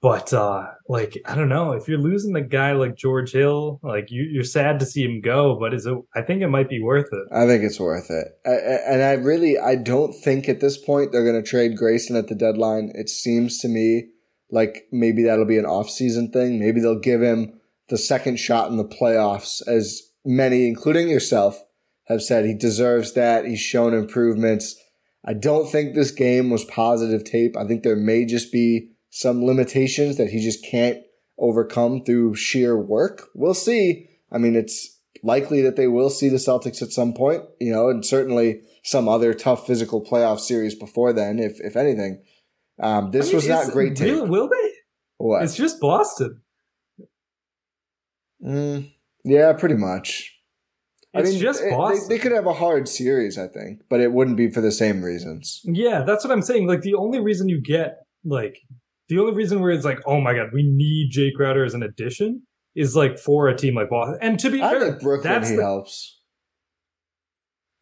But 0.04 0.32
uh, 0.34 0.68
like 0.88 1.18
I 1.26 1.34
don't 1.34 1.50
know 1.50 1.72
if 1.72 1.88
you're 1.88 1.98
losing 1.98 2.36
a 2.36 2.42
guy 2.44 2.74
like 2.74 2.96
George 2.96 3.32
Hill, 3.32 3.80
like 3.82 4.12
you, 4.12 4.22
you're 4.32 4.44
sad 4.44 4.80
to 4.82 4.86
see 4.86 5.04
him 5.04 5.20
go. 5.20 5.58
But 5.60 5.74
is 5.74 5.88
it? 5.88 5.98
I 6.16 6.22
think 6.22 6.44
it 6.44 6.50
might 6.50 6.70
be 6.70 6.80
worth 6.80 7.10
it. 7.12 7.24
I 7.34 7.48
think 7.48 7.64
it's 7.64 7.80
worth 7.80 8.12
it. 8.12 8.28
I- 8.46 8.94
and 8.94 9.02
I 9.02 9.14
really, 9.14 9.58
I 9.58 9.76
don't 9.76 10.14
think 10.14 10.48
at 10.48 10.60
this 10.60 10.78
point 10.78 11.12
they're 11.12 11.26
going 11.26 11.44
to 11.44 11.50
trade 11.50 11.76
Grayson 11.76 12.16
at 12.16 12.28
the 12.28 12.36
deadline. 12.36 12.92
It 12.94 13.10
seems 13.10 13.58
to 13.62 13.68
me 13.68 14.10
like 14.50 14.88
maybe 14.92 15.24
that'll 15.24 15.46
be 15.46 15.58
an 15.58 15.66
off-season 15.66 16.32
thing. 16.32 16.60
Maybe 16.60 16.80
they'll 16.80 17.00
give 17.00 17.22
him 17.22 17.60
the 17.90 17.98
second 17.98 18.38
shot 18.38 18.70
in 18.70 18.78
the 18.78 18.86
playoffs, 18.86 19.66
as 19.68 20.02
many, 20.26 20.68
including 20.68 21.10
yourself, 21.10 21.64
have 22.06 22.22
said 22.22 22.46
he 22.46 22.54
deserves 22.54 23.14
that. 23.14 23.46
He's 23.46 23.60
shown 23.60 23.94
improvements. 23.94 24.76
I 25.26 25.34
don't 25.34 25.70
think 25.70 25.94
this 25.94 26.12
game 26.12 26.50
was 26.50 26.64
positive 26.66 27.24
tape. 27.24 27.58
I 27.58 27.66
think 27.66 27.84
there 27.84 27.96
may 27.96 28.26
just 28.26 28.52
be 28.52 28.92
some 29.10 29.44
limitations 29.44 30.18
that 30.18 30.30
he 30.30 30.44
just 30.44 30.66
can't 30.66 31.00
overcome 31.38 32.04
through 32.04 32.36
sheer 32.36 32.78
work. 32.78 33.30
We'll 33.36 33.54
see. 33.54 34.10
I 34.32 34.38
mean, 34.38 34.56
it's 34.56 35.00
likely 35.24 35.62
that 35.62 35.76
they 35.76 35.88
will 35.88 36.10
see 36.10 36.30
the 36.30 36.38
Celtics 36.38 36.82
at 36.82 36.92
some 36.92 37.14
point, 37.14 37.44
you 37.60 37.72
know, 37.72 37.90
and 37.90 38.06
certainly 38.06 38.62
some 38.84 39.10
other 39.10 39.34
tough 39.34 39.68
physical 39.68 40.04
playoff 40.04 40.40
series 40.40 40.76
before 40.76 41.14
then, 41.14 41.40
if 41.40 41.60
if 41.60 41.76
anything. 41.76 42.24
Um, 42.82 43.12
this 43.12 43.26
I 43.26 43.30
mean, 43.30 43.36
was 43.36 43.48
not 43.48 43.72
great 43.72 43.96
tape. 43.96 44.14
Will, 44.14 44.28
will 44.28 44.50
they? 44.50 44.72
What? 45.18 45.44
It's 45.44 45.56
just 45.56 45.80
Boston. 45.80 46.42
Mm, 48.44 48.92
yeah, 49.24 49.54
pretty 49.54 49.76
much. 49.76 50.34
It's 51.14 51.30
I 51.30 51.32
mean, 51.32 51.42
just 51.42 51.64
Boston. 51.70 52.08
They, 52.08 52.16
they, 52.16 52.22
could 52.22 52.32
have 52.34 52.46
a 52.46 52.54
hard 52.54 52.88
series, 52.88 53.38
I 53.38 53.48
think, 53.48 53.82
but 53.90 54.00
it 54.00 54.12
wouldn't 54.12 54.38
be 54.38 54.52
for 54.52 54.62
the 54.62 54.72
same 54.72 55.04
reasons. 55.04 55.62
Yeah, 55.64 56.04
that's 56.04 56.24
what 56.24 56.32
I'm 56.32 56.44
saying. 56.44 56.68
Like 56.68 56.82
the 56.82 56.94
only 56.94 57.20
reason 57.20 57.50
you 57.50 57.62
get 57.62 57.98
like 58.24 58.60
the 59.10 59.20
only 59.20 59.34
reason 59.34 59.62
where 59.62 59.72
it's 59.72 59.86
like, 59.86 60.00
oh 60.06 60.20
my 60.20 60.34
god, 60.34 60.50
we 60.54 60.64
need 60.64 61.12
Jae 61.12 61.34
Crowder 61.34 61.64
as 61.64 61.74
an 61.74 61.82
addition 61.82 62.44
is 62.76 62.96
like 62.96 63.18
for 63.18 63.48
a 63.48 63.58
team 63.58 63.76
like 63.76 63.90
Boston. 63.90 64.20
And 64.22 64.40
to 64.40 64.50
be 64.52 64.62
I 64.62 64.72
fair, 64.72 64.80
think 64.82 65.02
Brooklyn 65.02 65.44
he 65.44 65.56
the, 65.56 65.64
helps. 65.64 66.17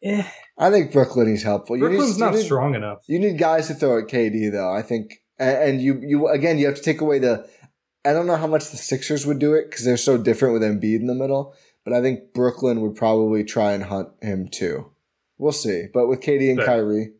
Eh. 0.06 0.24
I 0.58 0.70
think 0.70 0.92
Brooklyn 0.92 1.28
is 1.28 1.42
helpful. 1.42 1.76
Brooklyn's 1.78 2.18
need, 2.18 2.24
not 2.24 2.34
need, 2.34 2.44
strong 2.44 2.74
enough. 2.74 2.98
You 3.08 3.18
need 3.18 3.38
guys 3.38 3.66
to 3.66 3.74
throw 3.74 3.98
at 3.98 4.06
KD 4.06 4.52
though. 4.52 4.72
I 4.72 4.82
think, 4.82 5.22
and, 5.38 5.56
and 5.56 5.82
you 5.82 6.00
you 6.02 6.28
again 6.28 6.58
you 6.58 6.66
have 6.66 6.76
to 6.76 6.82
take 6.82 7.00
away 7.00 7.18
the. 7.18 7.48
I 8.04 8.12
don't 8.12 8.28
know 8.28 8.36
how 8.36 8.46
much 8.46 8.70
the 8.70 8.76
Sixers 8.76 9.26
would 9.26 9.40
do 9.40 9.52
it 9.54 9.68
because 9.68 9.84
they're 9.84 9.96
so 9.96 10.16
different 10.16 10.54
with 10.54 10.62
Embiid 10.62 11.00
in 11.00 11.08
the 11.08 11.14
middle. 11.14 11.54
But 11.84 11.92
I 11.92 12.00
think 12.00 12.32
Brooklyn 12.32 12.80
would 12.82 12.94
probably 12.94 13.44
try 13.44 13.72
and 13.72 13.84
hunt 13.84 14.10
him 14.22 14.48
too. 14.48 14.92
We'll 15.38 15.52
see. 15.52 15.86
But 15.92 16.06
with 16.06 16.20
KD 16.20 16.50
and 16.50 16.58
fair. 16.58 16.66
Kyrie. 16.66 17.12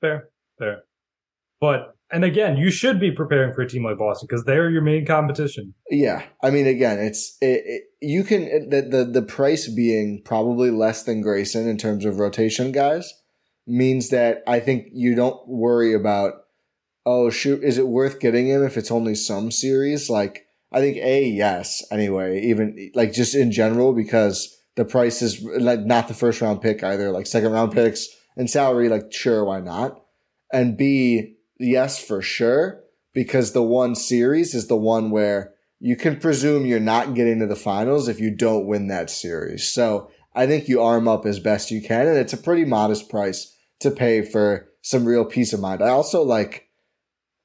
Fair, 0.00 0.28
fair. 0.58 0.82
But 1.60 1.96
and 2.12 2.24
again, 2.24 2.56
you 2.56 2.70
should 2.70 2.98
be 2.98 3.10
preparing 3.10 3.54
for 3.54 3.62
a 3.62 3.68
team 3.68 3.84
like 3.84 3.98
Boston 3.98 4.26
because 4.28 4.44
they're 4.44 4.70
your 4.70 4.82
main 4.82 5.06
competition. 5.06 5.74
Yeah, 5.90 6.24
I 6.42 6.50
mean, 6.50 6.66
again, 6.66 6.98
it's 6.98 7.36
it, 7.40 7.62
it, 7.64 7.82
you 8.00 8.24
can 8.24 8.42
it, 8.42 8.70
the, 8.70 8.82
the 8.82 9.04
the 9.04 9.22
price 9.22 9.68
being 9.68 10.22
probably 10.24 10.70
less 10.70 11.02
than 11.02 11.22
Grayson 11.22 11.68
in 11.68 11.78
terms 11.78 12.04
of 12.04 12.18
rotation 12.18 12.72
guys 12.72 13.14
means 13.66 14.10
that 14.10 14.42
I 14.46 14.60
think 14.60 14.88
you 14.92 15.14
don't 15.14 15.46
worry 15.48 15.94
about 15.94 16.34
oh 17.06 17.30
shoot, 17.30 17.62
is 17.62 17.78
it 17.78 17.88
worth 17.88 18.20
getting 18.20 18.48
him 18.48 18.64
if 18.64 18.76
it's 18.76 18.90
only 18.90 19.14
some 19.14 19.50
series 19.50 20.10
like 20.10 20.46
I 20.72 20.80
think 20.80 20.96
a 20.98 21.24
yes. 21.24 21.84
Anyway, 21.90 22.42
even 22.42 22.90
like 22.94 23.12
just 23.12 23.34
in 23.34 23.50
general 23.50 23.92
because 23.92 24.56
the 24.76 24.84
price 24.84 25.20
is 25.22 25.42
like 25.42 25.80
not 25.80 26.08
the 26.08 26.14
first 26.14 26.40
round 26.40 26.62
pick 26.62 26.82
either. 26.84 27.10
Like 27.10 27.26
second 27.26 27.52
round 27.52 27.72
picks 27.72 28.08
and 28.36 28.48
salary, 28.48 28.88
like 28.88 29.12
sure, 29.12 29.44
why 29.44 29.60
not? 29.60 30.00
And 30.52 30.76
B, 30.76 31.36
yes 31.60 32.02
for 32.02 32.22
sure 32.22 32.80
because 33.12 33.52
the 33.52 33.62
one 33.62 33.94
series 33.94 34.54
is 34.54 34.66
the 34.66 34.76
one 34.76 35.10
where 35.10 35.52
you 35.78 35.96
can 35.96 36.18
presume 36.18 36.66
you're 36.66 36.80
not 36.80 37.14
getting 37.14 37.38
to 37.40 37.46
the 37.46 37.56
finals 37.56 38.08
if 38.08 38.20
you 38.20 38.30
don't 38.30 38.66
win 38.66 38.88
that 38.88 39.10
series. 39.10 39.68
So 39.68 40.10
I 40.34 40.46
think 40.46 40.68
you 40.68 40.82
arm 40.82 41.08
up 41.08 41.26
as 41.26 41.40
best 41.40 41.70
you 41.70 41.80
can, 41.80 42.06
and 42.06 42.18
it's 42.18 42.32
a 42.32 42.38
pretty 42.38 42.64
modest 42.64 43.08
price 43.08 43.56
to 43.80 43.90
pay 43.90 44.22
for 44.22 44.68
some 44.82 45.04
real 45.04 45.24
peace 45.24 45.52
of 45.52 45.60
mind. 45.60 45.82
I 45.82 45.88
also 45.88 46.22
like 46.22 46.68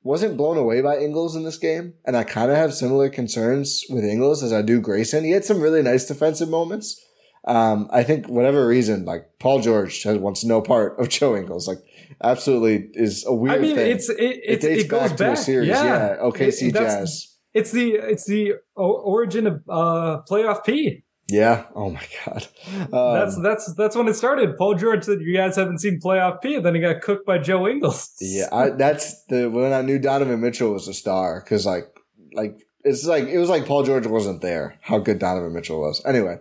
wasn't 0.04 0.38
blown 0.38 0.58
away 0.58 0.82
by 0.82 1.00
Ingles 1.00 1.36
in 1.36 1.44
this 1.44 1.58
game, 1.58 1.94
and 2.06 2.16
I 2.16 2.24
kind 2.24 2.52
of 2.52 2.58
have 2.58 2.74
similar 2.74 3.10
concerns 3.10 3.84
with 3.90 4.04
Ingles 4.04 4.44
as 4.44 4.54
I 4.54 4.62
do 4.62 4.80
Grayson. 4.80 5.24
He 5.24 5.32
had 5.32 5.46
some 5.46 5.62
really 5.62 5.82
nice 5.82 6.06
defensive 6.06 6.50
moments. 6.50 7.02
Um, 7.46 7.90
I 7.92 8.04
think 8.04 8.28
whatever 8.28 8.68
reason, 8.68 9.06
like 9.06 9.30
Paul 9.40 9.62
George 9.62 10.04
has, 10.04 10.18
wants 10.18 10.44
no 10.44 10.62
part 10.62 11.00
of 11.00 11.10
Joe 11.10 11.36
Ingles. 11.36 11.68
Like, 11.68 11.80
absolutely 12.24 12.90
is 12.94 13.26
a 13.26 13.34
weird 13.34 13.56
I 13.56 13.60
mean, 13.60 13.76
thing. 13.76 13.92
It's 13.92 14.10
it, 14.10 14.20
it, 14.20 14.62
dates 14.62 14.84
it 14.84 14.90
back 14.90 15.16
to 15.18 15.32
a 15.32 15.36
series. 15.36 15.70
Yeah, 15.70 15.84
yeah. 15.84 16.18
OKC 16.22 16.74
Jazz. 16.74 17.36
It's 17.54 17.72
the 17.72 17.94
it's 17.94 18.26
the 18.26 18.56
origin 18.76 19.48
of 19.48 19.64
uh, 19.70 20.22
playoff 20.30 20.66
P. 20.66 21.04
Yeah. 21.28 21.66
Oh 21.76 21.90
my 21.90 22.04
God. 22.26 22.48
Um, 22.94 23.14
that's 23.14 23.42
that's 23.42 23.74
that's 23.74 23.96
when 23.96 24.08
it 24.08 24.16
started. 24.16 24.58
Paul 24.58 24.76
George 24.76 25.04
said, 25.04 25.22
"You 25.22 25.36
guys 25.36 25.56
haven't 25.56 25.80
seen 25.80 26.00
playoff 26.00 26.42
P," 26.42 26.56
and 26.56 26.66
then 26.66 26.76
he 26.76 26.82
got 26.82 27.02
cooked 27.02 27.26
by 27.26 27.40
Joe 27.40 27.68
Ingles. 27.68 28.14
Yeah, 28.20 28.48
I, 28.52 28.70
that's 28.70 29.24
the 29.26 29.50
when 29.50 29.74
I 29.74 29.82
knew 29.82 29.98
Donovan 29.98 30.42
Mitchell 30.42 30.74
was 30.74 30.88
a 30.88 30.94
star 30.94 31.42
because 31.44 31.66
like 31.66 31.86
like 32.34 32.60
it's 32.84 33.06
like 33.06 33.26
it 33.26 33.40
was 33.40 33.50
like 33.50 33.66
Paul 33.66 33.84
George 33.84 34.06
wasn't 34.06 34.42
there. 34.42 34.78
How 34.82 35.00
good 35.00 35.20
Donovan 35.20 35.54
Mitchell 35.54 35.82
was. 35.82 36.06
Anyway, 36.06 36.38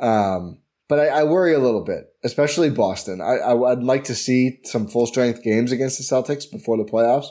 um, 0.00 0.58
but 0.88 0.98
I, 0.98 1.06
I 1.06 1.24
worry 1.24 1.54
a 1.54 1.58
little 1.58 1.84
bit, 1.84 2.06
especially 2.22 2.70
Boston. 2.70 3.20
I, 3.20 3.36
I 3.36 3.54
would 3.54 3.82
like 3.82 4.04
to 4.04 4.14
see 4.14 4.60
some 4.64 4.86
full 4.86 5.06
strength 5.06 5.42
games 5.42 5.72
against 5.72 5.98
the 5.98 6.04
Celtics 6.04 6.50
before 6.50 6.76
the 6.76 6.90
playoffs, 6.90 7.28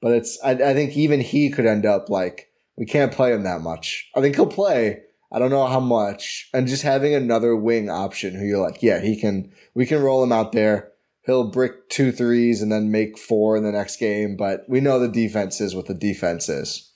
but 0.00 0.12
it's 0.12 0.38
I, 0.44 0.52
I 0.52 0.74
think 0.74 0.96
even 0.96 1.20
he 1.20 1.50
could 1.50 1.66
end 1.66 1.86
up 1.86 2.08
like 2.08 2.48
we 2.76 2.86
can't 2.86 3.12
play 3.12 3.32
him 3.32 3.42
that 3.44 3.60
much. 3.60 4.10
I 4.16 4.20
think 4.20 4.36
he'll 4.36 4.46
play 4.46 5.00
I 5.34 5.40
don't 5.40 5.50
know 5.50 5.66
how 5.66 5.80
much. 5.80 6.48
And 6.54 6.68
just 6.68 6.84
having 6.84 7.12
another 7.12 7.56
wing 7.56 7.90
option 7.90 8.36
who 8.36 8.44
you're 8.44 8.62
like, 8.62 8.84
yeah, 8.84 9.00
he 9.00 9.20
can, 9.20 9.50
we 9.74 9.84
can 9.84 10.00
roll 10.00 10.22
him 10.22 10.30
out 10.30 10.52
there. 10.52 10.92
He'll 11.26 11.50
brick 11.50 11.88
two 11.88 12.12
threes 12.12 12.62
and 12.62 12.70
then 12.70 12.92
make 12.92 13.18
four 13.18 13.56
in 13.56 13.64
the 13.64 13.72
next 13.72 13.96
game. 13.96 14.36
But 14.36 14.60
we 14.68 14.80
know 14.80 15.00
the 15.00 15.08
defense 15.08 15.60
is 15.60 15.74
what 15.74 15.86
the 15.86 15.94
defense 15.94 16.48
is. 16.48 16.92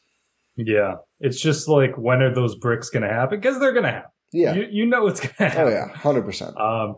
Yeah. 0.57 0.97
It's 1.19 1.41
just 1.41 1.67
like, 1.67 1.99
when 1.99 2.23
are 2.23 2.33
those 2.33 2.55
bricks 2.55 2.91
going 2.91 3.03
to 3.03 3.13
happen? 3.13 3.41
Because 3.41 3.59
they're 3.59 3.73
going 3.73 3.87
to 3.87 3.91
happen. 3.91 4.11
Yeah. 4.33 4.55
You, 4.55 4.67
you 4.71 4.87
know 4.87 5.07
it's 5.07 5.21
going 5.21 5.35
to 5.35 5.49
happen. 5.49 5.63
Oh, 5.65 5.69
yeah. 5.69 5.89
100%. 5.95 6.61
Um, 6.61 6.97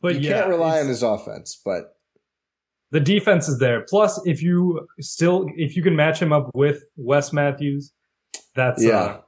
but 0.00 0.14
you 0.14 0.28
yeah, 0.28 0.40
can't 0.40 0.48
rely 0.48 0.80
on 0.80 0.88
his 0.88 1.02
offense, 1.02 1.60
but 1.64 1.96
the 2.90 3.00
defense 3.00 3.48
is 3.48 3.58
there. 3.58 3.84
Plus, 3.88 4.20
if 4.24 4.42
you 4.42 4.86
still, 5.00 5.46
if 5.56 5.76
you 5.76 5.82
can 5.82 5.96
match 5.96 6.20
him 6.20 6.32
up 6.32 6.50
with 6.54 6.84
Wes 6.96 7.32
Matthews, 7.32 7.92
that's, 8.54 8.82
yeah. 8.82 8.96
Uh, 8.96 9.20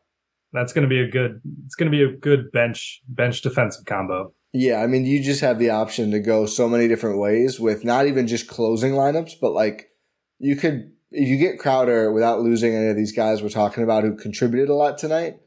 that's 0.52 0.72
going 0.72 0.82
to 0.82 0.88
be 0.88 1.00
a 1.00 1.08
good. 1.08 1.40
It's 1.64 1.74
going 1.74 1.90
to 1.90 1.96
be 1.96 2.02
a 2.02 2.16
good 2.16 2.50
bench 2.52 3.02
bench 3.08 3.42
defensive 3.42 3.84
combo. 3.84 4.32
Yeah, 4.52 4.82
I 4.82 4.88
mean, 4.88 5.04
you 5.04 5.22
just 5.22 5.40
have 5.42 5.58
the 5.58 5.70
option 5.70 6.10
to 6.10 6.18
go 6.18 6.46
so 6.46 6.68
many 6.68 6.88
different 6.88 7.18
ways 7.18 7.60
with 7.60 7.84
not 7.84 8.06
even 8.06 8.26
just 8.26 8.48
closing 8.48 8.92
lineups, 8.92 9.34
but 9.40 9.52
like 9.52 9.90
you 10.38 10.56
could 10.56 10.90
if 11.12 11.28
you 11.28 11.36
get 11.36 11.58
Crowder 11.58 12.12
without 12.12 12.40
losing 12.40 12.74
any 12.74 12.88
of 12.88 12.96
these 12.96 13.12
guys 13.12 13.42
we're 13.42 13.48
talking 13.48 13.84
about 13.84 14.04
who 14.04 14.16
contributed 14.16 14.68
a 14.68 14.74
lot 14.74 14.98
tonight. 14.98 15.38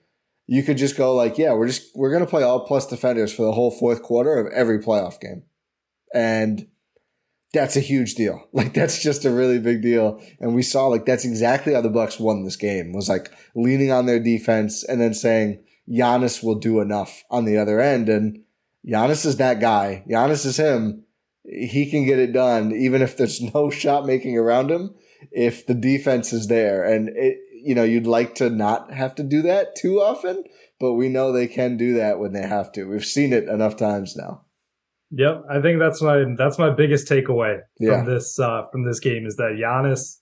You 0.45 0.63
could 0.63 0.77
just 0.77 0.97
go 0.97 1.15
like, 1.15 1.37
yeah, 1.37 1.53
we're 1.53 1.67
just 1.67 1.95
we're 1.95 2.11
gonna 2.11 2.25
play 2.27 2.43
all 2.43 2.65
plus 2.65 2.87
defenders 2.87 3.33
for 3.33 3.43
the 3.43 3.53
whole 3.53 3.71
fourth 3.71 4.03
quarter 4.03 4.37
of 4.37 4.51
every 4.53 4.79
playoff 4.79 5.19
game, 5.19 5.43
and 6.13 6.67
that's 7.53 7.77
a 7.77 7.81
huge 7.81 8.15
deal. 8.15 8.47
Like 8.53 8.73
that's 8.73 9.01
just 9.01 9.25
a 9.25 9.31
really 9.31 9.59
big 9.59 9.81
deal. 9.81 10.21
And 10.39 10.53
we 10.53 10.61
saw 10.63 10.87
like 10.87 11.05
that's 11.05 11.25
exactly 11.25 11.73
how 11.73 11.81
the 11.81 11.89
Bucks 11.89 12.19
won 12.19 12.43
this 12.43 12.55
game 12.55 12.93
was 12.93 13.09
like 13.09 13.31
leaning 13.55 13.91
on 13.91 14.05
their 14.05 14.19
defense 14.19 14.83
and 14.83 15.01
then 15.01 15.13
saying 15.13 15.63
Giannis 15.89 16.43
will 16.43 16.55
do 16.55 16.79
enough 16.79 17.23
on 17.29 17.45
the 17.45 17.57
other 17.57 17.79
end. 17.79 18.09
And 18.09 18.43
Giannis 18.87 19.25
is 19.25 19.37
that 19.37 19.59
guy. 19.59 20.03
Giannis 20.09 20.45
is 20.45 20.57
him. 20.57 21.03
He 21.43 21.89
can 21.89 22.05
get 22.05 22.19
it 22.19 22.31
done 22.31 22.71
even 22.71 23.01
if 23.01 23.17
there's 23.17 23.41
no 23.53 23.69
shot 23.69 24.05
making 24.05 24.37
around 24.37 24.71
him. 24.71 24.93
If 25.31 25.65
the 25.65 25.73
defense 25.73 26.31
is 26.31 26.47
there 26.47 26.83
and 26.83 27.09
it, 27.09 27.37
you 27.63 27.75
know, 27.75 27.83
you'd 27.83 28.07
like 28.07 28.35
to 28.35 28.49
not 28.49 28.93
have 28.93 29.15
to 29.15 29.23
do 29.23 29.41
that 29.43 29.75
too 29.75 30.01
often, 30.01 30.43
but 30.79 30.93
we 30.93 31.09
know 31.09 31.31
they 31.31 31.47
can 31.47 31.77
do 31.77 31.93
that 31.93 32.19
when 32.19 32.33
they 32.33 32.47
have 32.47 32.71
to. 32.73 32.85
We've 32.85 33.05
seen 33.05 33.33
it 33.33 33.45
enough 33.45 33.75
times 33.75 34.15
now. 34.15 34.45
Yep, 35.15 35.43
I 35.49 35.61
think 35.61 35.79
that's 35.79 36.01
my 36.01 36.23
that's 36.37 36.57
my 36.57 36.71
biggest 36.71 37.07
takeaway 37.07 37.59
yeah. 37.79 37.97
from 37.97 38.05
this 38.05 38.39
uh, 38.39 38.63
from 38.71 38.83
this 38.83 38.99
game 38.99 39.27
is 39.27 39.35
that 39.35 39.57
Giannis 39.61 40.17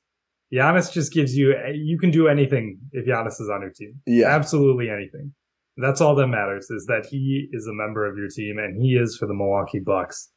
Giannis 0.54 0.92
just 0.92 1.14
gives 1.14 1.36
you 1.36 1.56
you 1.74 1.98
can 1.98 2.12
do 2.12 2.28
anything 2.28 2.78
if 2.92 3.06
Giannis 3.06 3.40
is 3.40 3.50
on 3.50 3.62
your 3.62 3.72
team. 3.72 4.02
Yeah, 4.06 4.28
absolutely 4.28 4.90
anything. 4.90 5.34
That's 5.78 6.02
all 6.02 6.14
that 6.16 6.28
matters 6.28 6.70
is 6.70 6.86
that 6.88 7.08
he 7.10 7.48
is 7.54 7.68
a 7.68 7.74
member 7.74 8.06
of 8.06 8.18
your 8.18 8.28
team 8.28 8.58
and 8.58 8.82
he 8.82 8.96
is 8.96 9.16
for 9.16 9.28
the 9.28 9.34
Milwaukee 9.34 9.80
Bucks. 9.80 10.30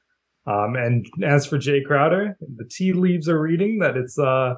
Um, 0.46 0.76
and 0.76 1.04
as 1.24 1.46
for 1.46 1.58
Jae 1.58 1.84
Crowder, 1.84 2.36
the 2.40 2.68
tea 2.70 2.92
leaves 2.92 3.28
are 3.28 3.40
reading 3.40 3.78
that 3.80 3.96
it's 3.96 4.18
uh 4.18 4.54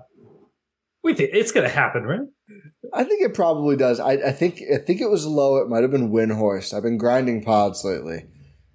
we 1.03 1.15
think 1.15 1.31
it's 1.33 1.53
gonna 1.53 1.71
happen, 1.71 2.03
right? 2.03 2.29
I 2.93 3.05
think 3.05 3.23
it 3.23 3.35
probably 3.35 3.77
does. 3.77 4.01
I, 4.01 4.13
I 4.13 4.33
think 4.33 4.63
I 4.73 4.79
think 4.79 5.01
it 5.01 5.11
was 5.11 5.27
Lowe. 5.27 5.57
It 5.57 5.69
might 5.69 5.83
have 5.83 5.91
been 5.91 6.11
Windhorst. 6.11 6.75
I've 6.75 6.83
been 6.83 6.99
grinding 6.99 7.43
pods 7.43 7.85
lately. 7.85 8.27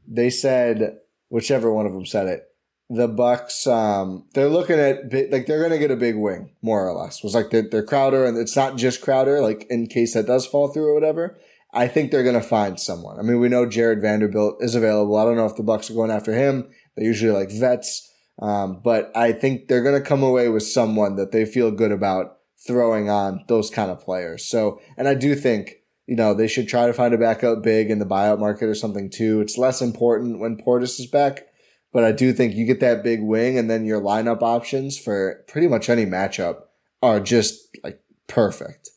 They 0.08 0.30
said 0.30 0.98
whichever 1.30 1.74
one 1.74 1.86
of 1.86 1.94
them 1.94 2.06
said 2.06 2.28
it. 2.28 2.44
The 2.90 3.08
Bucks, 3.08 3.66
um, 3.68 4.26
they're 4.34 4.50
looking 4.50 4.78
at 4.78 5.14
like 5.32 5.46
they're 5.46 5.60
going 5.60 5.72
to 5.72 5.80
get 5.80 5.92
a 5.92 5.96
big 5.96 6.18
wing, 6.18 6.52
more 6.62 6.88
or 6.88 6.94
less. 6.94 7.18
It 7.18 7.24
was 7.24 7.34
like 7.34 7.50
they're, 7.50 7.68
they're 7.70 7.86
Crowder, 7.86 8.26
and 8.26 8.38
it's 8.38 8.56
not 8.56 8.76
just 8.76 9.02
Crowder. 9.02 9.42
Like 9.42 9.66
in 9.70 9.88
case 9.88 10.14
that 10.14 10.28
does 10.28 10.46
fall 10.46 10.68
through 10.68 10.90
or 10.90 10.94
whatever, 10.94 11.38
I 11.74 11.88
think 11.88 12.12
they're 12.12 12.24
going 12.24 12.36
to 12.36 12.42
find 12.42 12.80
someone. 12.80 13.18
I 13.18 13.22
mean, 13.22 13.40
we 13.40 13.48
know 13.48 13.66
Jarred 13.66 14.02
Vanderbilt 14.02 14.58
is 14.60 14.76
available. 14.76 15.16
I 15.16 15.24
don't 15.24 15.38
know 15.38 15.46
if 15.46 15.56
the 15.56 15.64
Bucks 15.64 15.90
are 15.90 15.94
going 15.94 16.12
after 16.12 16.34
him. 16.34 16.70
They 16.98 17.06
usually 17.06 17.32
like 17.32 17.50
vets, 17.50 18.12
um, 18.42 18.82
but 18.84 19.16
I 19.16 19.32
think 19.32 19.68
they're 19.68 19.84
going 19.84 20.02
to 20.02 20.08
come 20.08 20.24
away 20.24 20.50
with 20.50 20.64
someone 20.64 21.16
that 21.16 21.32
they 21.32 21.46
feel 21.46 21.72
good 21.72 21.94
about 21.94 22.40
throwing 22.68 23.10
on 23.10 23.44
those 23.48 23.70
kind 23.70 23.90
of 23.92 24.00
players. 24.00 24.46
So, 24.46 24.80
and 24.98 25.08
I 25.08 25.14
do 25.16 25.36
think 25.36 25.76
you 26.08 26.18
know, 26.18 26.34
they 26.34 26.48
should 26.48 26.68
try 26.68 26.88
to 26.88 26.94
find 26.94 27.14
a 27.14 27.18
backup 27.18 27.64
big 27.64 27.90
in 27.90 28.00
the 28.00 28.06
buyout 28.06 28.38
market 28.40 28.66
or 28.66 28.74
something 28.76 29.10
too. 29.10 29.40
It's 29.40 29.58
less 29.58 29.82
important 29.82 30.40
when 30.40 30.58
Portis 30.58 31.00
is 31.00 31.08
back, 31.08 31.46
But 31.94 32.04
I 32.04 32.12
do 32.12 32.34
think 32.34 32.54
you 32.54 32.66
get 32.66 32.82
that 32.82 33.04
big 33.04 33.22
wing, 33.22 33.58
and 33.58 33.70
then 33.70 33.86
your 33.86 34.02
lineup 34.02 34.42
options 34.42 34.98
for 34.98 35.44
pretty 35.48 35.68
much 35.70 35.90
any 35.90 36.06
matchup 36.06 36.64
are 37.02 37.20
just 37.22 37.62
like 37.84 38.02
perfect. 38.28 38.90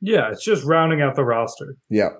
Yeah, 0.00 0.30
it's 0.32 0.44
just 0.44 0.64
rounding 0.64 1.02
out 1.02 1.14
the 1.14 1.24
roster. 1.24 1.76
Yeah. 1.88 2.10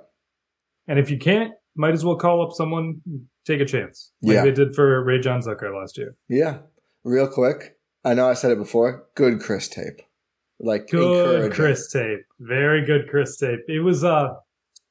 And 0.87 0.99
if 0.99 1.11
you 1.11 1.19
can't, 1.19 1.53
might 1.75 1.95
as 1.95 2.05
well 2.05 2.17
call 2.17 2.45
up 2.47 2.53
someone, 2.53 3.01
take 3.47 3.61
a 3.61 3.65
chance. 3.65 4.13
Like 4.23 4.35
Yeah. 4.35 4.43
they 4.45 4.53
did 4.53 4.75
for 4.77 5.05
Rayjon 5.05 5.45
Tucker 5.45 5.75
last 5.75 5.99
year. 5.99 6.15
Yeah. 6.29 6.59
Real 7.05 7.27
quick. 7.29 7.77
I 8.05 8.15
know 8.15 8.29
I 8.29 8.35
said 8.35 8.53
it 8.53 8.59
before. 8.59 9.07
Good 9.17 9.41
Khris 9.41 9.69
tape. 9.69 10.01
Like 10.59 10.89
Good. 10.89 11.53
Khris 11.53 11.91
tape. 11.93 12.21
Very 12.41 12.85
good 12.85 13.09
Khris 13.09 13.37
tape. 13.37 13.61
It 13.69 13.81
was 13.81 14.05
uh 14.05 14.29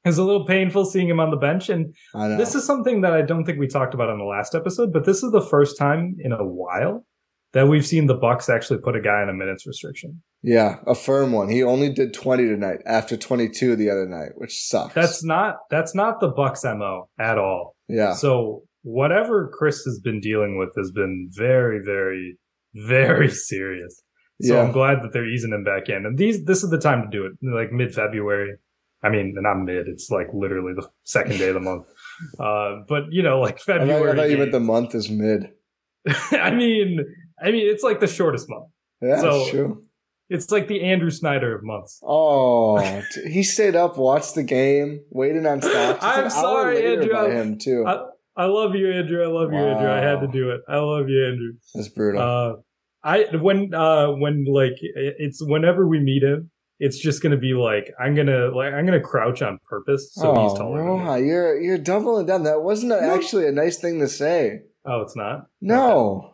it 0.04 0.10
was 0.10 0.18
a 0.20 0.24
little 0.24 0.46
painful 0.46 0.86
seeing 0.86 1.10
him 1.10 1.20
on 1.20 1.32
the 1.32 1.38
bench. 1.38 1.70
And 1.70 1.96
I 2.14 2.28
know. 2.28 2.38
this 2.38 2.54
is 2.54 2.64
something 2.64 3.02
that 3.02 3.14
I 3.14 3.24
don't 3.24 3.44
think 3.44 3.60
we 3.60 3.68
talked 3.68 3.96
about 3.96 4.10
on 4.10 4.20
the 4.20 4.26
last 4.26 4.54
episode, 4.54 4.94
but 4.94 5.06
this 5.06 5.24
is 5.24 5.32
the 5.32 5.42
first 5.42 5.78
time 5.78 6.16
in 6.20 6.32
a 6.32 6.46
while 6.46 7.06
that 7.54 7.68
we've 7.68 7.86
seen 7.86 8.06
the 8.06 8.14
Bucks 8.14 8.48
actually 8.48 8.82
put 8.82 8.96
a 8.96 9.02
guy 9.02 9.22
on 9.22 9.30
a 9.30 9.34
minutes 9.34 9.66
restriction. 9.66 10.22
yeah, 10.44 10.76
a 10.86 10.94
firm 10.94 11.32
one. 11.32 11.50
He 11.50 11.64
only 11.64 11.92
did 11.92 12.14
20 12.14 12.44
tonight 12.44 12.80
after 12.86 13.18
22 13.18 13.76
the 13.78 13.90
other 13.90 14.06
night, 14.06 14.34
which 14.36 14.62
sucks. 14.62 14.94
That's 14.94 15.24
not 15.24 15.56
that's 15.72 15.96
not 15.96 16.20
the 16.20 16.28
Bucks 16.28 16.64
MO 16.64 17.10
at 17.20 17.40
all. 17.40 17.76
yeah. 17.88 18.14
So 18.14 18.64
whatever 18.84 19.50
Khris 19.52 19.84
has 19.86 20.00
been 20.00 20.20
dealing 20.20 20.60
with 20.60 20.70
has 20.78 20.92
been 20.92 21.30
very, 21.32 21.80
very, 21.84 22.38
very 22.76 23.30
serious. 23.50 24.04
So 24.42 24.54
yeah. 24.56 24.62
I'm 24.62 24.72
glad 24.72 25.02
that 25.02 25.14
they're 25.14 25.28
easing 25.28 25.52
him 25.54 25.64
back 25.64 25.88
in. 25.90 26.06
And 26.06 26.18
these 26.18 26.44
this 26.46 26.64
is 26.64 26.70
the 26.70 26.80
time 26.80 27.04
to 27.04 27.10
do 27.10 27.26
it, 27.26 27.34
like 27.42 27.72
mid 27.72 27.94
February. 27.94 28.58
I 29.04 29.10
mean, 29.10 29.34
not 29.38 29.64
mid, 29.64 29.88
it's 29.88 30.10
like 30.10 30.28
literally 30.34 30.74
the 30.74 30.90
second 31.04 31.38
day 31.38 31.50
of 31.50 31.54
the 31.56 31.60
month. 31.62 31.86
Uh, 32.40 32.78
but 32.88 33.12
you 33.12 33.22
know, 33.22 33.42
like 33.42 33.56
I 33.56 33.64
February. 33.64 34.12
I 34.14 34.16
thought 34.16 34.30
you 34.30 34.38
meant 34.38 34.54
the 34.54 34.60
month 34.62 34.96
is 34.96 35.10
mid. 35.10 35.50
I 36.32 36.52
mean, 36.52 37.02
I 37.44 37.52
mean, 37.52 37.68
it's 37.70 37.84
like 37.84 38.00
the 38.00 38.08
shortest 38.08 38.50
month. 38.50 38.70
Yeah, 39.02 39.20
So- 39.20 39.50
true. 39.50 39.84
It's 40.30 40.50
like 40.50 40.68
the 40.68 40.82
Andrew 40.82 41.12
Snyder 41.12 41.56
of 41.56 41.64
months. 41.64 42.00
Oh, 42.02 42.80
he 43.28 43.44
stayed 43.44 43.76
up, 43.76 43.98
watched 43.98 44.34
the 44.34 44.44
game, 44.44 45.02
waited 45.12 45.46
on 45.46 45.62
stock. 45.62 45.98
Just 46.00 46.04
I'm 46.04 46.24
an 46.26 46.32
sorry, 46.32 46.86
Andrew. 46.94 47.12
By 47.14 47.30
him 47.32 47.60
too. 47.60 47.86
I, 47.86 48.06
I 48.36 48.46
love 48.46 48.74
you, 48.76 48.92
Andrew. 48.92 49.24
I 49.24 49.28
love 49.28 49.54
you, 49.54 49.60
Andrew. 49.60 49.92
I 49.92 49.98
had 50.00 50.22
to 50.22 50.28
do 50.28 50.50
it. 50.52 50.62
I 50.68 50.78
love 50.78 51.10
you, 51.10 51.26
Andrew. 51.28 51.52
That's 51.76 51.90
brutal. 51.90 52.22
Uh, 52.22 52.62
I 53.06 53.26
when 53.40 53.74
uh 53.74 54.08
when 54.14 54.46
like 54.46 54.78
it's 54.82 55.40
whenever 55.46 55.88
we 55.88 56.00
meet 56.00 56.24
him, 56.24 56.50
it's 56.80 56.98
just 56.98 57.22
gonna 57.22 57.38
be 57.38 57.54
like 57.54 57.94
I'm 58.00 58.16
gonna 58.16 58.48
like 58.48 58.74
I'm 58.74 58.86
gonna 58.86 59.00
crouch 59.00 59.44
on 59.44 59.60
purpose 59.70 60.12
so 60.14 60.34
he's 60.34 60.52
oh, 60.54 60.58
taller. 60.58 60.84
than 60.84 61.22
me. 61.22 61.28
You're 61.28 61.62
you're 61.62 61.78
doubling 61.78 62.26
down. 62.26 62.44
That 62.44 62.64
wasn't 62.64 62.94
a- 62.94 63.02
No. 63.02 63.16
actually 63.16 63.48
a 63.48 63.52
nice 63.52 63.78
thing 63.78 64.00
to 64.00 64.08
say. 64.08 64.62
Oh, 64.86 65.02
it's 65.02 65.16
not. 65.16 65.48
No, 65.62 66.34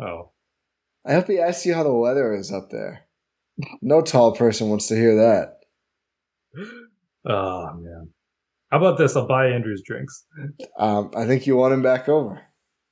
Oh, 0.00 0.30
I 1.04 1.14
hope 1.14 1.26
he 1.26 1.38
asks 1.40 1.66
you 1.66 1.74
how 1.74 1.82
the 1.82 1.92
weather 1.92 2.34
is 2.34 2.52
up 2.52 2.70
there. 2.70 3.06
No 3.82 4.00
tall 4.00 4.32
person 4.34 4.70
wants 4.70 4.86
to 4.88 4.94
hear 4.96 5.16
that. 5.16 5.56
oh 7.28 7.74
man. 7.74 8.10
How 8.70 8.78
about 8.78 8.96
this? 8.96 9.16
I'll 9.16 9.26
buy 9.26 9.48
Andrew's 9.48 9.82
drinks. 9.84 10.24
Um, 10.78 11.10
I 11.14 11.26
think 11.26 11.46
you 11.46 11.56
want 11.56 11.74
him 11.74 11.82
back 11.82 12.08
over. 12.08 12.40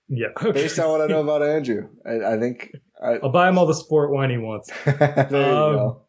Yeah. 0.08 0.28
Based 0.52 0.78
on 0.78 0.90
what 0.90 1.00
I 1.00 1.06
know 1.06 1.20
about 1.20 1.42
Andrew, 1.42 1.88
I, 2.04 2.34
I 2.34 2.38
think. 2.38 2.70
I, 3.02 3.12
I'll 3.22 3.30
buy 3.30 3.48
him 3.48 3.58
all 3.58 3.66
the 3.66 3.74
sport 3.74 4.10
wine 4.10 4.30
he 4.30 4.38
wants. 4.38 4.70
there 4.84 4.96
you 5.30 5.36
Um, 5.36 5.74
go. 5.74 6.02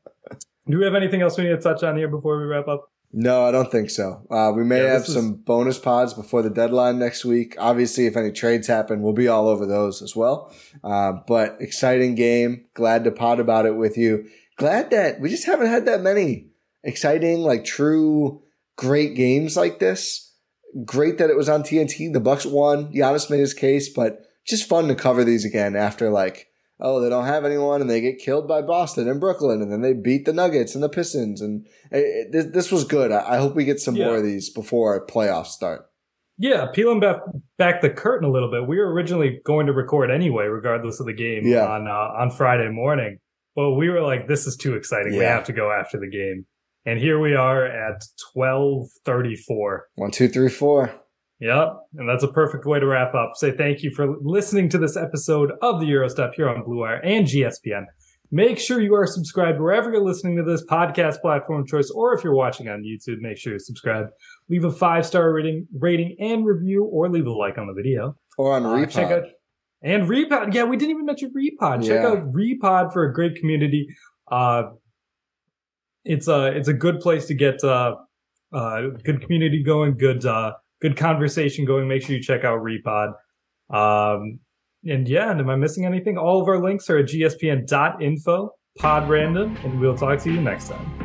Do 0.68 0.78
we 0.78 0.84
have 0.86 0.96
anything 0.96 1.22
else 1.22 1.38
we 1.38 1.46
need 1.46 1.50
to 1.52 1.58
touch 1.58 1.84
on 1.84 1.98
here 1.98 2.08
before 2.08 2.40
we 2.40 2.46
wrap 2.46 2.68
up? 2.68 2.88
No, 3.14 3.44
I 3.46 3.52
don't 3.52 3.70
think 3.70 3.90
so. 3.90 4.26
Uh, 4.32 4.54
we 4.56 4.64
may 4.64 4.84
Yeah, 4.84 4.92
have 4.94 5.02
this 5.02 5.10
is- 5.10 5.16
some 5.16 5.34
bonus 5.34 5.78
pods 5.80 6.14
before 6.14 6.42
the 6.42 6.50
deadline 6.50 6.98
next 7.00 7.26
week. 7.26 7.56
Obviously, 7.60 8.06
if 8.06 8.16
any 8.16 8.32
trades 8.32 8.68
happen, 8.68 9.02
we'll 9.02 9.12
be 9.14 9.28
all 9.28 9.48
over 9.50 9.66
those 9.66 10.02
as 10.02 10.16
well. 10.16 10.54
Uh, 10.84 11.14
but 11.28 11.58
exciting 11.60 12.16
game. 12.16 12.66
Glad 12.74 13.04
to 13.04 13.12
pod 13.12 13.40
about 13.42 13.66
it 13.66 13.76
with 13.76 13.98
you. 13.98 14.26
Glad 14.58 14.92
that 14.92 15.20
we 15.20 15.30
just 15.30 15.46
haven't 15.46 15.68
had 15.68 15.86
that 15.86 16.02
many 16.02 16.48
exciting, 16.84 17.40
like 17.40 17.66
true, 17.66 18.42
great 18.78 19.16
games 19.16 19.58
like 19.58 19.80
this. 19.80 20.34
Great 20.86 21.18
that 21.18 21.30
it 21.30 21.36
was 21.36 21.50
on 21.50 21.64
TNT. 21.64 22.14
The 22.14 22.20
Bucks 22.22 22.46
won. 22.46 22.94
Giannis 22.94 23.30
made 23.30 23.40
his 23.42 23.54
case, 23.54 23.90
but 23.90 24.22
just 24.48 24.70
fun 24.70 24.88
to 24.88 24.96
cover 24.96 25.24
these 25.26 25.44
again 25.44 25.76
after 25.76 26.10
like 26.10 26.48
oh, 26.82 27.00
they 27.00 27.10
don't 27.10 27.26
have 27.26 27.46
anyone 27.46 27.80
and 27.82 27.90
they 27.90 28.02
get 28.02 28.20
killed 28.20 28.48
by 28.48 28.62
Boston 28.62 29.08
and 29.08 29.20
Brooklyn 29.20 29.62
and 29.62 29.72
then 29.72 29.82
they 29.82 29.94
beat 29.94 30.26
the 30.26 30.34
Nuggets 30.34 30.74
and 30.76 30.84
the 30.84 30.90
Pistons. 30.90 31.40
And 31.42 31.66
it, 31.92 31.98
it- 32.00 32.32
this, 32.32 32.46
this 32.54 32.72
was 32.72 32.84
good. 32.84 33.12
I, 33.12 33.36
I 33.36 33.38
hope 33.38 33.56
we 33.56 33.66
get 33.66 33.80
some 33.80 33.96
Yeah. 33.96 34.06
more 34.08 34.18
of 34.18 34.24
these 34.24 34.50
before 34.50 35.06
playoffs 35.06 35.48
start. 35.48 35.86
Yeah, 36.38 36.66
peeling 36.74 37.00
back 37.00 37.18
back 37.60 37.82
the 37.82 37.90
curtain 37.92 38.28
a 38.28 38.32
little 38.32 38.50
bit. 38.50 38.68
We 38.68 38.78
were 38.80 38.92
originally 38.92 39.42
going 39.46 39.68
to 39.68 39.74
record 39.74 40.10
anyway, 40.10 40.46
regardless 40.46 41.00
of 41.00 41.06
the 41.06 41.14
game 41.14 41.46
Yeah. 41.46 41.68
on 41.68 41.88
uh, 41.88 41.92
on 42.22 42.32
Friday 42.32 42.70
morning. 42.70 43.20
But 43.56 43.72
we 43.76 43.90
were 43.90 44.02
like, 44.02 44.28
"This 44.28 44.48
is 44.48 44.56
too 44.58 44.74
exciting. 44.76 45.12
We 45.12 45.20
have 45.24 45.44
to 45.44 45.54
go 45.54 45.72
after 45.72 46.00
the 46.00 46.10
game." 46.10 46.48
And 46.86 46.98
here 47.00 47.20
we 47.20 47.36
are 47.36 47.64
at 47.66 48.02
twelve 48.34 48.88
thirty 49.06 49.36
four. 49.36 49.86
One, 49.96 50.10
two, 50.10 50.30
three, 50.30 50.50
four. 50.50 50.92
Yep, 51.42 51.74
and 51.98 52.08
that's 52.08 52.24
a 52.24 52.28
perfect 52.32 52.66
way 52.66 52.80
to 52.80 52.86
wrap 52.86 53.16
up. 53.16 53.32
Say 53.36 53.52
thank 53.52 53.82
you 53.82 53.90
for 53.92 54.16
listening 54.22 54.70
to 54.70 54.78
this 54.78 54.96
episode 54.96 55.52
of 55.64 55.80
the 55.80 55.88
Gyro 55.88 56.08
Step 56.08 56.34
here 56.36 56.48
on 56.48 56.64
Blue 56.64 56.80
Wire 56.82 56.98
and 57.04 57.26
GSPN. 57.26 57.86
Make 58.34 58.60
sure 58.60 58.80
you 58.80 58.94
are 58.94 59.08
subscribed 59.08 59.60
wherever 59.60 59.92
you're 59.92 60.04
listening 60.04 60.38
to 60.38 60.44
this 60.44 60.64
podcast 60.64 61.20
platform 61.20 61.66
choice, 61.66 61.90
or 61.90 62.14
if 62.14 62.24
you're 62.24 62.36
watching 62.36 62.70
on 62.70 62.84
YouTube, 62.84 63.20
make 63.22 63.38
sure 63.38 63.54
you 63.54 63.60
subscribe. 63.60 64.06
Leave 64.50 64.64
a 64.66 64.72
five 64.72 65.06
star 65.06 65.34
rating, 65.34 65.68
rating 65.78 66.16
and 66.20 66.46
review, 66.46 66.86
or 66.86 67.10
leave 67.10 67.26
a 67.26 67.32
like 67.32 67.58
on 67.58 67.66
the 67.68 67.74
video. 67.74 68.16
Or 68.38 68.54
on 68.56 68.64
Uh, 68.66 68.70
Repod. 68.76 68.90
check 68.92 69.12
out 69.12 69.24
and 69.82 70.04
Repod. 70.08 70.54
Yeah, 70.54 70.66
we 70.66 70.78
didn't 70.78 70.92
even 70.92 71.06
mention 71.06 71.34
Repod. 71.36 71.82
Check 71.82 72.04
Yeah. 72.04 72.08
out 72.10 72.32
Repod 72.32 72.94
for 72.94 73.04
a 73.04 73.12
great 73.14 73.36
community. 73.36 73.88
Uh, 74.32 74.64
it's 76.06 76.28
a 76.28 76.56
it's 76.56 76.68
a 76.68 76.74
good 76.74 77.00
place 77.00 77.26
to 77.26 77.34
get 77.34 77.64
uh, 77.64 77.96
uh, 78.54 78.82
good 79.04 79.22
community 79.22 79.64
going, 79.64 79.98
good 79.98 80.24
uh, 80.26 80.54
good 80.82 80.98
conversation 80.98 81.66
going. 81.66 81.88
Make 81.88 82.04
sure 82.04 82.16
you 82.16 82.22
check 82.22 82.44
out 82.44 82.60
Repod. 82.62 83.14
Um, 83.70 84.40
and 84.84 85.08
yeah, 85.08 85.32
and 85.32 85.40
am 85.40 85.50
I 85.50 85.56
missing 85.56 85.86
anything? 85.86 86.18
All 86.18 86.42
of 86.42 86.48
our 86.48 86.60
links 86.60 86.90
are 86.90 86.98
at 86.98 87.06
gspn.info, 87.06 88.52
pod 88.80 89.10
random, 89.10 89.56
and 89.64 89.80
we'll 89.80 89.98
talk 89.98 90.20
to 90.20 90.32
you 90.32 90.42
next 90.42 90.70
time. 90.70 91.01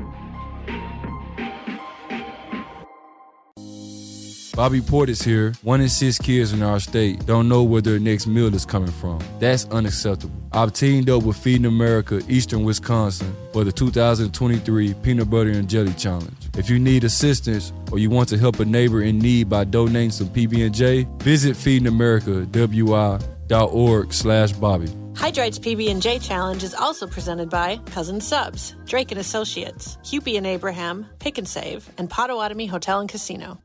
Bobby 4.56 4.80
Portis 4.80 5.22
here. 5.22 5.52
One 5.62 5.80
in 5.82 5.90
six 5.90 6.18
kids 6.18 6.54
in 6.54 6.62
our 6.62 6.80
state 6.80 7.26
don't 7.26 7.46
know 7.46 7.62
where 7.62 7.82
their 7.82 7.98
next 7.98 8.26
meal 8.26 8.54
is 8.54 8.64
coming 8.64 8.90
from. 8.90 9.20
That's 9.38 9.66
unacceptable. 9.66 10.34
I've 10.50 10.72
teamed 10.72 11.10
up 11.10 11.24
with 11.24 11.36
Feeding 11.36 11.66
America 11.66 12.22
Eastern 12.26 12.64
Wisconsin 12.64 13.36
for 13.52 13.64
the 13.64 13.72
2023 13.72 14.94
Peanut 14.94 15.28
Butter 15.28 15.50
and 15.50 15.68
Jelly 15.68 15.92
Challenge. 15.92 16.32
If 16.56 16.70
you 16.70 16.78
need 16.78 17.04
assistance 17.04 17.74
or 17.92 17.98
you 17.98 18.08
want 18.08 18.30
to 18.30 18.38
help 18.38 18.58
a 18.58 18.64
neighbor 18.64 19.02
in 19.02 19.18
need 19.18 19.50
by 19.50 19.64
donating 19.64 20.10
some 20.10 20.28
PB&J, 20.28 21.06
visit 21.18 21.54
feedingamerica.wi.org 21.54 24.14
slash 24.14 24.52
Bobby. 24.52 24.88
Hydrite's 25.12 25.58
PB&J 25.58 26.18
Challenge 26.20 26.62
is 26.62 26.72
also 26.72 27.06
presented 27.06 27.50
by 27.50 27.76
Cousin 27.90 28.22
Subs, 28.22 28.74
Drake 28.86 29.12
Associates, 29.12 29.98
and 30.12 30.46
Abraham, 30.46 31.04
Pick 31.18 31.36
and 31.36 31.46
Save, 31.46 31.90
and 31.98 32.08
Potawatomi 32.08 32.64
Hotel 32.64 33.00
and 33.00 33.10
Casino. 33.10 33.58